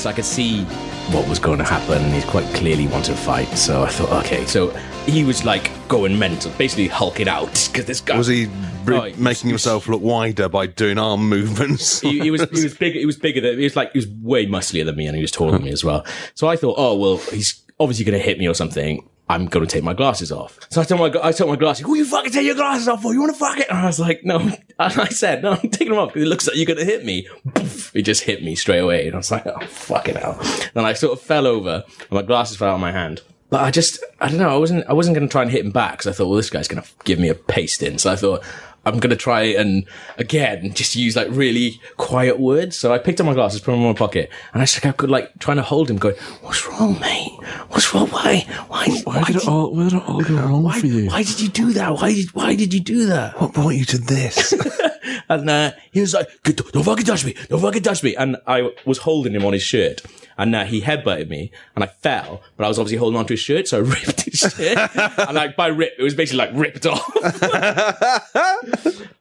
So 0.00 0.10
I 0.10 0.12
could 0.12 0.24
see 0.24 0.64
what 1.12 1.28
was 1.28 1.38
going 1.38 1.58
to 1.58 1.64
happen, 1.64 2.02
and 2.02 2.14
he 2.14 2.22
quite 2.22 2.46
clearly 2.54 2.86
wanted 2.86 3.12
to 3.12 3.16
fight. 3.18 3.48
So 3.56 3.82
I 3.82 3.88
thought, 3.88 4.24
okay. 4.24 4.46
So 4.46 4.70
he 5.06 5.24
was 5.24 5.44
like 5.44 5.70
going 5.88 6.18
mental, 6.18 6.50
basically 6.52 6.88
hulking 6.88 7.28
out 7.28 7.68
because 7.70 7.84
this 7.84 8.00
guy 8.00 8.16
Was 8.16 8.26
he 8.28 8.46
re- 8.84 9.12
Oh, 9.14 9.20
making 9.20 9.50
himself 9.50 9.88
look 9.88 10.00
wider 10.00 10.48
by 10.48 10.66
doing 10.66 10.98
arm 10.98 11.28
movements? 11.28 12.00
he, 12.00 12.20
he 12.20 12.30
was 12.30 12.42
he 12.50 12.62
was 12.64 12.74
big. 12.78 12.94
He 12.94 13.04
was 13.06 13.16
bigger 13.18 13.40
than 13.42 13.58
he 13.58 13.64
was 13.64 13.76
like 13.76 13.92
he 13.92 13.98
was 13.98 14.08
way 14.08 14.46
musclier 14.46 14.84
than 14.84 14.96
me, 14.96 15.06
and 15.06 15.14
he 15.16 15.20
was 15.22 15.30
taller 15.30 15.52
than 15.52 15.64
me 15.64 15.70
as 15.70 15.84
well. 15.84 16.04
So 16.34 16.48
I 16.48 16.56
thought, 16.56 16.76
oh 16.78 16.96
well, 16.96 17.16
he's 17.18 17.62
obviously 17.78 18.04
going 18.06 18.18
to 18.18 18.24
hit 18.24 18.38
me 18.38 18.48
or 18.48 18.54
something. 18.54 19.06
I'm 19.30 19.46
going 19.46 19.64
to 19.64 19.72
take 19.72 19.84
my 19.84 19.94
glasses 19.94 20.32
off. 20.32 20.58
So 20.70 20.80
I 20.80 20.84
told 20.84 21.00
my 21.00 21.20
I 21.22 21.30
took 21.30 21.46
my 21.46 21.54
glasses. 21.54 21.86
Who 21.86 21.94
you 21.94 22.04
fucking 22.04 22.32
take 22.32 22.44
your 22.44 22.56
glasses 22.56 22.88
off 22.88 23.00
for? 23.00 23.12
You 23.12 23.20
want 23.20 23.32
to 23.32 23.38
fuck 23.38 23.58
it? 23.58 23.68
And 23.70 23.78
I 23.78 23.86
was 23.86 24.00
like, 24.00 24.24
no. 24.24 24.38
And 24.80 24.98
I 24.98 25.08
said, 25.08 25.42
no, 25.42 25.52
I'm 25.52 25.68
taking 25.68 25.90
them 25.90 25.98
off 25.98 26.08
because 26.08 26.22
it 26.22 26.28
looks 26.28 26.46
like 26.46 26.56
you're 26.56 26.64
going 26.64 26.78
to 26.78 26.84
hit 26.84 27.04
me. 27.04 27.28
It 27.92 28.02
just 28.02 28.22
hit 28.22 28.42
me 28.42 28.54
straight 28.54 28.78
away, 28.78 29.06
and 29.06 29.14
I 29.14 29.18
was 29.18 29.32
like, 29.32 29.44
oh 29.46 29.58
fucking 29.66 30.14
hell. 30.14 30.40
Then 30.74 30.84
I 30.84 30.92
sort 30.92 31.12
of 31.12 31.20
fell 31.20 31.46
over, 31.46 31.84
and 31.86 32.10
my 32.10 32.22
glasses 32.22 32.56
fell 32.56 32.70
out 32.70 32.74
of 32.74 32.80
my 32.80 32.92
hand. 32.92 33.20
But 33.50 33.62
I 33.62 33.72
just, 33.72 34.02
I 34.20 34.28
don't 34.28 34.38
know. 34.38 34.48
I 34.48 34.56
wasn't, 34.56 34.86
I 34.86 34.92
wasn't 34.92 35.16
going 35.16 35.28
to 35.28 35.32
try 35.32 35.42
and 35.42 35.50
hit 35.50 35.64
him 35.64 35.72
back 35.72 35.98
because 35.98 36.06
I 36.06 36.12
thought, 36.12 36.28
well, 36.28 36.36
this 36.36 36.50
guy's 36.50 36.68
going 36.68 36.82
to 36.82 36.88
give 37.04 37.18
me 37.18 37.28
a 37.28 37.34
paste 37.34 37.82
in. 37.82 37.98
So 37.98 38.12
I 38.12 38.16
thought, 38.16 38.44
I'm 38.84 38.98
going 38.98 39.10
to 39.10 39.16
try 39.16 39.42
and 39.42 39.84
again 40.16 40.72
just 40.72 40.96
use 40.96 41.16
like 41.16 41.28
really 41.30 41.80
quiet 41.96 42.40
words. 42.40 42.76
So 42.76 42.92
I 42.92 42.98
picked 42.98 43.20
up 43.20 43.26
my 43.26 43.34
glasses, 43.34 43.60
put 43.60 43.72
them 43.72 43.80
in 43.80 43.86
my 43.86 43.92
pocket, 43.92 44.30
and 44.52 44.62
I 44.62 44.64
just 44.64 44.80
could 44.96 45.10
like 45.10 45.38
trying 45.38 45.58
to 45.58 45.62
hold 45.62 45.90
him, 45.90 45.98
going, 45.98 46.16
"What's 46.40 46.66
wrong, 46.66 46.98
mate? 47.00 47.38
What's 47.68 47.92
wrong? 47.92 48.08
Why? 48.08 48.46
Why? 48.68 48.86
Why, 49.04 49.22
did, 49.24 49.46
all, 49.46 49.74
where 49.74 49.90
did 49.90 49.98
it 49.98 50.08
all 50.08 50.22
go 50.22 50.34
wrong 50.34 50.62
why, 50.62 50.80
for 50.80 50.86
you? 50.86 51.08
why 51.08 51.22
did 51.22 51.40
you 51.40 51.48
do 51.48 51.72
that? 51.74 51.94
Why 51.94 52.14
did 52.14 52.34
Why 52.34 52.54
did 52.54 52.72
you 52.72 52.80
do 52.80 53.06
that?" 53.06 53.40
what 53.40 53.52
brought 53.52 53.70
you 53.74 53.84
to 53.86 53.98
this? 53.98 54.54
And 55.30 55.48
uh, 55.48 55.72
he 55.92 56.00
was 56.00 56.12
like, 56.12 56.28
"Don't 56.42 56.82
fucking 56.82 57.04
touch 57.04 57.24
me! 57.24 57.36
Don't 57.48 57.60
fucking 57.60 57.82
touch 57.82 58.02
me!" 58.02 58.16
And 58.16 58.36
I 58.48 58.70
was 58.84 58.98
holding 58.98 59.32
him 59.32 59.44
on 59.44 59.52
his 59.52 59.62
shirt, 59.62 60.02
and 60.40 60.54
uh, 60.54 60.64
he 60.64 60.80
headbutted 60.80 61.28
me, 61.28 61.52
and 61.74 61.84
I 61.84 61.86
fell, 61.86 62.42
but 62.56 62.64
I 62.64 62.68
was 62.68 62.78
obviously 62.78 62.96
holding 62.96 63.18
onto 63.18 63.34
his 63.34 63.40
shirt, 63.40 63.68
so 63.68 63.76
I 63.76 63.80
ripped 63.84 64.22
his 64.22 64.40
shirt, 64.40 64.90
and 65.18 65.34
like 65.34 65.54
by 65.54 65.66
rip, 65.66 65.92
it 65.98 66.02
was 66.02 66.14
basically 66.14 66.38
like 66.38 66.50
ripped 66.54 66.86
off. 66.86 67.06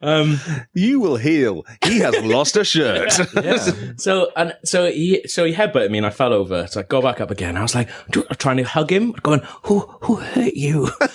You 0.73 0.99
will 1.01 1.17
heal. 1.17 1.65
He 1.83 1.99
has 1.99 2.15
lost 2.23 2.55
a 2.55 2.63
shirt. 2.63 3.11
So 3.99 4.31
and 4.35 4.55
so 4.63 4.89
he 4.89 5.27
so 5.27 5.43
he 5.45 5.53
headbutted 5.53 5.91
me 5.91 5.97
and 5.97 6.07
I 6.07 6.09
fell 6.09 6.31
over. 6.33 6.67
So 6.67 6.79
I 6.79 6.83
go 6.83 7.01
back 7.01 7.19
up 7.19 7.31
again. 7.31 7.57
I 7.57 7.61
was 7.61 7.75
like 7.75 7.89
trying 8.37 8.57
to 8.57 8.63
hug 8.63 8.91
him, 8.91 9.11
going, 9.11 9.41
"Who 9.63 9.79
who 10.01 10.15
hurt 10.15 10.53
you? 10.53 10.85
who, 10.85 11.09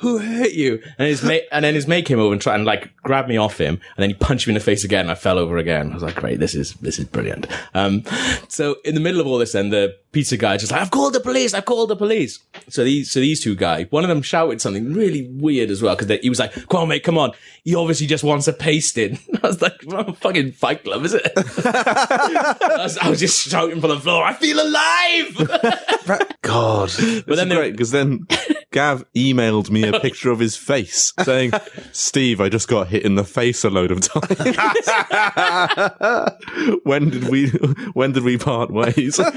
who 0.00 0.18
hurt 0.18 0.52
you?" 0.52 0.82
And 0.98 1.06
his 1.08 1.22
mate 1.22 1.44
and 1.52 1.64
then 1.64 1.74
his 1.74 1.86
mate 1.86 2.06
came 2.06 2.18
over 2.18 2.32
and 2.32 2.42
tried 2.42 2.56
and 2.56 2.64
like 2.64 2.90
grabbed 3.02 3.28
me 3.28 3.36
off 3.36 3.58
him, 3.58 3.74
and 3.96 4.02
then 4.02 4.10
he 4.10 4.14
punched 4.14 4.46
me 4.46 4.52
in 4.52 4.54
the 4.54 4.60
face 4.60 4.82
again. 4.84 5.02
And 5.02 5.10
I 5.12 5.14
fell 5.14 5.38
over 5.38 5.58
again. 5.58 5.90
I 5.90 5.94
was 5.94 6.02
like, 6.02 6.16
"Great, 6.16 6.40
this 6.40 6.54
is 6.54 6.74
this 6.74 6.98
is 6.98 7.04
brilliant." 7.04 7.35
Um, 7.74 8.02
so 8.48 8.76
in 8.84 8.94
the 8.94 9.00
middle 9.00 9.20
of 9.20 9.26
all 9.26 9.38
this, 9.38 9.52
then 9.52 9.70
the 9.70 9.96
pizza 10.12 10.36
guy 10.36 10.56
just 10.56 10.72
like, 10.72 10.80
"I've 10.80 10.90
called 10.90 11.12
the 11.12 11.20
police! 11.20 11.52
I've 11.54 11.64
called 11.64 11.90
the 11.90 11.96
police!" 11.96 12.38
So 12.68 12.84
these 12.84 13.10
so 13.10 13.20
these 13.20 13.42
two 13.42 13.54
guys, 13.54 13.86
one 13.90 14.02
of 14.04 14.08
them 14.08 14.22
shouted 14.22 14.60
something 14.60 14.92
really 14.94 15.28
weird 15.30 15.70
as 15.70 15.82
well 15.82 15.94
because 15.96 16.20
he 16.22 16.28
was 16.28 16.38
like, 16.38 16.52
"Come 16.68 16.82
on, 16.82 16.88
mate, 16.88 17.04
come 17.04 17.18
on! 17.18 17.32
He 17.64 17.74
obviously 17.74 18.06
just 18.06 18.24
wants 18.24 18.48
a 18.48 18.52
pasting." 18.52 19.18
I 19.42 19.46
was 19.48 19.60
like, 19.60 19.74
well, 19.86 20.12
"Fucking 20.14 20.52
Fight 20.52 20.84
Club, 20.84 21.04
is 21.04 21.14
it?" 21.14 21.30
I, 21.36 22.78
was, 22.78 22.98
I 22.98 23.10
was 23.10 23.20
just 23.20 23.48
shouting 23.48 23.80
from 23.80 23.90
the 23.90 24.00
floor, 24.00 24.24
"I 24.24 24.32
feel 24.34 24.58
alive!" 24.60 26.28
God. 26.42 26.92
But 27.26 27.36
then 27.36 27.48
they- 27.48 27.70
because 27.70 27.90
then 27.90 28.26
Gav 28.76 29.04
emailed 29.14 29.70
me 29.70 29.84
a 29.88 29.98
picture 30.06 30.30
of 30.30 30.38
his 30.38 30.54
face 30.54 31.14
saying, 31.22 31.52
"Steve, 31.92 32.42
I 32.42 32.50
just 32.50 32.68
got 32.68 32.88
hit 32.88 33.04
in 33.06 33.14
the 33.14 33.24
face 33.24 33.64
a 33.64 33.70
load 33.70 33.90
of 33.90 34.02
times. 34.02 34.36
when 36.84 37.08
did 37.08 37.30
we? 37.30 37.48
When 37.94 38.12
did 38.12 38.22
we 38.22 38.36
part 38.36 38.70
ways?" 38.70 39.18
and 39.18 39.32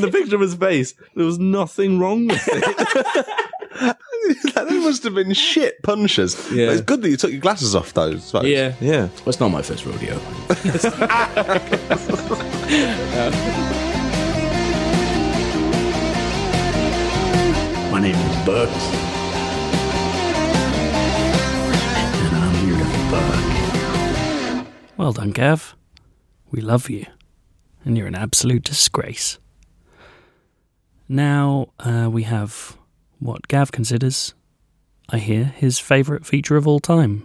the 0.00 0.10
picture 0.12 0.36
of 0.36 0.42
his 0.42 0.54
face, 0.54 0.94
there 1.16 1.26
was 1.26 1.40
nothing 1.40 1.98
wrong 1.98 2.28
with 2.28 2.48
it. 2.52 3.26
they 4.54 4.78
must 4.78 5.02
have 5.02 5.14
been 5.16 5.32
shit 5.32 5.82
punches. 5.82 6.36
Yeah. 6.52 6.66
But 6.66 6.72
it's 6.74 6.82
good 6.82 7.02
that 7.02 7.10
you 7.10 7.16
took 7.16 7.32
your 7.32 7.40
glasses 7.40 7.74
off, 7.74 7.92
though. 7.94 8.12
I 8.12 8.18
suppose. 8.18 8.46
yeah, 8.46 8.74
Yeah. 8.80 9.08
that's 9.24 9.40
not 9.40 9.48
my 9.48 9.62
first 9.62 9.84
rodeo. 9.84 10.20
My 10.20 10.54
uh, 13.16 13.73
name 18.04 18.14
is 18.16 18.44
Bert. 18.44 18.68
And 22.20 22.36
I'm 22.36 22.54
here 22.66 22.76
to 22.76 22.84
fuck. 23.10 24.66
Well 24.98 25.14
done, 25.14 25.30
Gav. 25.30 25.74
We 26.50 26.60
love 26.60 26.90
you. 26.90 27.06
And 27.82 27.96
you're 27.96 28.06
an 28.06 28.14
absolute 28.14 28.64
disgrace. 28.64 29.38
Now 31.08 31.68
uh, 31.80 32.10
we 32.12 32.24
have 32.24 32.76
what 33.20 33.48
Gav 33.48 33.72
considers, 33.72 34.34
I 35.08 35.16
hear, 35.16 35.44
his 35.44 35.78
favourite 35.78 36.26
feature 36.26 36.58
of 36.58 36.68
all 36.68 36.80
time. 36.80 37.24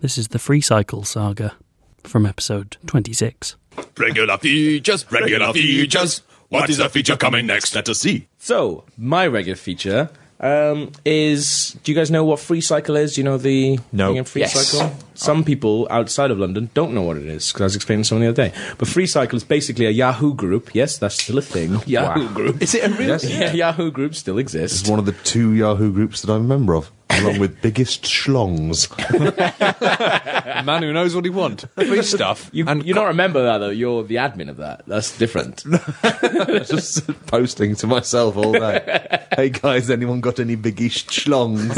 This 0.00 0.16
is 0.16 0.28
the 0.28 0.38
Free 0.38 0.62
Cycle 0.62 1.04
saga 1.04 1.56
from 2.04 2.24
episode 2.24 2.78
26. 2.86 3.56
Regular 3.98 4.38
features, 4.38 5.12
regular 5.12 5.52
features. 5.52 6.22
What 6.48 6.70
is 6.70 6.78
the 6.78 6.88
feature 6.88 7.16
coming 7.16 7.46
next? 7.46 7.74
Let 7.74 7.88
us 7.88 8.00
see. 8.00 8.26
So 8.38 8.84
my 8.96 9.26
regular 9.26 9.56
feature 9.56 10.10
um, 10.40 10.92
is. 11.04 11.76
Do 11.82 11.92
you 11.92 11.96
guys 11.96 12.10
know 12.10 12.24
what 12.24 12.38
Free 12.40 12.60
Cycle 12.60 12.96
is? 12.96 13.14
Do 13.14 13.20
you 13.20 13.24
know 13.24 13.38
the 13.38 13.78
No. 13.92 14.08
thing 14.08 14.16
in 14.16 14.24
Free 14.24 14.42
Yes. 14.42 14.52
Cycle? 14.54 14.94
Some 15.16 15.40
oh. 15.40 15.44
people 15.44 15.86
outside 15.90 16.30
of 16.30 16.38
London 16.38 16.70
don't 16.74 16.92
know 16.92 17.02
what 17.02 17.16
it 17.16 17.26
is 17.26 17.52
because 17.52 17.62
I 17.62 17.64
was 17.64 17.76
explaining 17.76 18.02
to 18.02 18.08
someone 18.08 18.24
the 18.24 18.30
other 18.30 18.50
day. 18.50 18.74
But 18.78 18.88
Free 18.88 19.06
Cycle 19.06 19.36
is 19.36 19.44
basically 19.44 19.86
a 19.86 19.90
Yahoo 19.90 20.34
group. 20.34 20.74
Yes, 20.74 20.98
that's 20.98 21.22
still 21.22 21.38
a 21.38 21.42
thing. 21.42 21.80
Yahoo 21.86 22.28
group. 22.34 22.62
Is 22.62 22.74
it 22.74 22.84
a 22.84 22.94
real? 22.94 23.16
Yeah, 23.18 23.52
Yahoo 23.52 23.90
group 23.90 24.14
still 24.14 24.38
exists. 24.38 24.82
It's 24.82 24.90
one 24.90 24.98
of 24.98 25.06
the 25.06 25.12
two 25.12 25.54
Yahoo 25.54 25.92
groups 25.92 26.22
that 26.22 26.32
I'm 26.32 26.44
a 26.44 26.48
member 26.48 26.74
of, 26.74 26.90
along 27.10 27.38
with 27.38 27.60
Biggest 27.62 28.04
Schlongs. 28.04 28.90
A 30.60 30.62
man 30.64 30.82
who 30.82 30.92
knows 30.92 31.14
what 31.14 31.24
he 31.24 31.30
wants. 31.30 31.64
Free 31.74 32.02
stuff. 32.02 32.50
You, 32.52 32.66
and 32.66 32.84
you 32.84 32.94
don't 32.94 33.08
remember 33.08 33.42
that 33.44 33.58
though. 33.58 33.70
You're 33.70 34.02
the 34.04 34.16
admin 34.16 34.50
of 34.50 34.58
that. 34.58 34.84
That's 34.86 35.16
different. 35.16 35.64
Just 36.66 37.06
posting 37.26 37.74
to 37.76 37.86
myself 37.86 38.36
all 38.36 38.52
day. 38.52 39.26
hey 39.34 39.50
guys, 39.50 39.90
anyone 39.90 40.20
got 40.20 40.40
any 40.40 40.56
Biggest 40.56 41.08
Schlongs? 41.08 41.76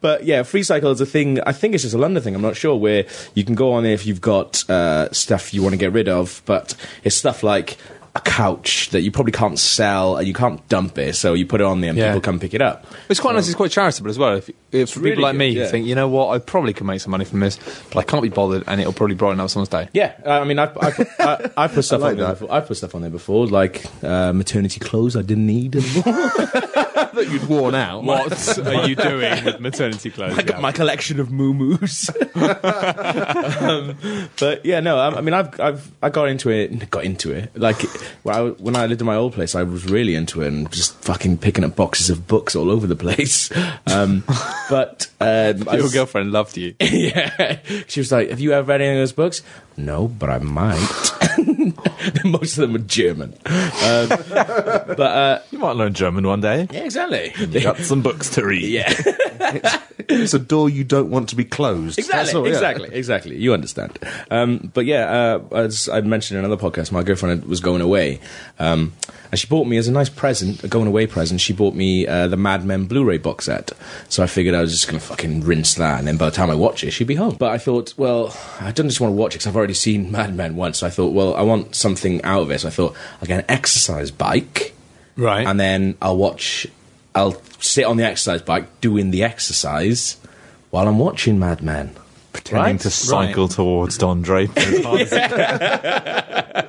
But 0.00 0.24
yeah, 0.24 0.42
free 0.42 0.62
cycle 0.62 0.90
is 0.90 1.00
a 1.00 1.06
thing. 1.06 1.40
I 1.40 1.52
think 1.52 1.74
it's 1.74 1.79
just 1.82 1.94
a 1.94 1.98
London 1.98 2.22
thing. 2.22 2.34
I'm 2.34 2.42
not 2.42 2.56
sure 2.56 2.76
where 2.76 3.06
you 3.34 3.44
can 3.44 3.54
go 3.54 3.72
on 3.72 3.82
there 3.84 3.92
if 3.92 4.06
you've 4.06 4.20
got 4.20 4.68
uh, 4.70 5.10
stuff 5.12 5.52
you 5.54 5.62
want 5.62 5.72
to 5.72 5.78
get 5.78 5.92
rid 5.92 6.08
of. 6.08 6.42
But 6.46 6.74
it's 7.04 7.16
stuff 7.16 7.42
like 7.42 7.76
a 8.16 8.20
couch 8.20 8.90
that 8.90 9.02
you 9.02 9.12
probably 9.12 9.30
can't 9.30 9.56
sell 9.56 10.16
and 10.16 10.26
you 10.26 10.34
can't 10.34 10.66
dump 10.68 10.98
it, 10.98 11.14
so 11.14 11.32
you 11.34 11.46
put 11.46 11.60
it 11.60 11.64
on 11.64 11.80
there 11.80 11.90
and 11.90 11.96
Yeah. 11.98 12.08
people 12.08 12.20
come 12.22 12.40
pick 12.40 12.54
it 12.54 12.60
up. 12.60 12.84
It's 13.08 13.20
quite 13.20 13.36
nice. 13.36 13.46
It's 13.46 13.54
quite 13.54 13.70
charitable 13.70 14.10
as 14.10 14.18
well. 14.18 14.34
If, 14.38 14.50
if 14.72 14.96
really 14.96 15.10
people 15.10 15.22
like 15.22 15.34
good, 15.34 15.38
me 15.38 15.48
yeah. 15.50 15.64
who 15.66 15.70
think, 15.70 15.86
you 15.86 15.94
know 15.94 16.08
what, 16.08 16.34
I 16.34 16.40
probably 16.40 16.72
could 16.72 16.86
make 16.88 17.00
some 17.00 17.12
money 17.12 17.24
from 17.24 17.38
this, 17.38 17.56
but 17.92 18.00
I 18.00 18.02
can't 18.02 18.24
be 18.24 18.28
bothered, 18.28 18.64
and 18.66 18.80
it'll 18.80 18.92
probably 18.92 19.14
brighten 19.14 19.38
up 19.38 19.48
someone's 19.48 19.68
day. 19.68 19.88
Yeah, 19.92 20.14
uh, 20.26 20.40
I 20.40 20.44
mean, 20.44 20.58
I've, 20.58 20.76
I've, 20.78 20.96
put- 20.96 21.08
I, 21.20 21.50
I 21.56 21.68
put 21.68 21.82
stuff 21.84 22.00
like 22.00 22.10
on 22.12 22.16
there. 22.18 22.28
Before. 22.30 22.52
I've 22.52 22.66
put 22.66 22.76
stuff 22.78 22.96
on 22.96 23.02
there 23.02 23.10
before, 23.12 23.46
like 23.46 23.84
uh, 24.02 24.32
maternity 24.32 24.80
clothes 24.80 25.14
I 25.14 25.22
didn't 25.22 25.46
need 25.46 25.76
anymore. 25.76 26.02
that 27.14 27.28
you'd 27.28 27.46
worn 27.48 27.74
out. 27.74 28.04
What 28.04 28.58
are 28.66 28.88
you 28.88 28.96
doing 28.96 29.44
with 29.44 29.60
maternity 29.60 30.10
clothes? 30.12 30.38
I 30.38 30.42
got 30.42 30.60
my 30.60 30.72
collection 30.72 31.20
of 31.20 31.30
moo 31.30 31.50
um, 32.34 33.96
but 34.38 34.64
yeah, 34.64 34.80
no, 34.80 34.98
I, 34.98 35.16
I 35.16 35.20
mean, 35.20 35.34
I've, 35.34 35.58
I've, 35.60 35.92
I 36.02 36.08
got 36.10 36.28
into 36.28 36.50
it, 36.50 36.90
got 36.90 37.04
into 37.04 37.32
it. 37.32 37.50
Like 37.56 37.80
when 38.22 38.34
I, 38.34 38.40
when 38.50 38.76
I 38.76 38.86
lived 38.86 39.00
in 39.00 39.06
my 39.06 39.16
old 39.16 39.32
place, 39.34 39.54
I 39.54 39.62
was 39.62 39.84
really 39.86 40.14
into 40.14 40.42
it 40.42 40.48
and 40.48 40.70
just 40.72 40.94
fucking 41.02 41.38
picking 41.38 41.64
up 41.64 41.76
boxes 41.76 42.10
of 42.10 42.26
books 42.26 42.54
all 42.56 42.70
over 42.70 42.86
the 42.86 42.96
place. 42.96 43.50
Um, 43.86 44.24
but 44.68 45.08
um, 45.20 45.58
Your 45.62 45.82
was- 45.82 45.92
girlfriend 45.92 46.32
loved 46.32 46.56
you. 46.56 46.74
yeah, 46.80 47.58
she 47.88 48.00
was 48.00 48.10
like, 48.12 48.30
"Have 48.30 48.40
you 48.40 48.52
ever 48.52 48.66
read 48.66 48.80
any 48.80 48.90
of 48.92 49.00
those 49.00 49.12
books?" 49.12 49.42
No, 49.76 50.08
but 50.08 50.28
I 50.30 50.38
might. 50.38 50.78
Most 52.24 52.58
of 52.58 52.62
them 52.62 52.76
are 52.76 52.84
German. 52.86 53.34
Um, 53.44 54.08
but 54.08 55.00
uh, 55.00 55.38
You 55.50 55.58
might 55.58 55.76
learn 55.76 55.94
German 55.94 56.26
one 56.26 56.40
day. 56.40 56.66
yeah, 56.70 56.84
exactly. 56.84 57.32
Got 57.60 57.78
some 57.78 58.02
books 58.02 58.30
to 58.30 58.44
read. 58.44 58.64
yeah. 58.64 59.78
It's 60.12 60.34
a 60.34 60.40
door 60.40 60.68
you 60.68 60.82
don't 60.82 61.10
want 61.10 61.28
to 61.28 61.36
be 61.36 61.44
closed. 61.44 61.96
Exactly, 61.98 62.34
all, 62.34 62.44
yeah. 62.46 62.54
exactly, 62.54 62.88
exactly. 62.92 63.36
You 63.36 63.54
understand. 63.54 63.96
Um, 64.28 64.70
but 64.74 64.84
yeah, 64.84 65.04
uh, 65.52 65.56
as 65.56 65.88
I 65.88 66.00
mentioned 66.00 66.38
in 66.38 66.44
another 66.44 66.60
podcast, 66.60 66.90
my 66.90 67.04
girlfriend 67.04 67.44
was 67.44 67.60
going 67.60 67.80
away, 67.80 68.18
um, 68.58 68.92
and 69.30 69.38
she 69.38 69.46
bought 69.46 69.68
me 69.68 69.76
as 69.76 69.86
a 69.86 69.92
nice 69.92 70.08
present, 70.08 70.64
a 70.64 70.68
going 70.68 70.88
away 70.88 71.06
present. 71.06 71.40
She 71.40 71.52
bought 71.52 71.74
me 71.74 72.08
uh, 72.08 72.26
the 72.26 72.36
Mad 72.36 72.64
Men 72.64 72.86
Blu-ray 72.86 73.18
box 73.18 73.44
set. 73.44 73.70
So 74.08 74.24
I 74.24 74.26
figured 74.26 74.54
I 74.54 74.62
was 74.62 74.72
just 74.72 74.88
going 74.88 74.98
to 74.98 75.06
fucking 75.06 75.42
rinse 75.42 75.74
that, 75.74 76.00
and 76.00 76.08
then 76.08 76.16
by 76.16 76.24
the 76.28 76.34
time 76.34 76.50
I 76.50 76.56
watch 76.56 76.82
it, 76.82 76.90
she'd 76.90 77.06
be 77.06 77.14
home. 77.14 77.36
But 77.38 77.52
I 77.52 77.58
thought, 77.58 77.94
well, 77.96 78.36
I 78.60 78.72
don't 78.72 78.88
just 78.88 79.00
want 79.00 79.12
to 79.12 79.16
watch 79.16 79.34
it 79.34 79.38
because 79.38 79.46
I've 79.46 79.56
already 79.56 79.74
seen 79.74 80.10
Mad 80.10 80.34
Men 80.34 80.56
once. 80.56 80.78
So 80.78 80.88
I 80.88 80.90
thought, 80.90 81.12
well, 81.12 81.34
I 81.36 81.42
want 81.42 81.76
something 81.96 82.22
out 82.24 82.42
of 82.42 82.50
it. 82.50 82.60
So 82.60 82.68
I 82.68 82.70
thought 82.70 82.96
I'll 83.20 83.26
get 83.28 83.40
an 83.40 83.44
exercise 83.48 84.10
bike 84.10 84.74
Right. 85.16 85.46
and 85.46 85.58
then 85.58 85.96
I'll 86.00 86.16
watch. 86.16 86.66
I'll 87.14 87.40
sit 87.58 87.84
on 87.84 87.96
the 87.96 88.04
exercise 88.04 88.42
bike 88.42 88.80
doing 88.80 89.10
the 89.10 89.22
exercise 89.24 90.16
while 90.70 90.86
I'm 90.88 90.98
watching 90.98 91.38
Mad 91.38 91.62
Men. 91.62 91.96
Pretending 92.32 92.64
Right? 92.74 92.80
to 92.80 92.90
cycle 92.90 93.48
towards 93.48 93.98
Don 93.98 94.22
Draper. 94.22 94.60
as 94.60 94.84
hard 94.84 95.00
as- 95.02 96.64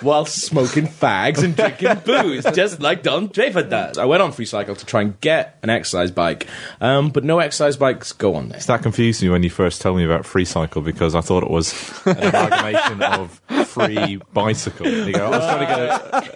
while 0.00 0.24
smoking 0.24 0.86
fags 0.86 1.42
and 1.42 1.56
drinking 1.56 2.00
booze, 2.04 2.44
just 2.54 2.80
like 2.80 3.02
Don 3.02 3.26
Draper 3.28 3.62
does. 3.62 3.98
I 3.98 4.04
went 4.04 4.22
on 4.22 4.32
FreeCycle 4.32 4.78
to 4.78 4.86
try 4.86 5.02
and 5.02 5.20
get 5.20 5.58
an 5.62 5.70
exercise 5.70 6.10
bike, 6.10 6.46
um, 6.80 7.10
but 7.10 7.24
no 7.24 7.40
exercise 7.40 7.76
bikes 7.76 8.12
go 8.12 8.34
on 8.34 8.48
there. 8.48 8.60
That 8.60 8.82
confused 8.82 9.22
me 9.22 9.28
when 9.28 9.42
you 9.42 9.50
first 9.50 9.80
told 9.80 9.96
me 9.96 10.04
about 10.04 10.22
FreeCycle 10.22 10.84
because 10.84 11.14
I 11.14 11.20
thought 11.20 11.42
it 11.42 11.50
was 11.50 11.72
an 12.06 12.18
amalgamation 12.18 13.02
of 13.02 13.40
free 13.66 14.20
bicycle. 14.32 14.86
You 14.86 15.12
go, 15.12 15.26
I 15.26 15.30
was 15.30 15.44
trying 15.44 15.60
to 15.60 15.66
get 15.66 15.80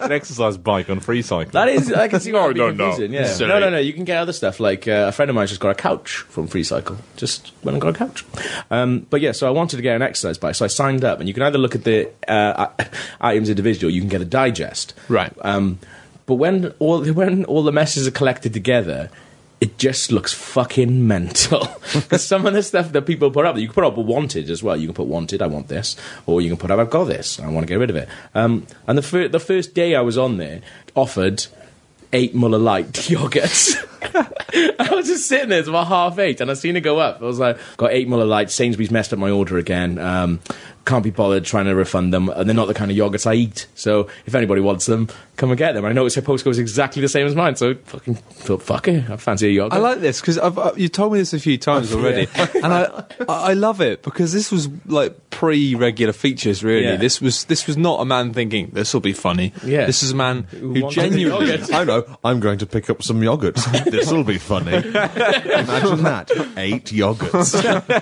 a, 0.01 0.05
an 0.05 0.11
exercise 0.11 0.57
bike 0.57 0.89
on 0.89 0.99
FreeCycle. 0.99 1.51
That 1.51 1.69
is, 1.69 1.91
I 1.93 2.07
can 2.07 2.19
see 2.19 2.31
why 2.33 2.41
No, 2.41 2.45
it'd 2.49 2.55
be 2.55 2.59
no, 2.59 2.71
no. 2.71 2.89
confusing. 2.89 3.13
Yeah. 3.13 3.27
Silly. 3.27 3.49
No, 3.49 3.59
no, 3.59 3.69
no. 3.69 3.77
You 3.77 3.93
can 3.93 4.03
get 4.03 4.17
other 4.17 4.33
stuff. 4.33 4.59
Like 4.59 4.87
uh, 4.87 5.05
a 5.07 5.11
friend 5.11 5.29
of 5.29 5.35
mine 5.35 5.47
just 5.47 5.61
got 5.61 5.69
a 5.69 5.75
couch 5.75 6.17
from 6.17 6.47
FreeCycle. 6.47 6.97
Just 7.17 7.51
went 7.63 7.75
and 7.75 7.81
got 7.81 7.95
a 7.95 7.97
couch. 7.97 8.25
Um, 8.69 9.05
but 9.09 9.21
yeah, 9.21 9.31
so 9.31 9.47
I 9.47 9.51
wanted 9.51 9.77
to 9.77 9.81
get 9.81 9.95
an 9.95 10.01
exercise 10.01 10.37
bike, 10.37 10.55
so 10.55 10.65
I 10.65 10.67
signed 10.67 11.03
up, 11.03 11.19
and 11.19 11.27
you 11.27 11.33
can 11.33 11.43
either 11.43 11.57
look 11.57 11.75
at 11.75 11.83
the 11.83 12.09
uh, 12.27 12.67
items 13.19 13.49
individually, 13.49 13.93
you 13.93 14.01
can 14.01 14.09
get 14.09 14.21
a 14.21 14.25
digest. 14.25 14.93
Right. 15.09 15.33
Um, 15.41 15.79
but 16.25 16.35
when 16.35 16.73
all 16.79 17.03
when 17.13 17.45
all 17.45 17.63
the 17.63 17.71
messages 17.71 18.07
are 18.07 18.11
collected 18.11 18.53
together. 18.53 19.09
It 19.59 19.77
just 19.77 20.11
looks 20.11 20.33
fucking 20.33 21.05
mental. 21.07 21.67
Because 21.93 22.25
some 22.25 22.47
of 22.47 22.53
the 22.53 22.63
stuff 22.63 22.91
that 22.93 23.03
people 23.03 23.29
put 23.29 23.45
up, 23.45 23.57
you 23.57 23.67
can 23.67 23.75
put 23.75 23.83
up 23.83 23.95
wanted 23.95 24.49
as 24.49 24.63
well. 24.63 24.75
You 24.75 24.87
can 24.87 24.95
put 24.95 25.05
wanted, 25.05 25.39
I 25.39 25.45
want 25.45 25.67
this, 25.67 25.95
or 26.25 26.41
you 26.41 26.49
can 26.49 26.57
put 26.57 26.71
up, 26.71 26.79
I've 26.79 26.89
got 26.89 27.03
this, 27.03 27.39
I 27.39 27.47
want 27.47 27.67
to 27.67 27.71
get 27.71 27.77
rid 27.77 27.91
of 27.91 27.95
it. 27.95 28.09
Um, 28.33 28.65
and 28.87 28.97
the 28.97 29.03
fir- 29.03 29.27
the 29.27 29.39
first 29.39 29.75
day 29.75 29.93
I 29.93 30.01
was 30.01 30.17
on 30.17 30.37
there, 30.37 30.61
offered 30.95 31.45
eight 32.11 32.33
Muller 32.33 32.57
Light 32.57 32.91
yogurts. 32.93 33.75
I 34.79 34.95
was 34.95 35.07
just 35.07 35.27
sitting 35.27 35.49
there, 35.49 35.59
it's 35.59 35.67
about 35.67 35.87
half 35.87 36.17
eight, 36.17 36.41
and 36.41 36.49
I 36.49 36.55
seen 36.55 36.75
it 36.75 36.81
go 36.81 36.99
up. 36.99 37.21
I 37.21 37.25
was 37.25 37.37
like, 37.37 37.57
got 37.77 37.91
eight 37.91 38.07
Muller 38.07 38.25
Lights, 38.25 38.55
Sainsbury's 38.55 38.91
messed 38.91 39.13
up 39.13 39.19
my 39.19 39.29
order 39.29 39.57
again. 39.57 39.99
Um, 39.99 40.39
can't 40.85 41.03
be 41.03 41.11
bothered 41.11 41.45
trying 41.45 41.65
to 41.65 41.75
refund 41.75 42.13
them, 42.13 42.29
and 42.29 42.47
they're 42.49 42.55
not 42.55 42.67
the 42.67 42.73
kind 42.73 42.89
of 42.91 42.97
yogurts 42.97 43.25
I 43.27 43.33
eat. 43.35 43.67
So 43.75 44.07
if 44.25 44.33
anybody 44.35 44.61
wants 44.61 44.85
them, 44.87 45.07
come 45.37 45.49
and 45.51 45.57
get 45.57 45.73
them. 45.73 45.85
I 45.85 45.93
noticed 45.93 46.15
her 46.15 46.21
postcode 46.21 46.51
is 46.51 46.59
exactly 46.59 47.01
the 47.01 47.07
same 47.09 47.25
as 47.27 47.35
mine, 47.35 47.55
so 47.55 47.75
fucking 47.75 48.15
fuck 48.15 48.87
it, 48.87 49.09
I 49.09 49.17
fancy 49.17 49.47
a 49.47 49.51
yogurt. 49.51 49.73
I 49.73 49.77
like 49.77 49.99
this 49.99 50.21
because 50.21 50.37
uh, 50.37 50.73
you 50.75 50.89
told 50.89 51.13
me 51.13 51.19
this 51.19 51.33
a 51.33 51.39
few 51.39 51.57
times 51.57 51.93
already, 51.95 52.27
and 52.55 52.65
I 52.73 53.03
I 53.27 53.51
I 53.51 53.53
love 53.53 53.81
it 53.81 54.01
because 54.03 54.33
this 54.33 54.51
was 54.51 54.69
like 54.85 55.29
pre-regular 55.29 56.13
features. 56.13 56.63
Really, 56.63 56.85
Yeah. 56.85 56.95
this 56.97 57.21
was 57.21 57.45
this 57.45 57.67
was 57.67 57.77
not 57.77 58.01
a 58.01 58.05
man 58.05 58.33
thinking 58.33 58.69
this 58.73 58.93
will 58.93 59.01
be 59.01 59.13
funny. 59.13 59.53
Yeah. 59.63 59.85
this 59.85 60.03
is 60.03 60.11
a 60.11 60.15
man 60.15 60.43
who 60.43 60.81
wants 60.81 60.95
genuinely. 60.95 61.61
I 61.73 61.83
know. 61.83 62.05
I'm 62.23 62.39
going 62.39 62.57
to 62.59 62.65
pick 62.65 62.89
up 62.89 63.03
some 63.03 63.21
yogurts. 63.21 63.65
this 63.91 64.11
will 64.11 64.23
be 64.23 64.37
funny. 64.37 64.75
Imagine 64.77 66.03
that. 66.03 66.31
Eight 66.57 66.85
yogurts. 66.85 67.53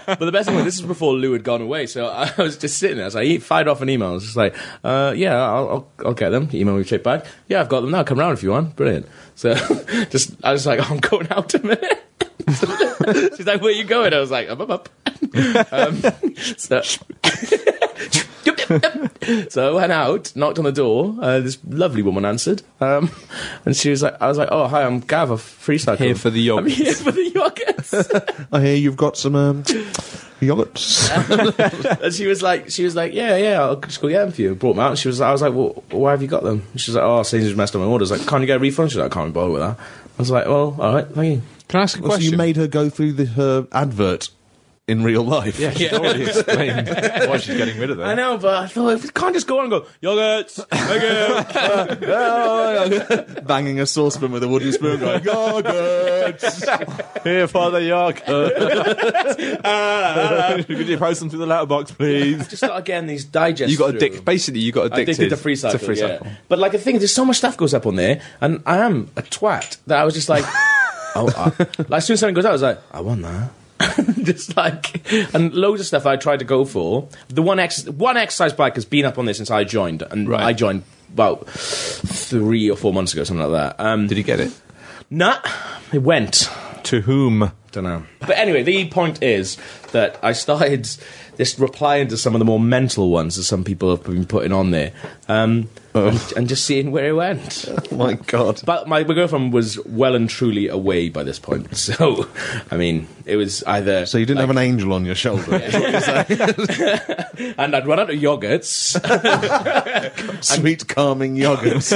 But 0.05 0.19
the 0.19 0.31
best 0.31 0.47
thing 0.47 0.55
was 0.55 0.65
this 0.65 0.75
is 0.75 0.81
before 0.81 1.13
Lou 1.13 1.33
had 1.33 1.43
gone 1.43 1.61
away, 1.61 1.85
so 1.87 2.07
I 2.07 2.31
was 2.37 2.57
just 2.57 2.68
sitting 2.75 2.97
there. 2.97 3.09
So 3.09 3.19
I 3.19 3.37
fired 3.39 3.67
off 3.67 3.81
an 3.81 3.89
email. 3.89 4.09
I 4.09 4.11
was 4.13 4.23
just 4.23 4.35
like, 4.35 4.55
uh, 4.83 5.13
"Yeah, 5.15 5.35
I'll, 5.35 5.69
I'll, 5.69 5.91
I'll 6.05 6.13
get 6.13 6.29
them." 6.29 6.49
Email 6.53 6.77
me 6.77 6.83
straight 6.83 7.03
back. 7.03 7.25
Yeah, 7.47 7.61
I've 7.61 7.69
got 7.69 7.81
them 7.81 7.91
now. 7.91 8.03
Come 8.03 8.19
round 8.19 8.37
if 8.37 8.43
you 8.43 8.51
want. 8.51 8.75
Brilliant. 8.75 9.07
So 9.35 9.53
just 10.09 10.33
I 10.43 10.51
was 10.51 10.65
like, 10.65 10.79
I'm 10.91 10.99
going 10.99 11.31
out 11.31 11.53
a 11.53 11.59
minute. 11.59 12.03
She's 13.35 13.45
like, 13.45 13.61
"Where 13.61 13.71
you 13.71 13.83
going?" 13.83 14.13
I 14.13 14.19
was 14.19 14.31
like, 14.31 14.49
"I'm 14.49 14.61
up." 14.61 14.69
up." 14.69 14.89
um, 15.73 16.01
so. 16.57 16.81
so 19.49 19.71
I 19.71 19.75
went 19.75 19.91
out, 19.91 20.35
knocked 20.35 20.59
on 20.59 20.65
the 20.65 20.71
door. 20.71 21.15
Uh, 21.19 21.39
this 21.39 21.57
lovely 21.67 22.01
woman 22.01 22.25
answered, 22.25 22.61
um, 22.79 23.11
and 23.65 23.75
she 23.75 23.89
was 23.89 24.03
like, 24.03 24.15
"I 24.21 24.27
was 24.27 24.37
like, 24.37 24.49
oh 24.51 24.67
hi, 24.67 24.83
I'm 24.83 24.99
Gav 24.99 25.31
of 25.31 25.41
FreeCycle. 25.41 25.97
Here 25.97 26.15
for 26.15 26.29
the 26.29 26.49
I'm 26.51 26.67
here 26.67 26.93
for 26.93 27.11
the 27.11 27.31
yogurts." 27.31 28.47
I 28.51 28.61
hear 28.61 28.75
you've 28.75 28.97
got 28.97 29.17
some 29.17 29.35
um, 29.35 29.63
yogurts. 30.47 31.09
And 32.01 32.13
she 32.13 32.27
was 32.27 32.41
like, 32.41 32.69
she 32.69 32.83
was 32.83 32.95
like, 32.95 33.13
yeah, 33.13 33.35
yeah, 33.37 33.61
I'll 33.61 33.75
just 33.77 34.01
go 34.01 34.07
get 34.09 34.23
them 34.23 34.31
for 34.31 34.41
you. 34.41 34.55
Brought 34.55 34.73
them 34.73 34.79
out. 34.83 34.89
And 34.91 34.99
she 34.99 35.07
was, 35.07 35.21
I 35.21 35.31
was 35.31 35.41
like, 35.41 35.53
well, 35.53 35.83
why 35.91 36.11
have 36.11 36.21
you 36.21 36.27
got 36.27 36.43
them? 36.43 36.63
And 36.71 36.81
she 36.81 36.91
was 36.91 36.95
like, 36.95 37.03
oh, 37.03 37.23
Sainsbury's 37.23 37.57
messed 37.57 37.75
up 37.75 37.81
my 37.81 37.87
orders. 37.87 38.11
Like, 38.11 38.25
can't 38.27 38.41
you 38.41 38.47
get 38.47 38.57
a 38.57 38.59
refund? 38.59 38.91
She's 38.91 38.97
like, 38.99 39.11
I 39.11 39.13
can't 39.13 39.29
be 39.29 39.33
bothered 39.33 39.53
with 39.53 39.61
that. 39.61 39.79
I 39.79 40.21
was 40.21 40.31
like, 40.31 40.45
well, 40.45 40.75
all 40.79 40.93
right, 40.95 41.07
thank 41.07 41.35
you. 41.35 41.41
Can 41.67 41.79
I 41.79 41.83
ask 41.83 41.97
a 41.97 42.01
Well, 42.01 42.11
so 42.11 42.15
question? 42.17 42.31
you 42.31 42.37
made 42.37 42.55
her 42.57 42.67
go 42.67 42.89
through 42.89 43.13
the, 43.13 43.25
her 43.25 43.67
advert 43.71 44.29
in 44.89 45.03
real 45.03 45.23
life. 45.23 45.59
yeah, 45.59 45.69
she's 45.71 45.93
already 45.93 46.23
explained 46.23 46.87
why 46.87 47.37
she's 47.37 47.55
getting 47.55 47.79
rid 47.79 47.91
of 47.91 47.97
them. 47.97 48.07
I 48.07 48.15
know, 48.15 48.37
but 48.37 48.63
I 48.63 48.67
thought 48.67 48.89
if 48.89 49.03
you 49.03 49.11
can't 49.11 49.35
just 49.35 49.47
go 49.47 49.59
on 49.59 49.65
and 49.65 49.71
go 49.71 49.85
yogurts, 50.01 50.65
thank 50.69 51.03
you. 53.37 53.41
Banging 53.43 53.79
a 53.79 53.85
saucepan 53.85 54.31
with 54.31 54.43
a 54.43 54.47
wooden 54.47 54.73
spoon 54.73 54.99
going, 54.99 55.21
yogurts. 55.21 57.23
Here 57.23 57.47
for 57.47 57.69
the 57.71 57.83
yogurt. 57.83 58.25
Could 60.67 60.87
you 60.87 60.97
post 60.97 61.19
them 61.19 61.29
through 61.29 61.39
the 61.39 61.45
letterbox, 61.45 61.91
please? 61.91 62.47
just 62.47 62.57
started 62.57 62.85
getting 62.85 63.07
these 63.07 63.25
digests. 63.25 63.71
You 63.71 63.77
got 63.77 63.89
through. 63.91 63.97
addicted. 63.97 64.25
Basically, 64.25 64.61
you 64.61 64.71
got 64.71 64.87
addicted, 64.87 65.13
addicted 65.13 65.29
to 65.29 65.37
free 65.37 65.55
cycle. 65.55 65.77
To 65.79 65.85
free 65.85 65.99
yeah. 65.99 66.19
But 66.47 66.57
like 66.59 66.71
the 66.71 66.79
thing, 66.79 66.97
there's 66.97 67.13
so 67.13 67.25
much 67.25 67.37
stuff 67.37 67.57
goes 67.57 67.73
up 67.73 67.85
on 67.85 67.95
there, 67.95 68.21
and 68.41 68.63
I 68.65 68.77
am 68.77 69.09
a 69.15 69.21
twat 69.21 69.77
that 69.87 69.99
I 69.99 70.05
was 70.05 70.13
just 70.13 70.29
like, 70.29 70.45
oh, 71.15 71.29
I, 71.37 71.51
like 71.83 71.99
as 71.99 72.07
soon 72.07 72.15
as 72.15 72.19
something 72.21 72.35
goes 72.35 72.45
out, 72.45 72.49
I 72.49 72.53
was 72.53 72.61
like, 72.61 72.79
I 72.91 73.01
want 73.01 73.21
that. 73.21 73.51
just 74.25 74.55
like 74.57 75.01
and 75.33 75.53
loads 75.53 75.81
of 75.81 75.87
stuff 75.87 76.05
I 76.05 76.15
tried 76.17 76.39
to 76.39 76.45
go 76.45 76.65
for. 76.65 77.07
The 77.29 77.41
one 77.41 77.59
ex 77.59 77.85
one 77.87 78.17
exercise 78.17 78.53
bike 78.53 78.75
has 78.75 78.85
been 78.85 79.05
up 79.05 79.17
on 79.17 79.25
there 79.25 79.33
since 79.33 79.51
I 79.51 79.63
joined, 79.63 80.01
and 80.01 80.27
Right. 80.29 80.41
I 80.41 80.53
joined 80.53 80.83
about 81.13 81.47
three 81.49 82.69
or 82.69 82.77
four 82.77 82.93
months 82.93 83.13
ago, 83.13 83.23
something 83.23 83.49
like 83.51 83.75
that. 83.77 83.83
Um, 83.83 84.07
Did 84.07 84.17
you 84.17 84.23
get 84.23 84.39
it? 84.39 84.51
Nah, 85.09 85.39
it 85.91 86.03
went. 86.03 86.49
to 86.83 87.01
whom? 87.01 87.51
Don't 87.71 87.83
know. 87.83 88.03
But 88.19 88.31
anyway, 88.37 88.63
the 88.63 88.87
point 88.89 89.21
is 89.21 89.57
that 89.91 90.17
I 90.23 90.31
started 90.33 90.87
this 91.37 91.59
replying 91.59 92.07
to 92.07 92.17
some 92.17 92.33
of 92.35 92.39
the 92.39 92.45
more 92.45 92.59
mental 92.59 93.09
ones 93.09 93.35
that 93.35 93.43
some 93.43 93.63
people 93.63 93.89
have 93.95 94.03
been 94.03 94.25
putting 94.25 94.51
on 94.51 94.71
there, 94.71 94.91
um, 95.27 95.69
and, 95.93 96.33
and 96.37 96.47
just 96.47 96.65
seeing 96.65 96.91
where 96.91 97.07
it 97.09 97.13
went. 97.13 97.65
Oh 97.91 97.95
my 97.95 98.13
God. 98.13 98.61
But 98.65 98.87
my, 98.87 99.03
my 99.03 99.13
girlfriend 99.13 99.53
was 99.53 99.83
well 99.85 100.15
and 100.15 100.29
truly 100.29 100.67
away 100.67 101.09
by 101.09 101.23
this 101.23 101.39
point, 101.39 101.75
so 101.77 102.27
I 102.71 102.77
mean, 102.77 103.07
it 103.25 103.35
was 103.35 103.63
either 103.63 104.05
So 104.05 104.17
you 104.17 104.25
didn't 104.25 104.39
have 104.41 104.49
an 104.49 104.57
angel 104.57 104.93
on 104.93 105.05
your 105.05 105.15
shoulder. 105.15 105.55
and 107.57 107.75
I'd 107.75 107.87
run 107.87 107.99
out 107.99 108.09
of 108.09 108.19
yogurts 108.19 108.99
Sweet, 110.43 110.87
calming 110.87 111.35
yogurts. 111.35 111.91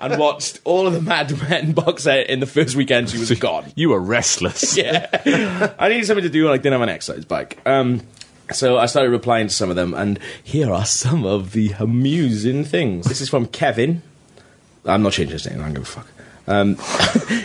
and 0.00 0.18
watched 0.18 0.60
all 0.64 0.86
of 0.86 0.92
the 0.92 1.02
Mad 1.02 1.32
Men 1.48 1.72
box 1.72 2.04
set 2.04 2.28
in 2.28 2.40
the 2.40 2.46
first 2.46 2.76
weekend. 2.76 3.10
She 3.10 3.18
was 3.18 3.30
gone. 3.32 3.72
You 3.74 3.90
were 3.90 4.00
restless. 4.00 4.76
yeah. 4.76 5.74
I 5.78 5.88
needed 5.88 6.06
something 6.06 6.22
to 6.24 6.28
do, 6.30 6.44
and 6.46 6.54
I 6.54 6.56
didn't 6.56 6.72
have 6.72 6.82
an 6.82 6.88
exercise 6.88 7.24
bike. 7.24 7.58
Um, 7.66 8.02
so 8.52 8.78
I 8.78 8.86
started 8.86 9.10
replying 9.10 9.48
to 9.48 9.54
some 9.54 9.70
of 9.70 9.76
them, 9.76 9.94
and 9.94 10.18
here 10.42 10.72
are 10.72 10.84
some 10.84 11.24
of 11.24 11.52
the 11.52 11.72
amusing 11.78 12.64
things. 12.64 13.06
This 13.06 13.20
is 13.20 13.28
from 13.28 13.46
Kevin. 13.46 14.02
I'm 14.84 15.02
not 15.02 15.12
changing 15.12 15.32
his 15.32 15.46
name. 15.48 15.60
I 15.60 15.64
don't 15.64 15.74
give 15.74 15.82
a 15.82 15.86
fuck. 15.86 16.06
Um, 16.48 16.76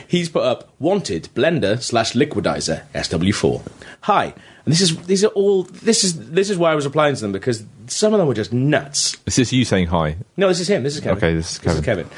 he's 0.08 0.30
put 0.30 0.44
up 0.44 0.70
wanted 0.80 1.30
blender 1.34 1.82
slash 1.82 2.14
liquidizer 2.14 2.84
SW4. 2.94 3.68
Hi, 4.02 4.26
and 4.26 4.72
this 4.72 4.82
is 4.82 4.96
these 5.08 5.24
are 5.24 5.30
all 5.30 5.64
this 5.64 6.04
is 6.04 6.30
this 6.30 6.50
is 6.50 6.58
why 6.58 6.72
I 6.72 6.76
was 6.76 6.86
replying 6.86 7.16
to 7.16 7.22
them 7.22 7.32
because 7.32 7.64
some 7.88 8.14
of 8.14 8.20
them 8.20 8.28
were 8.28 8.36
just 8.36 8.54
nuts. 8.54 9.18
Is 9.26 9.38
this 9.38 9.52
you 9.52 9.66
saying 9.66 9.88
hi? 9.88 10.18
No, 10.38 10.48
this 10.48 10.60
is 10.60 10.70
him. 10.70 10.84
This 10.84 10.96
is 10.96 11.02
Kevin. 11.02 11.18
Okay, 11.18 11.34
this 11.34 11.54
is 11.54 11.60
Kevin. 11.60 11.84
Kevin. 11.84 12.10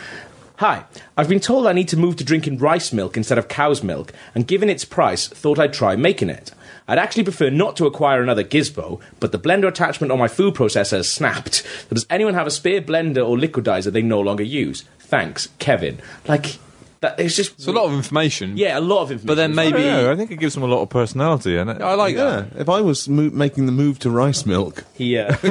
Hi, 0.57 0.85
I've 1.17 1.27
been 1.29 1.39
told 1.39 1.67
I 1.67 1.73
need 1.73 1.87
to 1.89 1.97
move 1.97 2.17
to 2.17 2.23
drinking 2.23 2.59
rice 2.59 2.93
milk 2.93 3.17
instead 3.17 3.37
of 3.37 3.47
cow's 3.47 3.81
milk, 3.81 4.13
and 4.35 4.45
given 4.45 4.69
its 4.69 4.85
price, 4.85 5.27
thought 5.27 5.57
I'd 5.57 5.73
try 5.73 5.95
making 5.95 6.29
it. 6.29 6.51
I'd 6.87 6.99
actually 6.99 7.23
prefer 7.23 7.49
not 7.49 7.75
to 7.77 7.85
acquire 7.85 8.21
another 8.21 8.43
gizmo, 8.43 8.99
but 9.19 9.31
the 9.31 9.39
blender 9.39 9.67
attachment 9.67 10.11
on 10.11 10.19
my 10.19 10.27
food 10.27 10.53
processor 10.53 10.97
has 10.97 11.11
snapped. 11.11 11.55
So 11.55 11.95
does 11.95 12.05
anyone 12.09 12.33
have 12.33 12.47
a 12.47 12.51
spare 12.51 12.81
blender 12.81 13.27
or 13.27 13.37
liquidizer 13.37 13.91
they 13.91 14.01
no 14.01 14.19
longer 14.19 14.43
use? 14.43 14.83
Thanks, 14.99 15.49
Kevin. 15.59 15.99
Like, 16.27 16.57
that, 17.03 17.19
it's 17.19 17.35
just. 17.35 17.53
It's 17.53 17.67
a 17.67 17.71
lot 17.71 17.85
of 17.85 17.93
information. 17.93 18.57
Yeah, 18.57 18.79
a 18.79 18.81
lot 18.81 19.03
of 19.03 19.11
information. 19.11 19.27
But 19.27 19.35
then 19.35 19.55
maybe 19.55 19.83
don't 19.83 20.03
know, 20.03 20.11
I 20.11 20.15
think 20.15 20.31
it 20.31 20.37
gives 20.37 20.53
them 20.53 20.63
a 20.63 20.67
lot 20.67 20.81
of 20.81 20.89
personality. 20.89 21.57
And 21.57 21.69
it 21.69 21.81
I 21.81 21.95
like 21.95 22.15
yeah. 22.15 22.23
that. 22.23 22.61
If 22.61 22.69
I 22.69 22.81
was 22.81 23.07
mo- 23.09 23.29
making 23.29 23.65
the 23.65 23.71
move 23.73 23.99
to 23.99 24.09
rice 24.09 24.45
milk, 24.45 24.85
He, 24.93 25.17
uh, 25.17 25.33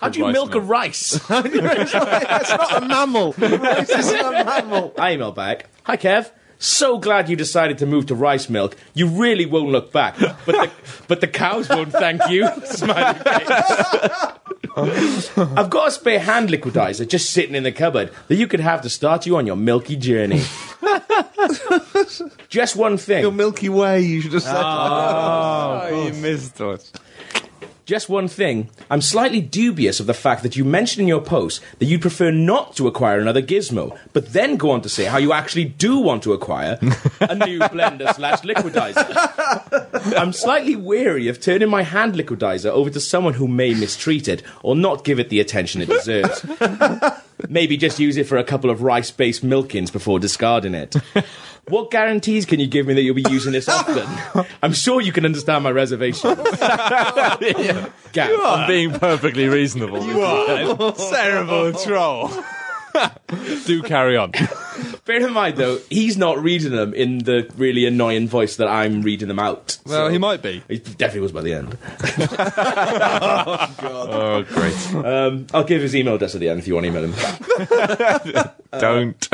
how 0.00 0.08
do 0.08 0.18
you 0.18 0.26
Rice 0.26 0.32
milk 0.32 0.54
a 0.54 0.60
rice? 0.60 1.20
it's 1.30 1.94
not 1.94 2.82
a 2.82 2.86
mammal. 2.86 3.32
Rice 3.38 3.90
isn't 3.90 4.20
a 4.20 4.44
mammal. 4.44 4.94
I 4.98 5.12
email 5.12 5.32
back. 5.32 5.66
Hi, 5.84 5.96
Kev. 5.96 6.30
So 6.62 6.98
glad 6.98 7.30
you 7.30 7.36
decided 7.36 7.78
to 7.78 7.86
move 7.86 8.04
to 8.06 8.14
rice 8.14 8.50
milk. 8.50 8.76
You 8.92 9.06
really 9.06 9.46
won't 9.46 9.70
look 9.70 9.92
back, 9.92 10.18
but 10.18 10.44
the, 10.44 10.70
but 11.08 11.22
the 11.22 11.26
cows 11.26 11.70
won't 11.70 11.90
thank 11.90 12.20
you. 12.28 12.46
Smiley 12.64 13.18
face. 13.18 14.40
I've 14.76 15.70
got 15.70 15.88
a 15.88 15.90
spare 15.90 16.20
hand 16.20 16.50
liquidizer 16.50 17.08
just 17.08 17.30
sitting 17.30 17.54
in 17.54 17.62
the 17.62 17.72
cupboard 17.72 18.12
that 18.28 18.36
you 18.36 18.46
could 18.46 18.60
have 18.60 18.82
to 18.82 18.90
start 18.90 19.24
you 19.24 19.38
on 19.38 19.46
your 19.46 19.56
milky 19.56 19.96
journey. 19.96 20.42
just 22.50 22.76
one 22.76 22.98
thing. 22.98 23.22
Your 23.22 23.32
Milky 23.32 23.70
Way, 23.70 24.02
you 24.02 24.20
should 24.20 24.34
have 24.34 24.42
said. 24.42 24.54
Ah, 24.54 25.84
oh, 25.84 26.06
you 26.06 26.12
missed 26.12 26.60
it. 26.60 26.92
Just 27.90 28.08
one 28.08 28.28
thing. 28.28 28.70
I'm 28.88 29.00
slightly 29.00 29.40
dubious 29.40 29.98
of 29.98 30.06
the 30.06 30.14
fact 30.14 30.44
that 30.44 30.54
you 30.54 30.64
mentioned 30.64 31.02
in 31.02 31.08
your 31.08 31.20
post 31.20 31.60
that 31.80 31.86
you'd 31.86 32.02
prefer 32.02 32.30
not 32.30 32.76
to 32.76 32.86
acquire 32.86 33.18
another 33.18 33.42
gizmo, 33.42 33.98
but 34.12 34.32
then 34.32 34.56
go 34.56 34.70
on 34.70 34.80
to 34.82 34.88
say 34.88 35.06
how 35.06 35.18
you 35.18 35.32
actually 35.32 35.64
do 35.64 35.98
want 35.98 36.22
to 36.22 36.32
acquire 36.32 36.78
a 37.20 37.34
new 37.34 37.58
blender 37.74 38.14
slash 38.14 38.42
liquidizer. 38.42 40.14
I'm 40.16 40.32
slightly 40.32 40.76
weary 40.76 41.26
of 41.26 41.40
turning 41.40 41.68
my 41.68 41.82
hand 41.82 42.14
liquidizer 42.14 42.70
over 42.70 42.90
to 42.90 43.00
someone 43.00 43.34
who 43.34 43.48
may 43.48 43.74
mistreat 43.74 44.28
it 44.28 44.44
or 44.62 44.76
not 44.76 45.02
give 45.02 45.18
it 45.18 45.28
the 45.28 45.40
attention 45.40 45.82
it 45.82 45.88
deserves. 45.88 46.46
Maybe 47.48 47.76
just 47.76 47.98
use 47.98 48.16
it 48.16 48.28
for 48.28 48.38
a 48.38 48.44
couple 48.44 48.70
of 48.70 48.82
rice 48.82 49.10
based 49.10 49.42
milkins 49.42 49.90
before 49.90 50.20
discarding 50.20 50.74
it. 50.74 50.94
What 51.70 51.90
guarantees 51.90 52.44
can 52.46 52.60
you 52.60 52.66
give 52.66 52.86
me 52.86 52.94
that 52.94 53.02
you'll 53.02 53.14
be 53.14 53.24
using 53.30 53.52
this 53.52 53.68
often? 53.70 54.06
I'm 54.62 54.72
sure 54.72 55.00
you 55.00 55.12
can 55.12 55.24
understand 55.24 55.64
my 55.64 55.70
reservations. 55.70 56.34
Gav, 58.12 58.30
I'm 58.40 58.66
being 58.68 58.90
perfectly 58.92 59.46
reasonable. 59.48 60.04
You 60.04 60.20
are 60.20 60.92
terrible 61.10 61.72
troll. 61.72 62.30
Do 63.66 63.82
carry 63.84 64.16
on. 64.16 64.32
Bear 65.04 65.24
in 65.24 65.32
mind, 65.32 65.56
though, 65.58 65.78
he's 65.90 66.16
not 66.16 66.42
reading 66.42 66.72
them 66.72 66.92
in 66.92 67.18
the 67.18 67.48
really 67.56 67.86
annoying 67.86 68.26
voice 68.26 68.56
that 68.56 68.66
I'm 68.66 69.02
reading 69.02 69.28
them 69.28 69.38
out. 69.38 69.78
Well, 69.86 70.06
So- 70.06 70.12
he 70.12 70.18
might 70.18 70.42
be. 70.42 70.60
He 70.68 70.78
definitely 70.78 71.20
was 71.20 71.30
by 71.30 71.42
the 71.42 71.54
end. 71.54 71.78
Oh, 73.82 74.44
great. 74.48 74.94
Um, 75.06 75.46
I'll 75.54 75.62
give 75.64 75.82
his 75.82 75.94
email 75.94 76.16
address 76.16 76.34
at 76.34 76.40
the 76.40 76.48
end 76.48 76.58
if 76.58 76.66
you 76.66 76.74
want 76.74 76.86
to 76.86 76.90
email 76.90 77.04
him. 77.04 77.14
Don't. 78.80 79.28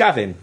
Gavin, 0.00 0.34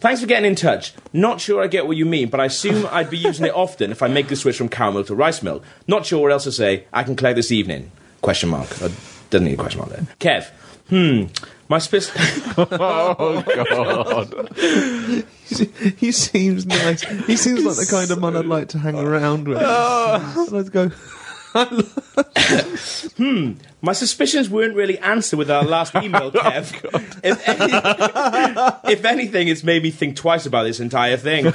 thanks 0.00 0.20
for 0.20 0.26
getting 0.26 0.44
in 0.44 0.54
touch. 0.54 0.92
Not 1.14 1.40
sure 1.40 1.62
I 1.64 1.66
get 1.66 1.86
what 1.86 1.96
you 1.96 2.04
mean, 2.04 2.28
but 2.28 2.40
I 2.40 2.44
assume 2.44 2.86
I'd 2.90 3.08
be 3.08 3.16
using 3.16 3.46
it 3.46 3.54
often 3.54 3.90
if 3.90 4.02
I 4.02 4.08
make 4.08 4.28
the 4.28 4.36
switch 4.36 4.58
from 4.58 4.68
cow 4.68 4.90
milk 4.90 5.06
to 5.06 5.14
rice 5.14 5.42
milk. 5.42 5.64
Not 5.86 6.04
sure 6.04 6.20
what 6.20 6.30
else 6.30 6.44
to 6.44 6.52
say. 6.52 6.84
I 6.92 7.04
can 7.04 7.16
collect 7.16 7.36
this 7.36 7.50
evening. 7.50 7.90
Question 8.20 8.50
mark. 8.50 8.70
Uh, 8.82 8.90
doesn't 9.30 9.46
need 9.46 9.54
a 9.54 9.56
question 9.56 9.78
mark 9.80 9.92
there. 9.92 10.06
Kev. 10.20 10.50
Hmm. 10.90 11.32
My 11.70 11.78
spe- 11.78 11.94
Oh 12.58 13.42
God! 13.46 14.54
he 15.96 16.12
seems 16.12 16.66
nice. 16.66 17.00
He 17.26 17.38
seems 17.38 17.64
like 17.64 17.76
the 17.76 17.88
kind 17.90 18.10
of 18.10 18.20
man 18.20 18.36
I'd 18.36 18.44
like 18.44 18.68
to 18.68 18.78
hang 18.78 18.98
around 18.98 19.48
with. 19.48 19.56
And 19.56 19.66
I'd 20.54 20.70
go, 20.70 20.90
Hmm, 23.16 23.52
my 23.82 23.92
suspicions 23.92 24.48
weren't 24.48 24.74
really 24.74 24.98
answered 24.98 25.36
with 25.38 25.50
our 25.50 25.64
last 25.64 25.94
email, 26.02 26.30
oh, 26.34 26.38
Kev. 26.40 26.72
if, 27.22 27.48
any- 27.48 28.92
if 28.92 29.04
anything, 29.04 29.48
it's 29.48 29.64
made 29.64 29.82
me 29.82 29.90
think 29.90 30.16
twice 30.16 30.46
about 30.46 30.64
this 30.64 30.80
entire 30.80 31.16
thing. 31.16 31.52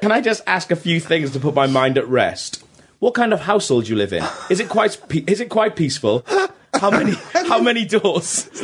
Can 0.00 0.12
I 0.12 0.20
just 0.20 0.42
ask 0.46 0.70
a 0.70 0.76
few 0.76 1.00
things 1.00 1.30
to 1.32 1.40
put 1.40 1.54
my 1.54 1.66
mind 1.66 1.98
at 1.98 2.06
rest? 2.08 2.62
What 2.98 3.14
kind 3.14 3.32
of 3.32 3.40
household 3.40 3.84
do 3.84 3.90
you 3.90 3.96
live 3.96 4.12
in? 4.12 4.24
Is 4.50 4.60
it 4.60 4.68
quite 4.68 4.98
pe- 5.08 5.24
is 5.26 5.40
it 5.40 5.48
quite 5.48 5.76
peaceful? 5.76 6.24
How 6.80 6.90
many 6.90 7.12
how 7.32 7.60
many 7.60 7.84
doors? 7.84 8.48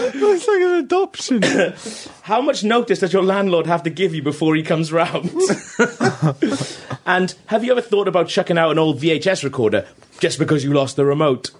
It's 0.00 0.46
like 0.46 0.60
an 0.60 0.74
adoption. 0.84 1.42
How 2.22 2.40
much 2.40 2.62
notice 2.62 3.00
does 3.00 3.12
your 3.12 3.24
landlord 3.24 3.66
have 3.66 3.82
to 3.84 3.90
give 3.90 4.14
you 4.14 4.22
before 4.22 4.54
he 4.54 4.62
comes 4.62 4.92
round? 4.92 5.30
and 7.06 7.34
have 7.46 7.64
you 7.64 7.72
ever 7.72 7.80
thought 7.80 8.06
about 8.06 8.28
chucking 8.28 8.56
out 8.58 8.70
an 8.70 8.78
old 8.78 9.00
VHS 9.00 9.42
recorder 9.42 9.86
just 10.20 10.38
because 10.38 10.62
you 10.62 10.72
lost 10.72 10.96
the 10.96 11.04
remote? 11.04 11.50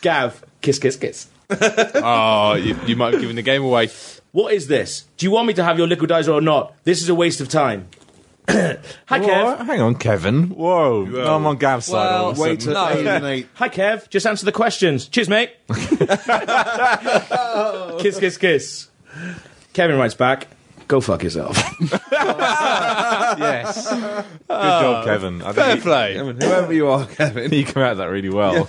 Gav, 0.00 0.44
kiss, 0.60 0.78
kiss, 0.78 0.96
kiss. 0.96 1.28
oh, 1.50 2.54
you, 2.54 2.76
you 2.86 2.94
might 2.94 3.14
have 3.14 3.20
given 3.20 3.36
the 3.36 3.42
game 3.42 3.64
away. 3.64 3.90
What 4.32 4.52
is 4.52 4.68
this? 4.68 5.06
Do 5.16 5.26
you 5.26 5.32
want 5.32 5.48
me 5.48 5.54
to 5.54 5.64
have 5.64 5.78
your 5.78 5.88
liquidizer 5.88 6.32
or 6.32 6.40
not? 6.40 6.74
This 6.84 7.02
is 7.02 7.08
a 7.08 7.14
waste 7.14 7.40
of 7.40 7.48
time. 7.48 7.88
Hi, 8.48 8.78
Whoa, 9.18 9.18
Kev. 9.26 9.66
hang 9.66 9.80
on, 9.80 9.94
Kevin. 9.96 10.50
Whoa, 10.50 11.04
I'm 11.26 11.46
on 11.46 11.58
Gav's 11.58 11.86
side. 11.86 12.12
all 12.12 12.30
of 12.30 12.38
a 12.38 12.40
wait 12.40 12.62
sudden. 12.62 12.74
to 13.02 13.08
alienate. 13.08 13.48
Hi, 13.54 13.68
Kev. 13.68 14.08
Just 14.08 14.26
answer 14.26 14.44
the 14.46 14.52
questions. 14.52 15.08
Cheers, 15.08 15.28
mate. 15.28 15.50
Oh. 17.38 17.98
kiss, 18.00 18.18
kiss, 18.18 18.36
kiss. 18.38 18.88
Kevin 19.72 19.96
writes 19.98 20.14
back. 20.14 20.48
Go 20.88 21.00
fuck 21.00 21.22
yourself. 21.24 21.56
Yes. 23.38 23.88
Good 23.90 23.98
job, 24.48 24.48
oh. 24.48 25.02
Kevin. 25.04 25.42
I 25.42 25.52
Fair 25.52 25.64
think 25.72 25.82
play. 25.82 26.16
Whoever 26.16 26.72
you 26.72 26.88
are, 26.88 27.04
Kevin. 27.06 27.52
you, 27.52 27.58
you 27.58 27.64
come 27.64 27.82
out 27.82 27.92
of 27.92 27.98
that 27.98 28.06
really 28.06 28.30
well. 28.30 28.54
you, 28.56 28.64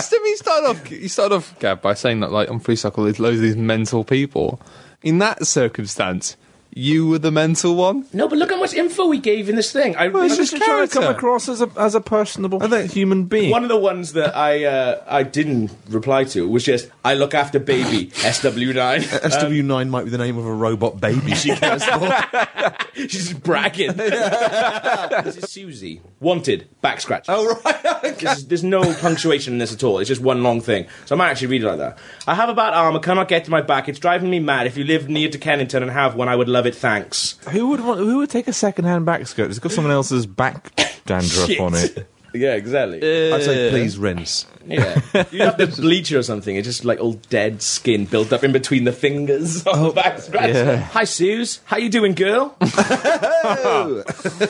st- 0.00 0.22
you 0.24 0.36
started 0.36 0.66
off. 0.68 0.90
You 0.90 1.08
started 1.08 1.36
off, 1.36 1.56
Gab, 1.60 1.82
by 1.82 1.94
saying 1.94 2.20
that 2.20 2.32
like 2.32 2.50
on 2.50 2.58
Free 2.58 2.74
Cycle, 2.76 3.04
there's 3.04 3.20
loads 3.20 3.36
of 3.36 3.42
these 3.42 3.56
mental 3.56 4.02
people. 4.04 4.60
In 5.02 5.18
that 5.18 5.46
circumstance, 5.46 6.36
you 6.78 7.08
were 7.08 7.18
the 7.18 7.30
mental 7.32 7.74
one. 7.74 8.04
no, 8.12 8.28
but 8.28 8.36
look 8.36 8.50
how 8.50 8.58
much 8.58 8.74
info 8.74 9.06
we 9.06 9.18
gave 9.18 9.48
in 9.48 9.56
this 9.56 9.72
thing. 9.72 9.96
I, 9.96 10.08
Well, 10.08 10.22
I 10.22 10.26
it's 10.26 10.36
just 10.36 10.50
just 10.52 10.62
trying 10.62 10.86
to 10.86 10.92
come 10.92 11.04
across 11.04 11.48
as 11.48 11.62
a 11.62 11.70
as 11.78 11.94
a 11.94 12.02
personable 12.02 12.60
human 12.88 13.24
being. 13.24 13.50
One 13.50 13.62
of 13.62 13.70
the 13.70 13.78
ones 13.78 14.12
that 14.12 14.36
I 14.36 14.64
uh, 14.66 15.02
I 15.08 15.22
didn't 15.22 15.70
reply 15.88 16.24
to 16.24 16.46
was 16.46 16.64
just 16.64 16.90
I 17.02 17.14
look 17.14 17.32
after 17.34 17.58
baby 17.58 18.06
SW9. 18.16 19.00
SW9 19.00 19.88
might 19.88 20.04
be 20.04 20.10
the 20.10 20.18
name 20.18 20.36
of 20.36 20.44
a 20.44 20.52
robot 20.52 21.00
baby 21.00 21.34
she 21.34 21.50
cares 21.56 21.82
for. 21.82 22.14
She's 22.94 23.28
just 23.28 23.42
bragging. 23.42 23.92
this 23.94 25.36
is 25.36 25.50
Susie. 25.50 26.00
Wanted 26.20 26.68
back 26.82 27.00
scratch. 27.00 27.26
oh, 27.28 27.58
right. 27.64 28.18
This 28.18 28.38
is- 28.38 28.46
there's 28.48 28.64
no 28.64 28.82
punctuation 29.00 29.54
in 29.54 29.58
this 29.58 29.72
at 29.72 29.82
all. 29.82 29.98
It's 29.98 30.08
just 30.08 30.20
one 30.20 30.42
long 30.42 30.60
thing. 30.60 30.86
So 31.06 31.14
I 31.14 31.18
might 31.18 31.30
actually 31.30 31.48
read 31.48 31.62
it 31.62 31.66
like 31.66 31.78
that. 31.78 31.98
I 32.26 32.34
have 32.34 32.48
a 32.48 32.54
bad 32.54 32.72
arm. 32.74 32.96
I 32.96 32.98
cannot 33.00 33.28
get 33.28 33.44
to 33.46 33.50
my 33.50 33.60
back. 33.60 33.88
It's 33.88 33.98
driving 33.98 34.30
me 34.30 34.38
mad. 34.40 34.66
If 34.66 34.76
you 34.76 34.84
live 34.84 35.08
near 35.08 35.28
to 35.28 35.38
Kennington 35.38 35.82
and 35.82 35.90
have 35.92 36.14
one, 36.14 36.28
I 36.28 36.36
would 36.36 36.48
love 36.48 36.65
it. 36.66 36.74
Thanks. 36.74 37.38
Who 37.50 37.68
would 37.68 37.80
want? 37.80 38.00
Who 38.00 38.18
would 38.18 38.30
take 38.30 38.48
a 38.48 38.52
second-hand 38.52 39.06
back 39.06 39.26
skirt? 39.26 39.50
It's 39.50 39.58
got 39.58 39.72
someone 39.72 39.92
else's 39.92 40.26
back 40.26 40.74
dandruff 41.06 41.60
on 41.60 41.74
it. 41.74 42.06
Yeah, 42.34 42.52
exactly. 42.54 43.00
Uh, 43.00 43.34
I'd 43.36 43.42
say 43.44 43.70
please 43.70 43.96
rinse. 43.96 44.44
Yeah. 44.66 45.00
You 45.30 45.40
have 45.44 45.56
the 45.56 45.66
bleacher 45.80 46.18
or 46.18 46.22
something. 46.22 46.54
It's 46.54 46.66
just 46.66 46.84
like 46.84 47.00
all 47.00 47.14
dead 47.14 47.62
skin 47.62 48.04
built 48.04 48.30
up 48.30 48.44
in 48.44 48.52
between 48.52 48.84
the 48.84 48.92
fingers 48.92 49.66
on 49.66 49.80
the 49.80 49.88
oh, 49.88 49.92
back 49.92 50.18
scratch. 50.18 50.52
yeah. 50.54 50.76
Hi, 50.76 51.04
Suze. 51.04 51.60
How 51.64 51.78
you 51.78 51.88
doing, 51.88 52.12
girl? 52.12 52.54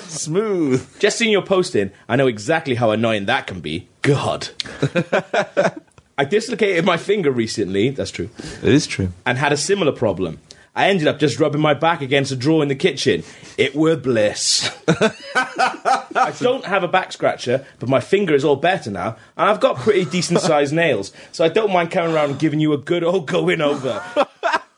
Smooth. 0.08 0.98
Just 0.98 1.18
seeing 1.18 1.30
your 1.30 1.42
post 1.42 1.76
in, 1.76 1.92
I 2.08 2.16
know 2.16 2.26
exactly 2.26 2.74
how 2.74 2.90
annoying 2.90 3.26
that 3.26 3.46
can 3.46 3.60
be. 3.60 3.88
God. 4.02 4.48
I 6.18 6.24
dislocated 6.24 6.84
my 6.84 6.96
finger 6.96 7.30
recently. 7.30 7.90
That's 7.90 8.10
true. 8.10 8.30
It 8.62 8.72
is 8.72 8.86
true. 8.86 9.10
and 9.24 9.38
had 9.38 9.52
a 9.52 9.56
similar 9.56 9.92
problem. 9.92 10.40
I 10.76 10.88
ended 10.90 11.08
up 11.08 11.18
just 11.18 11.40
rubbing 11.40 11.62
my 11.62 11.72
back 11.72 12.02
against 12.02 12.30
a 12.30 12.36
drawer 12.36 12.62
in 12.62 12.68
the 12.68 12.74
kitchen. 12.74 13.24
It 13.56 13.74
were 13.74 13.96
bliss. 13.96 14.70
I 14.86 16.34
don't 16.38 16.66
have 16.66 16.82
a 16.82 16.88
back 16.88 17.12
scratcher, 17.12 17.66
but 17.78 17.88
my 17.88 18.00
finger 18.00 18.34
is 18.34 18.44
all 18.44 18.56
better 18.56 18.90
now, 18.90 19.16
and 19.38 19.48
I've 19.48 19.58
got 19.58 19.76
pretty 19.78 20.04
decent 20.04 20.40
sized 20.42 20.74
nails, 20.74 21.12
so 21.32 21.44
I 21.44 21.48
don't 21.48 21.72
mind 21.72 21.90
coming 21.90 22.14
around 22.14 22.30
and 22.32 22.38
giving 22.38 22.60
you 22.60 22.74
a 22.74 22.78
good 22.78 23.02
old 23.02 23.26
going 23.26 23.62
over. 23.62 24.04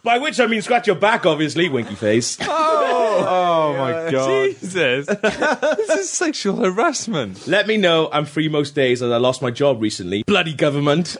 By 0.05 0.18
which 0.18 0.38
I 0.38 0.46
mean 0.46 0.62
scratch 0.62 0.86
your 0.86 0.94
back, 0.96 1.26
obviously, 1.26 1.68
winky 1.68 1.96
face. 1.96 2.38
Oh 2.40 3.24
oh 3.28 3.76
my 3.76 4.11
god! 4.11 4.46
Jesus, 4.46 5.07
this 5.07 5.90
is 5.90 6.09
sexual 6.09 6.57
harassment. 6.59 7.49
Let 7.49 7.66
me 7.66 7.76
know. 7.76 8.09
I'm 8.12 8.24
free 8.24 8.49
most 8.49 8.76
days 8.76 9.03
as 9.03 9.11
I 9.11 9.16
lost 9.16 9.42
my 9.42 9.51
job 9.51 9.82
recently. 9.82 10.22
Bloody 10.22 10.55
government. 10.55 11.16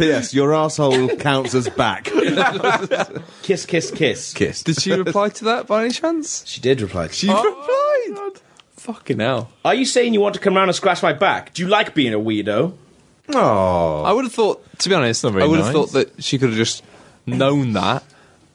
P.S. 0.00 0.34
Your 0.34 0.54
asshole 0.54 1.16
counts 1.16 1.54
as 1.54 1.68
back. 1.68 2.04
kiss, 3.42 3.66
kiss, 3.66 3.90
kiss. 3.90 4.32
Kiss. 4.34 4.62
Did 4.62 4.80
she 4.80 4.92
reply 4.92 5.28
to 5.28 5.44
that 5.44 5.66
by 5.66 5.84
any 5.84 5.92
chance? 5.92 6.42
She 6.46 6.60
did 6.60 6.80
reply. 6.80 7.08
She 7.08 7.28
replied. 7.28 7.54
Oh, 7.56 8.32
Fucking 8.76 9.18
hell. 9.18 9.50
Are 9.64 9.74
you 9.74 9.84
saying 9.84 10.14
you 10.14 10.20
want 10.20 10.34
to 10.36 10.40
come 10.40 10.56
around 10.56 10.68
and 10.70 10.74
scratch 10.76 11.02
my 11.02 11.12
back? 11.12 11.52
Do 11.52 11.62
you 11.62 11.68
like 11.68 11.94
being 11.94 12.14
a 12.14 12.18
weirdo? 12.18 12.72
Oh. 13.28 14.02
I 14.02 14.12
would 14.12 14.24
have 14.24 14.32
thought, 14.32 14.64
to 14.78 14.88
be 14.88 14.94
honest, 14.94 15.24
I 15.24 15.30
very 15.30 15.46
would 15.46 15.58
have 15.58 15.66
nice. 15.66 15.74
thought 15.74 15.92
that 15.92 16.24
she 16.24 16.38
could 16.38 16.48
have 16.48 16.58
just 16.58 16.82
known 17.26 17.74
that 17.74 18.02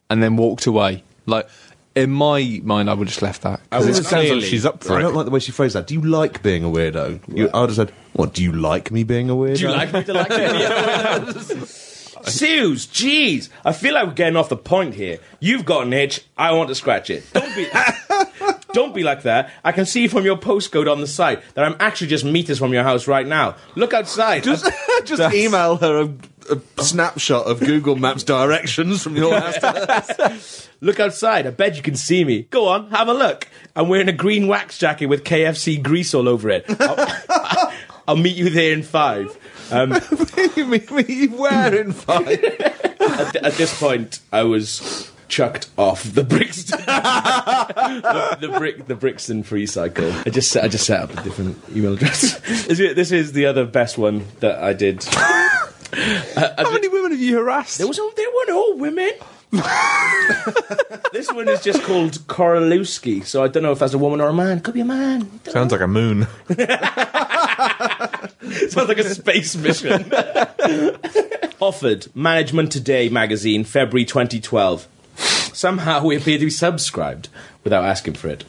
and 0.09 0.23
then 0.23 0.35
walked 0.35 0.65
away. 0.65 1.03
Like 1.27 1.47
in 1.95 2.11
my 2.11 2.59
mind, 2.63 2.89
I 2.89 2.93
would 2.93 3.07
have 3.07 3.13
just 3.13 3.21
left 3.21 3.41
that. 3.43 3.61
Oh, 3.71 3.85
I 3.85 3.89
It 3.89 3.93
sounds 3.95 4.29
like 4.29 4.41
she's 4.43 4.65
up 4.65 4.83
for 4.83 4.93
I 4.93 4.99
it. 4.99 5.01
don't 5.03 5.15
like 5.15 5.25
the 5.25 5.31
way 5.31 5.39
she 5.39 5.51
phrased 5.51 5.75
that. 5.75 5.87
Do 5.87 5.93
you 5.93 6.01
like 6.01 6.43
being 6.43 6.63
a 6.63 6.67
weirdo? 6.67 7.21
You, 7.33 7.49
I 7.53 7.61
would 7.61 7.69
have 7.69 7.75
said, 7.77 7.91
what, 8.13 8.33
do 8.33 8.43
you 8.43 8.51
like 8.51 8.91
me 8.91 9.03
being 9.03 9.29
a 9.29 9.33
weirdo? 9.33 9.57
Do 9.57 9.61
you 9.63 9.71
like 9.71 9.93
me 9.93 10.03
to 10.03 10.13
like 10.13 10.29
you? 10.29 11.65
Suze, 12.23 12.87
jeez, 12.87 13.49
I 13.63 13.71
feel 13.71 13.93
like 13.93 14.07
we're 14.07 14.13
getting 14.13 14.35
off 14.35 14.49
the 14.49 14.57
point 14.57 14.95
here. 14.95 15.19
You've 15.39 15.63
got 15.63 15.85
an 15.85 15.93
itch, 15.93 16.21
I 16.35 16.53
want 16.53 16.69
to 16.69 16.75
scratch 16.75 17.11
it. 17.11 17.23
Don't 17.33 17.55
be, 17.55 17.67
don't 18.73 18.95
be 18.95 19.03
like 19.03 19.23
that. 19.23 19.51
I 19.63 19.71
can 19.71 19.85
see 19.85 20.07
from 20.07 20.25
your 20.25 20.37
postcode 20.37 20.91
on 20.91 21.01
the 21.01 21.07
site 21.07 21.43
that 21.53 21.63
I'm 21.63 21.75
actually 21.79 22.07
just 22.07 22.25
meters 22.25 22.57
from 22.57 22.73
your 22.73 22.81
house 22.83 23.07
right 23.07 23.27
now. 23.27 23.57
Look 23.75 23.93
outside. 23.93 24.43
Just, 24.43 24.67
just 25.05 25.33
email 25.35 25.75
her 25.77 26.01
a, 26.01 26.13
a 26.49 26.59
snapshot 26.81 27.45
of 27.47 27.59
Google 27.59 27.95
Maps 27.95 28.23
directions 28.23 29.01
from 29.03 29.15
your 29.15 29.39
house. 29.39 29.57
to 29.57 29.91
us. 29.93 30.69
Look 30.81 30.99
outside. 30.99 31.47
I 31.47 31.51
bet 31.51 31.75
you 31.75 31.81
can 31.81 31.95
see 31.95 32.23
me. 32.23 32.43
Go 32.43 32.67
on, 32.67 32.89
have 32.91 33.07
a 33.07 33.13
look. 33.13 33.47
I'm 33.75 33.87
wearing 33.87 34.09
a 34.09 34.13
green 34.13 34.47
wax 34.47 34.77
jacket 34.77 35.07
with 35.07 35.23
KFC 35.23 35.81
grease 35.81 36.13
all 36.13 36.27
over 36.29 36.49
it. 36.49 36.65
I'll, 36.79 37.73
I'll 38.09 38.15
meet 38.17 38.35
you 38.35 38.49
there 38.49 38.73
in 38.73 38.83
five. 38.83 39.35
Um, 39.71 39.93
you 40.55 40.65
mean 40.65 40.85
me 40.91 41.27
wearing 41.27 41.91
five? 41.91 42.27
at, 42.27 43.35
at 43.37 43.53
this 43.53 43.79
point, 43.79 44.19
I 44.31 44.43
was 44.43 45.11
chucked 45.27 45.69
off 45.75 46.03
the 46.03 46.23
Brixton, 46.23 46.79
the, 46.85 48.37
the 48.41 48.49
brick, 48.59 48.85
the 48.85 48.93
Brixton 48.95 49.41
free 49.41 49.65
cycle. 49.65 50.11
I 50.25 50.29
just, 50.29 50.51
set- 50.51 50.63
I 50.63 50.67
just 50.67 50.85
set 50.85 50.99
up 51.01 51.17
a 51.17 51.23
different 51.23 51.57
email 51.75 51.93
address. 51.93 52.39
This 52.67 52.79
is- 52.79 52.95
this 52.95 53.11
is 53.11 53.31
the 53.31 53.47
other 53.47 53.65
best 53.65 53.97
one 53.97 54.25
that 54.41 54.59
I 54.61 54.73
did. 54.73 55.03
How 55.93 56.71
many 56.73 56.87
women 56.87 57.11
have 57.11 57.19
you 57.19 57.37
harassed? 57.37 57.77
There 57.77 57.87
was, 57.87 57.99
all- 57.99 58.11
they 58.15 58.25
weren't 58.25 58.49
all 58.51 58.77
women. 58.77 59.11
this 61.13 61.31
one 61.31 61.47
is 61.47 61.61
just 61.61 61.81
called 61.83 62.13
Korolewski, 62.27 63.23
so 63.25 63.43
I 63.43 63.47
don't 63.47 63.63
know 63.63 63.71
if 63.71 63.79
that's 63.79 63.93
a 63.93 63.97
woman 63.97 64.19
or 64.19 64.27
a 64.29 64.33
man. 64.33 64.59
Could 64.59 64.73
be 64.73 64.81
a 64.81 64.85
man. 64.85 65.29
Sounds 65.45 65.71
like 65.71 65.81
a 65.81 65.87
moon. 65.87 66.27
Sounds 68.69 68.87
like 68.89 68.97
a 68.97 69.03
space 69.09 69.55
mission. 69.55 70.11
Offered 71.61 72.07
Management 72.15 72.71
Today 72.71 73.07
magazine, 73.09 73.63
February 73.63 74.03
2012. 74.05 74.87
Somehow 75.17 76.03
we 76.03 76.17
appear 76.17 76.37
to 76.37 76.45
be 76.45 76.51
subscribed 76.51 77.29
without 77.63 77.85
asking 77.85 78.15
for 78.15 78.27
it. 78.27 78.43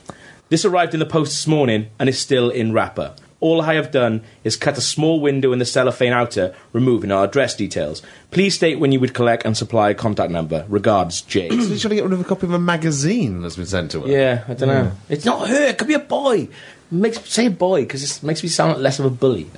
This 0.48 0.64
arrived 0.64 0.92
in 0.94 1.00
the 1.00 1.06
post 1.06 1.30
this 1.32 1.46
morning 1.46 1.88
and 2.00 2.08
is 2.08 2.18
still 2.18 2.50
in 2.50 2.72
wrapper. 2.72 3.14
All 3.40 3.60
I 3.60 3.74
have 3.74 3.90
done 3.90 4.22
is 4.44 4.56
cut 4.56 4.78
a 4.78 4.80
small 4.80 5.20
window 5.20 5.52
in 5.52 5.58
the 5.58 5.66
cellophane 5.66 6.12
outer, 6.12 6.54
removing 6.72 7.12
our 7.12 7.24
address 7.24 7.54
details. 7.54 8.00
Please 8.30 8.54
state 8.54 8.78
when 8.80 8.92
you 8.92 9.00
would 9.00 9.12
collect 9.12 9.44
and 9.44 9.54
supply 9.56 9.90
a 9.90 9.94
contact 9.94 10.30
number. 10.30 10.64
Regards, 10.68 11.20
Jay. 11.20 11.48
She's 11.50 11.82
trying 11.82 11.90
to 11.90 11.96
get 11.96 12.04
rid 12.04 12.14
of 12.14 12.20
a 12.20 12.24
copy 12.24 12.46
of 12.46 12.52
a 12.54 12.58
magazine 12.58 13.42
that's 13.42 13.56
been 13.56 13.66
sent 13.66 13.90
to 13.90 14.00
her. 14.02 14.08
yeah, 14.08 14.44
I 14.48 14.54
don't 14.54 14.68
know. 14.68 14.92
It's 15.10 15.24
not 15.26 15.48
her. 15.48 15.66
It 15.66 15.76
could 15.76 15.88
be 15.88 15.94
a 15.94 15.98
boy. 15.98 16.48
Makes 16.90 17.28
say 17.28 17.48
boy 17.48 17.82
because 17.82 18.04
it 18.04 18.22
makes 18.22 18.42
me 18.44 18.48
sound 18.48 18.74
like 18.74 18.80
less 18.80 19.00
of 19.00 19.06
a 19.06 19.10
bully. 19.10 19.50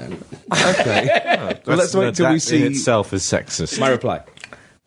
Okay. 0.51 1.61
well, 1.66 1.76
let's 1.76 1.95
wait 1.95 2.14
till 2.14 2.29
we 2.29 2.37
that 2.37 2.41
see. 2.41 2.64
in 2.64 2.72
itself 2.72 3.12
is 3.12 3.22
sexist. 3.22 3.79
My 3.79 3.91
reply. 3.91 4.22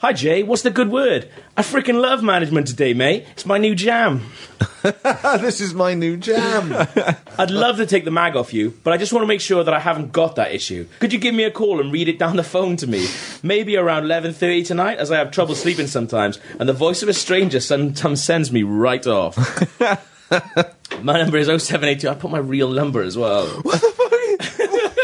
Hi 0.02 0.14
Jay, 0.14 0.42
what's 0.42 0.64
the 0.64 0.72
good 0.72 0.90
word? 0.90 1.30
I 1.56 1.62
freaking 1.62 2.02
love 2.02 2.24
management 2.24 2.66
today, 2.66 2.96
mate. 2.96 3.28
It's 3.34 3.46
my 3.46 3.60
new 3.60 3.76
jam. 3.76 4.32
this 4.82 5.62
is 5.62 5.76
my 5.76 5.94
new 5.94 6.18
jam. 6.18 6.74
I'd 7.38 7.52
love 7.52 7.78
to 7.78 7.86
take 7.86 8.04
the 8.04 8.10
mag 8.10 8.36
off 8.36 8.52
you, 8.52 8.74
but 8.84 8.94
I 8.94 8.98
just 8.98 9.14
want 9.14 9.22
to 9.22 9.28
make 9.28 9.42
sure 9.42 9.64
that 9.64 9.76
I 9.76 9.80
haven't 9.80 10.12
got 10.12 10.38
that 10.38 10.56
issue. 10.56 10.88
Could 10.98 11.14
you 11.14 11.20
give 11.20 11.36
me 11.36 11.44
a 11.44 11.52
call 11.52 11.80
and 11.80 11.94
read 11.94 12.10
it 12.10 12.18
down 12.18 12.36
the 12.36 12.44
phone 12.44 12.78
to 12.78 12.88
me? 12.88 13.06
Maybe 13.44 13.78
around 13.78 14.06
11:30 14.06 14.66
tonight 14.66 14.98
as 14.98 15.12
I 15.12 15.18
have 15.18 15.30
trouble 15.30 15.54
sleeping 15.54 15.86
sometimes 15.86 16.40
and 16.60 16.68
the 16.68 16.74
voice 16.74 17.04
of 17.04 17.10
a 17.10 17.14
stranger 17.14 17.60
sometimes 17.60 18.24
sends 18.24 18.52
me 18.52 18.64
right 18.64 19.06
off. 19.06 19.38
my 21.04 21.22
number 21.22 21.38
is 21.38 21.46
0782. 21.46 22.10
I 22.10 22.16
put 22.16 22.32
my 22.32 22.40
real 22.40 22.72
number 22.72 23.04
as 23.04 23.20
well. 23.20 23.46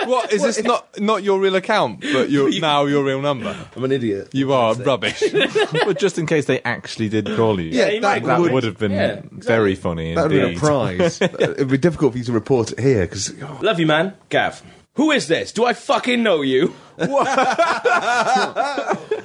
What 0.08 0.32
is 0.32 0.42
this? 0.42 0.64
Not 0.64 1.00
not 1.00 1.24
your 1.24 1.40
real 1.40 1.56
account, 1.56 2.02
but 2.02 2.30
your 2.30 2.50
now 2.62 2.86
your 2.86 3.04
real 3.04 3.22
number. 3.22 3.56
I'm 3.76 3.84
an 3.84 3.92
idiot. 3.92 4.30
You 4.34 4.54
are 4.54 4.74
rubbish. 4.76 5.22
but 5.86 6.00
just 6.00 6.18
in 6.18 6.26
case 6.26 6.46
they 6.46 6.62
actually 6.62 7.10
did 7.10 7.28
call 7.36 7.60
you. 7.60 7.70
Yeah, 7.70 7.90
he 7.90 8.00
that, 8.00 8.24
might 8.24 8.28
That 8.28 8.40
would, 8.40 8.54
would 8.54 8.64
have 8.64 8.78
been 8.78 8.92
Yeah, 8.92 9.22
very 9.32 9.76
funny 9.76 10.16
that 10.16 10.24
would 10.24 10.32
have 10.32 10.42
been 10.50 10.58
a 10.58 10.60
prize. 10.60 11.22
It'd 11.22 11.68
be 11.68 11.78
difficult 11.78 12.14
for 12.14 12.18
you 12.18 12.24
to 12.26 12.32
report 12.32 12.72
it 12.72 12.80
here 12.80 13.02
because 13.06 13.34
oh. 13.42 13.60
Love 13.62 13.80
you, 13.80 13.86
man. 13.86 14.14
Gav. 14.30 14.64
Who 14.96 15.12
is 15.12 15.28
this? 15.28 15.52
Do 15.52 15.66
I 15.66 15.74
fucking 15.74 16.24
know 16.24 16.42
you? 16.42 16.74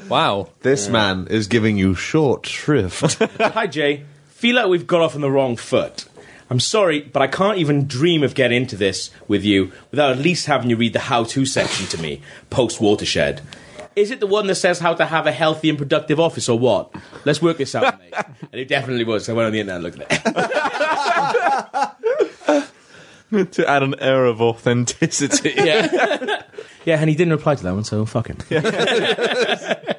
wow. 0.08 0.50
this 0.60 0.88
man 0.88 1.28
is 1.28 1.46
giving 1.46 1.78
you 1.78 1.94
short 1.94 2.44
shrift. 2.44 3.22
Hi, 3.40 3.66
Jay. 3.66 4.04
Feel 4.26 4.56
like 4.56 4.66
we've 4.66 4.86
got 4.86 5.00
off 5.00 5.14
on 5.14 5.22
the 5.22 5.30
wrong 5.30 5.56
foot. 5.56 6.04
I'm 6.52 6.60
sorry, 6.60 7.00
but 7.00 7.22
I 7.22 7.28
can't 7.28 7.56
even 7.56 7.86
dream 7.86 8.22
of 8.22 8.34
getting 8.34 8.58
into 8.58 8.76
this 8.76 9.10
with 9.26 9.42
you 9.42 9.72
without 9.90 10.10
at 10.10 10.18
least 10.18 10.44
having 10.44 10.68
you 10.68 10.76
read 10.76 10.92
the 10.92 10.98
how 10.98 11.24
to 11.24 11.46
section 11.46 11.86
to 11.86 11.96
me, 11.96 12.20
post 12.50 12.78
watershed. 12.78 13.40
Is 13.96 14.10
it 14.10 14.20
the 14.20 14.26
one 14.26 14.48
that 14.48 14.56
says 14.56 14.78
how 14.78 14.92
to 14.92 15.06
have 15.06 15.26
a 15.26 15.32
healthy 15.32 15.70
and 15.70 15.78
productive 15.78 16.20
office 16.20 16.50
or 16.50 16.58
what? 16.58 16.94
Let's 17.24 17.40
work 17.40 17.56
this 17.56 17.74
out, 17.74 17.98
mate. 17.98 18.12
And 18.52 18.60
it 18.60 18.68
definitely 18.68 19.04
was. 19.04 19.30
I 19.30 19.32
went 19.32 19.46
on 19.46 19.52
the 19.52 19.60
internet 19.60 19.76
and 19.76 19.84
looked 19.84 20.12
at 20.12 20.12
it. 23.30 23.52
to 23.52 23.66
add 23.66 23.82
an 23.82 23.94
air 23.98 24.26
of 24.26 24.42
authenticity. 24.42 25.54
Yeah. 25.56 26.42
yeah, 26.84 27.00
and 27.00 27.08
he 27.08 27.16
didn't 27.16 27.32
reply 27.32 27.54
to 27.54 27.62
that 27.62 27.72
one, 27.72 27.84
so 27.84 28.04
fuck 28.04 28.26
him. 28.26 28.36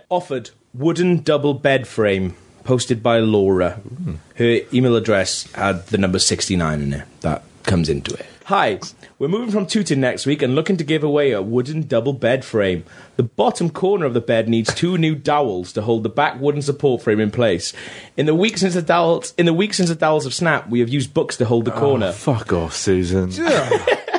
Offered 0.10 0.52
wooden 0.72 1.24
double 1.24 1.56
bed 1.56 1.88
frame 1.88 2.36
posted 2.64 3.04
by 3.04 3.20
Laura. 3.20 3.72
Hmm. 3.72 4.16
Her 4.36 4.60
email 4.74 4.96
address 4.96 5.52
had 5.54 5.88
the 5.88 5.98
number 5.98 6.20
69 6.20 6.82
in 6.82 6.94
it. 6.94 7.22
That 7.22 7.44
comes 7.64 7.90
into 7.90 8.14
it. 8.14 8.26
Hi, 8.48 8.82
we're 9.20 9.30
moving 9.30 9.52
from 9.52 9.66
Tooting 9.66 10.02
next 10.02 10.26
week 10.26 10.42
and 10.42 10.54
looking 10.54 10.76
to 10.76 10.84
give 10.84 11.02
away 11.02 11.32
a 11.32 11.42
wooden 11.42 11.88
double 11.88 12.12
bed 12.12 12.44
frame. 12.44 12.84
The 13.16 13.24
bottom 13.24 13.70
corner 13.70 14.06
of 14.06 14.14
the 14.14 14.20
bed 14.20 14.50
needs 14.50 14.74
two 14.74 14.98
new 14.98 15.16
dowels 15.16 15.72
to 15.74 15.82
hold 15.82 16.04
the 16.04 16.10
back 16.10 16.42
wooden 16.42 16.62
support 16.62 17.02
frame 17.02 17.22
in 17.22 17.32
place. 17.32 17.72
In 18.18 18.26
the 18.26 18.36
week 18.36 18.58
since 18.58 18.74
the 18.74 18.82
dowels, 18.82 19.34
in 19.38 19.46
the 19.46 19.54
week 19.54 19.74
since 19.74 19.88
the 19.88 19.96
dowels 19.96 20.26
have 20.26 20.34
snapped, 20.34 20.70
we 20.70 20.82
have 20.82 20.90
used 20.90 21.14
books 21.14 21.38
to 21.38 21.46
hold 21.46 21.64
the 21.64 21.74
ah, 21.74 21.80
corner. 21.80 22.12
Fuck 22.12 22.52
off, 22.52 22.74
Susan. 22.74 23.32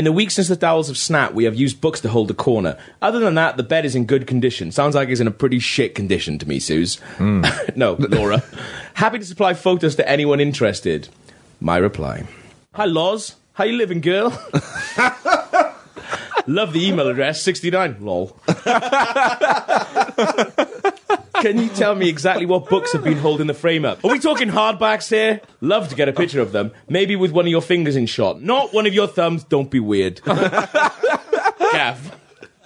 In 0.00 0.04
the 0.04 0.12
week 0.12 0.30
since 0.30 0.48
the 0.48 0.56
dowels 0.56 0.88
have 0.88 0.96
snapped, 0.96 1.34
we 1.34 1.44
have 1.44 1.54
used 1.54 1.82
books 1.82 2.00
to 2.00 2.08
hold 2.08 2.28
the 2.28 2.34
corner. 2.34 2.78
Other 3.02 3.18
than 3.18 3.34
that, 3.34 3.58
the 3.58 3.62
bed 3.62 3.84
is 3.84 3.94
in 3.94 4.06
good 4.06 4.26
condition. 4.26 4.72
Sounds 4.72 4.94
like 4.94 5.10
it's 5.10 5.20
in 5.20 5.26
a 5.26 5.30
pretty 5.30 5.58
shit 5.58 5.94
condition 5.94 6.38
to 6.38 6.48
me, 6.48 6.58
Suze. 6.58 6.96
Hmm. 7.18 7.44
no, 7.76 7.96
Laura. 7.98 8.42
Happy 8.94 9.18
to 9.18 9.26
supply 9.26 9.52
photos 9.52 9.96
to 9.96 10.08
anyone 10.08 10.40
interested. 10.40 11.10
My 11.60 11.76
reply. 11.76 12.26
Hi, 12.72 12.86
Loz. 12.86 13.36
How 13.52 13.64
you 13.64 13.76
living, 13.76 14.00
girl? 14.00 14.30
Love 16.46 16.72
the 16.72 16.82
email 16.82 17.08
address, 17.08 17.42
69. 17.42 17.98
Lol. 18.00 18.34
Can 21.40 21.58
you 21.58 21.68
tell 21.70 21.94
me 21.94 22.08
exactly 22.08 22.44
what 22.46 22.68
books 22.68 22.92
have 22.92 23.02
been 23.02 23.16
holding 23.16 23.46
the 23.46 23.54
frame 23.54 23.84
up? 23.84 24.04
Are 24.04 24.10
we 24.10 24.18
talking 24.18 24.48
hardbacks 24.48 25.08
here? 25.08 25.40
Love 25.60 25.88
to 25.88 25.94
get 25.94 26.08
a 26.08 26.12
picture 26.12 26.40
of 26.40 26.52
them. 26.52 26.70
Maybe 26.88 27.16
with 27.16 27.32
one 27.32 27.46
of 27.46 27.50
your 27.50 27.62
fingers 27.62 27.96
in 27.96 28.06
shot. 28.06 28.42
Not 28.42 28.74
one 28.74 28.86
of 28.86 28.92
your 28.92 29.06
thumbs. 29.06 29.44
Don't 29.44 29.70
be 29.70 29.80
weird. 29.80 30.20
Gav. 30.24 32.16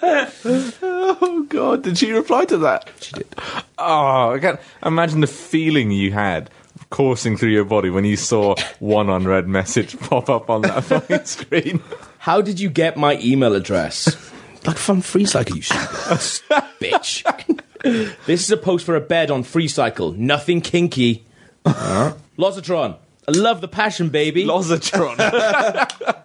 Oh 0.02 1.46
God! 1.48 1.82
Did 1.82 1.96
she 1.96 2.12
reply 2.12 2.44
to 2.46 2.58
that? 2.58 2.90
She 3.00 3.12
did. 3.12 3.34
Oh, 3.78 4.32
I 4.32 4.38
can't 4.38 4.60
imagine 4.84 5.20
the 5.20 5.26
feeling 5.26 5.90
you 5.90 6.12
had 6.12 6.50
coursing 6.90 7.36
through 7.36 7.50
your 7.50 7.64
body 7.64 7.90
when 7.90 8.04
you 8.04 8.16
saw 8.16 8.54
one 8.80 9.08
unread 9.08 9.48
message 9.48 9.98
pop 10.00 10.28
up 10.28 10.50
on 10.50 10.62
that 10.62 10.84
fucking 10.84 11.24
screen. 11.24 11.82
How 12.18 12.40
did 12.40 12.60
you 12.60 12.68
get 12.70 12.96
my 12.96 13.18
email 13.20 13.54
address? 13.54 14.32
Like 14.66 14.78
from 14.78 15.02
FreeCycle, 15.02 15.56
you 15.56 15.62
stupid 15.62 16.64
bitch. 16.80 18.14
this 18.26 18.42
is 18.42 18.50
a 18.50 18.56
post 18.56 18.86
for 18.86 18.96
a 18.96 19.00
bed 19.00 19.30
on 19.30 19.42
FreeCycle. 19.44 20.16
Nothing 20.16 20.60
kinky. 20.60 21.24
Lozatron. 21.64 22.96
I 23.26 23.30
love 23.30 23.60
the 23.62 23.68
passion, 23.68 24.10
baby. 24.10 24.44
Lozatron. 24.44 25.16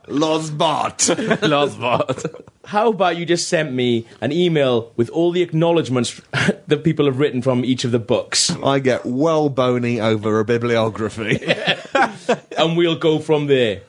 Lozbot. 0.07 1.15
Lozbot. 1.39 2.43
How 2.65 2.89
about 2.89 3.15
you 3.17 3.25
just 3.25 3.47
sent 3.47 3.71
me 3.71 4.05
an 4.21 4.31
email 4.31 4.91
with 4.97 5.09
all 5.09 5.31
the 5.31 5.41
acknowledgements 5.41 6.19
that 6.67 6.83
people 6.83 7.05
have 7.05 7.17
written 7.19 7.41
from 7.41 7.63
each 7.63 7.83
of 7.85 7.91
the 7.91 7.99
books, 7.99 8.51
I 8.63 8.79
get 8.79 9.05
well 9.05 9.49
bony 9.49 9.99
over 10.01 10.39
a 10.39 10.45
bibliography. 10.45 11.39
and 12.57 12.75
we'll 12.77 12.97
go 12.97 13.19
from 13.19 13.47
there. 13.47 13.81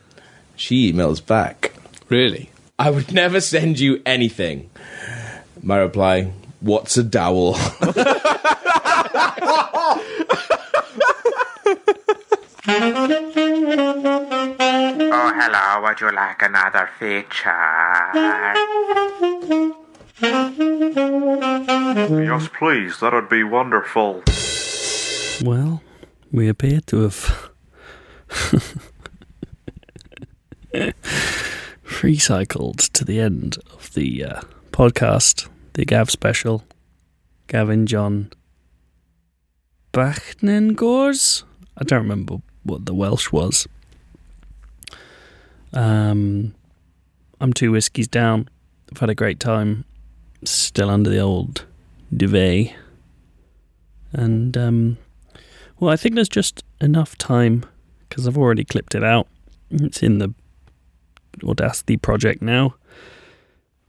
She 0.56 0.92
emails 0.92 1.24
back. 1.24 1.72
Really? 2.08 2.50
I 2.80 2.88
would 2.88 3.12
never 3.12 3.42
send 3.42 3.78
you 3.78 4.00
anything. 4.06 4.70
My 5.62 5.76
reply, 5.76 6.32
what's 6.60 6.96
a 6.96 7.04
dowel? 7.04 7.56
Oh, 15.12 15.32
hello. 15.34 15.82
Would 15.82 16.00
you 16.00 16.10
like 16.12 16.40
another 16.42 16.88
feature? 16.98 17.50
yes, 22.22 22.48
please. 22.58 23.00
That 23.00 23.12
would 23.12 23.28
be 23.28 23.42
wonderful. 23.44 24.22
Well, 25.44 25.82
we 26.32 26.48
appear 26.48 26.80
to 26.86 27.02
have 27.02 27.50
recycled 31.90 32.90
to 32.92 33.04
the 33.04 33.20
end 33.20 33.58
of 33.72 33.92
the 33.94 34.24
uh, 34.24 34.40
podcast, 34.72 35.48
the 35.74 35.84
Gav 35.84 36.10
special. 36.10 36.64
Gavin 37.48 37.86
John 37.86 38.30
Bachnengors? 39.92 41.42
I 41.76 41.84
don't 41.84 42.02
remember 42.02 42.36
what 42.62 42.86
the 42.86 42.94
Welsh 42.94 43.32
was. 43.32 43.66
Um, 45.72 46.54
I'm 47.40 47.52
two 47.52 47.72
whiskies 47.72 48.08
down. 48.08 48.48
I've 48.92 48.98
had 48.98 49.10
a 49.10 49.14
great 49.14 49.40
time. 49.40 49.84
Still 50.44 50.90
under 50.90 51.10
the 51.10 51.18
old 51.18 51.66
duvet. 52.16 52.72
And, 54.12 54.56
um, 54.56 54.98
well, 55.78 55.92
I 55.92 55.96
think 55.96 56.14
there's 56.14 56.28
just 56.28 56.62
enough 56.80 57.18
time 57.18 57.64
because 58.08 58.26
I've 58.26 58.38
already 58.38 58.64
clipped 58.64 58.94
it 58.94 59.04
out. 59.04 59.28
It's 59.70 60.02
in 60.02 60.18
the 60.18 60.34
Audacity 61.44 61.96
project 61.96 62.42
now 62.42 62.74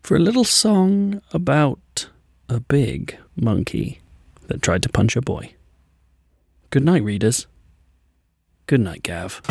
for 0.01 0.15
a 0.15 0.19
little 0.19 0.43
song 0.43 1.21
about 1.33 2.07
a 2.49 2.59
big 2.59 3.17
monkey 3.35 3.99
that 4.47 4.61
tried 4.61 4.83
to 4.83 4.89
punch 4.89 5.15
a 5.15 5.21
boy. 5.21 5.53
Good 6.69 6.83
night, 6.83 7.03
readers. 7.03 7.47
Good 8.67 8.81
night, 8.81 9.03
Gav. 9.03 9.41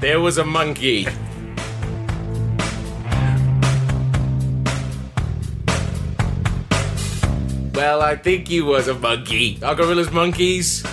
There 0.00 0.20
was 0.20 0.38
a 0.38 0.44
monkey. 0.44 1.06
Well, 7.74 8.02
I 8.02 8.16
think 8.16 8.48
he 8.48 8.60
was 8.60 8.88
a 8.88 8.94
monkey. 8.94 9.58
Are 9.62 9.74
gorillas 9.74 10.12
monkeys? 10.12 10.84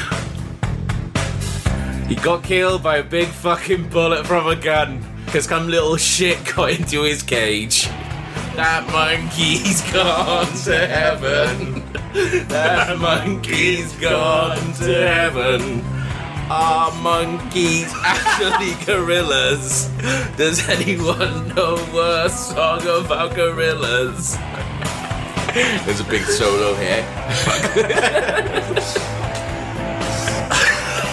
he 2.10 2.16
got 2.16 2.42
killed 2.42 2.82
by 2.82 2.96
a 2.96 3.04
big 3.04 3.28
fucking 3.28 3.88
bullet 3.88 4.26
from 4.26 4.48
a 4.48 4.56
gun 4.56 5.00
because 5.26 5.44
some 5.44 5.68
little 5.68 5.96
shit 5.96 6.44
got 6.56 6.70
into 6.70 7.04
his 7.04 7.22
cage. 7.22 7.86
That 8.56 8.84
monkey's 8.90 9.80
gone 9.92 10.52
to 10.64 10.88
heaven. 10.88 11.84
That 12.48 12.98
monkey's 12.98 13.92
gone 14.00 14.72
to 14.72 14.92
heaven. 14.92 15.82
Are 16.50 16.90
monkeys 17.00 17.94
actually 18.04 18.74
gorillas? 18.84 19.88
Does 20.36 20.68
anyone 20.68 21.54
know 21.54 21.76
a 21.76 22.28
song 22.28 22.82
about 22.82 23.36
gorillas? 23.36 24.36
There's 25.86 26.00
a 26.00 26.04
big 26.10 26.22
solo 26.22 26.74
here. 26.74 27.06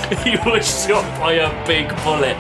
he 0.24 0.38
was 0.50 0.86
shot 0.86 1.04
by 1.20 1.34
a 1.34 1.68
big 1.68 1.90
bullet. 2.04 2.38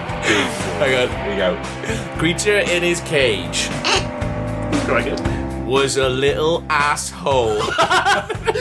Hang 0.80 1.10
on, 1.10 1.26
here 1.26 1.30
we 1.30 1.36
go. 1.36 2.18
Creature 2.18 2.60
in 2.60 2.82
his 2.82 3.02
cage. 3.02 3.68
was 5.66 5.98
a 5.98 6.08
little 6.08 6.64
asshole. 6.70 7.58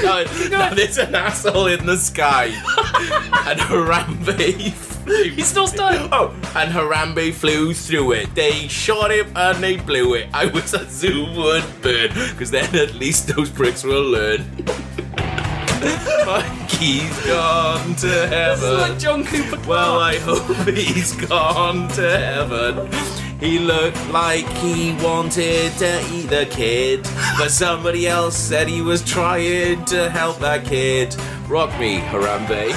no, 0.03 0.25
no, 0.51 0.75
there's 0.75 0.99
an 0.99 1.15
asshole 1.15 1.69
in 1.69 1.87
the 1.87 1.97
sky. 1.97 2.47
and 3.47 3.61
Harambe. 3.61 4.75
He's 5.07 5.47
still 5.47 5.69
stuck. 5.69 6.09
Oh, 6.11 6.35
and 6.57 6.73
Harambe 6.73 7.33
flew 7.33 7.75
through 7.75 8.11
it. 8.13 8.35
They 8.35 8.67
shot 8.67 9.13
him 9.13 9.31
and 9.37 9.63
they 9.63 9.77
blew 9.77 10.15
it. 10.15 10.29
I 10.35 10.47
wish 10.47 10.73
a 10.73 10.85
zoo 10.91 11.27
would 11.37 11.65
burn, 11.81 12.09
because 12.31 12.51
then 12.51 12.75
at 12.75 12.95
least 12.95 13.29
those 13.29 13.51
bricks 13.51 13.85
will 13.85 14.03
learn. 14.03 14.45
Monkey's 16.27 17.27
gone 17.27 17.95
to 17.97 18.09
heaven. 18.29 18.75
like 18.81 18.99
John 18.99 19.25
Cooper. 19.25 19.61
Well, 19.69 19.99
I 20.01 20.17
hope 20.19 20.67
he's 20.69 21.13
gone 21.15 21.89
to 21.91 22.03
heaven. 22.19 22.91
He 23.41 23.59
looked 23.59 24.09
like 24.09 24.47
he 24.59 24.95
wanted 25.03 25.73
to 25.75 26.01
eat 26.13 26.27
the 26.31 26.47
kid, 26.51 27.03
but 27.39 27.51
somebody 27.51 28.09
else 28.09 28.37
said 28.37 28.67
he 28.67 28.81
was 28.81 29.03
trying 29.05 29.85
to 29.87 30.09
help 30.11 30.39
that 30.39 30.65
kid. 30.65 31.15
Rock 31.47 31.71
me, 31.79 31.99
Harambe. 31.99 32.73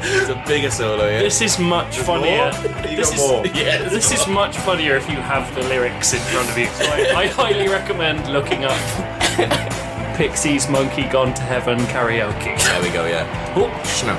it's 0.00 0.28
a 0.28 0.42
bigger 0.46 0.70
solo, 0.70 1.08
yeah. 1.08 1.20
This 1.20 1.40
is 1.40 1.58
much 1.58 1.98
funnier. 1.98 2.52
You 2.88 2.96
This 2.96 3.10
got 3.10 3.14
is, 3.14 3.28
more? 3.28 3.46
Yeah, 3.46 3.78
there's 3.78 3.92
this 3.92 4.12
is 4.12 4.26
much 4.28 4.56
funnier 4.58 4.96
if 4.96 5.08
you 5.08 5.16
have 5.16 5.52
the 5.54 5.62
lyrics 5.62 6.12
in 6.12 6.20
front 6.20 6.48
of 6.50 6.58
you. 6.58 6.66
So 6.66 6.84
I, 6.84 7.22
I 7.22 7.26
highly 7.28 7.68
recommend 7.68 8.30
looking 8.32 8.64
up 8.64 8.76
Pixies 10.16 10.68
Monkey 10.68 11.04
Gone 11.04 11.32
to 11.32 11.42
Heaven 11.42 11.78
karaoke. 11.78 12.58
There 12.58 12.82
we 12.82 12.90
go, 12.90 13.06
yeah. 13.06 13.54
Oh, 13.56 13.68
no. 14.04 14.16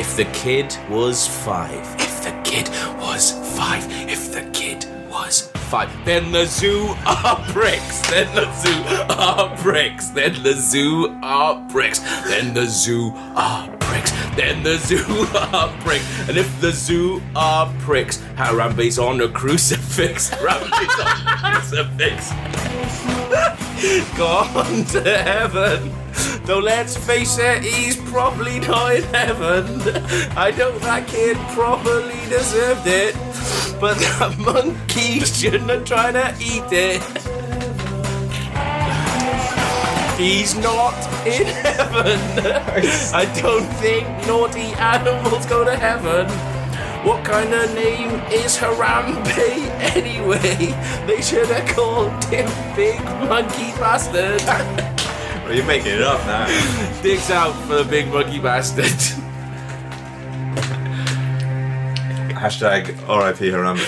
If 0.00 0.16
the 0.16 0.24
kid 0.32 0.74
was 0.88 1.28
five, 1.28 1.84
if 2.00 2.22
the 2.24 2.32
kid 2.42 2.70
was 2.98 3.32
five, 3.58 3.84
if 4.08 4.32
the 4.32 4.40
kid 4.58 4.86
was 5.10 5.50
five, 5.68 5.90
then 6.06 6.32
the 6.32 6.46
zoo 6.46 6.94
are 7.04 7.36
bricks, 7.52 8.00
then 8.08 8.34
the 8.34 8.50
zoo 8.54 8.82
are 9.10 9.54
bricks, 9.58 10.08
then 10.08 10.42
the 10.42 10.54
zoo 10.54 11.14
are 11.22 11.60
bricks, 11.68 11.98
then 12.24 12.54
the 12.54 12.64
zoo 12.66 13.12
are 13.36 13.68
bricks, 13.76 14.10
then 14.36 14.62
the 14.62 14.78
zoo 14.78 15.26
are 15.52 15.70
bricks, 15.82 16.06
and 16.30 16.38
if 16.38 16.60
the 16.62 16.72
zoo 16.72 17.20
are 17.36 17.70
pricks, 17.80 18.16
Harambe's 18.36 18.98
on 18.98 19.20
a 19.20 19.28
crucifix, 19.28 20.30
Harambe's 20.30 20.98
on 20.98 21.26
a 21.28 21.36
crucifix. 21.60 23.69
Gone 24.16 24.84
to 24.86 25.00
heaven. 25.02 25.90
Though 26.44 26.58
let's 26.58 26.98
face 26.98 27.38
it, 27.38 27.62
he's 27.62 27.96
probably 28.10 28.60
not 28.60 28.96
in 28.96 29.04
heaven. 29.04 29.64
I 30.36 30.50
know 30.50 30.78
that 30.80 31.08
kid 31.08 31.38
probably 31.54 32.20
deserved 32.28 32.86
it, 32.86 33.14
but 33.80 33.96
that 33.96 34.36
monkey 34.38 35.20
shouldn't 35.20 35.70
have 35.70 35.86
tried 35.86 36.12
to 36.12 36.34
eat 36.44 36.70
it. 36.70 37.00
He's 40.20 40.54
not 40.56 40.94
in 41.26 41.46
heaven. 41.64 42.20
I 43.14 43.24
don't 43.40 43.64
think 43.80 44.06
naughty 44.26 44.74
animals 44.74 45.46
go 45.46 45.64
to 45.64 45.74
heaven. 45.74 46.49
What 47.04 47.24
kind 47.24 47.52
of 47.54 47.74
name 47.74 48.10
is 48.30 48.58
Harambe 48.58 49.26
anyway? 49.96 50.74
They 51.06 51.22
should 51.22 51.48
have 51.48 51.66
called 51.74 52.24
him 52.26 52.46
Big 52.76 53.02
Monkey 53.28 53.72
Bastard. 53.80 54.42
Well, 55.42 55.56
you're 55.56 55.66
making 55.66 55.94
it 55.94 56.02
up 56.02 56.24
now. 56.26 56.46
Digs 57.02 57.28
out 57.28 57.52
for 57.66 57.82
the 57.82 57.84
Big 57.84 58.06
Monkey 58.06 58.38
Bastard. 58.38 58.84
Hashtag 62.36 62.90
RIP 63.08 63.50
Harambe. 63.50 63.80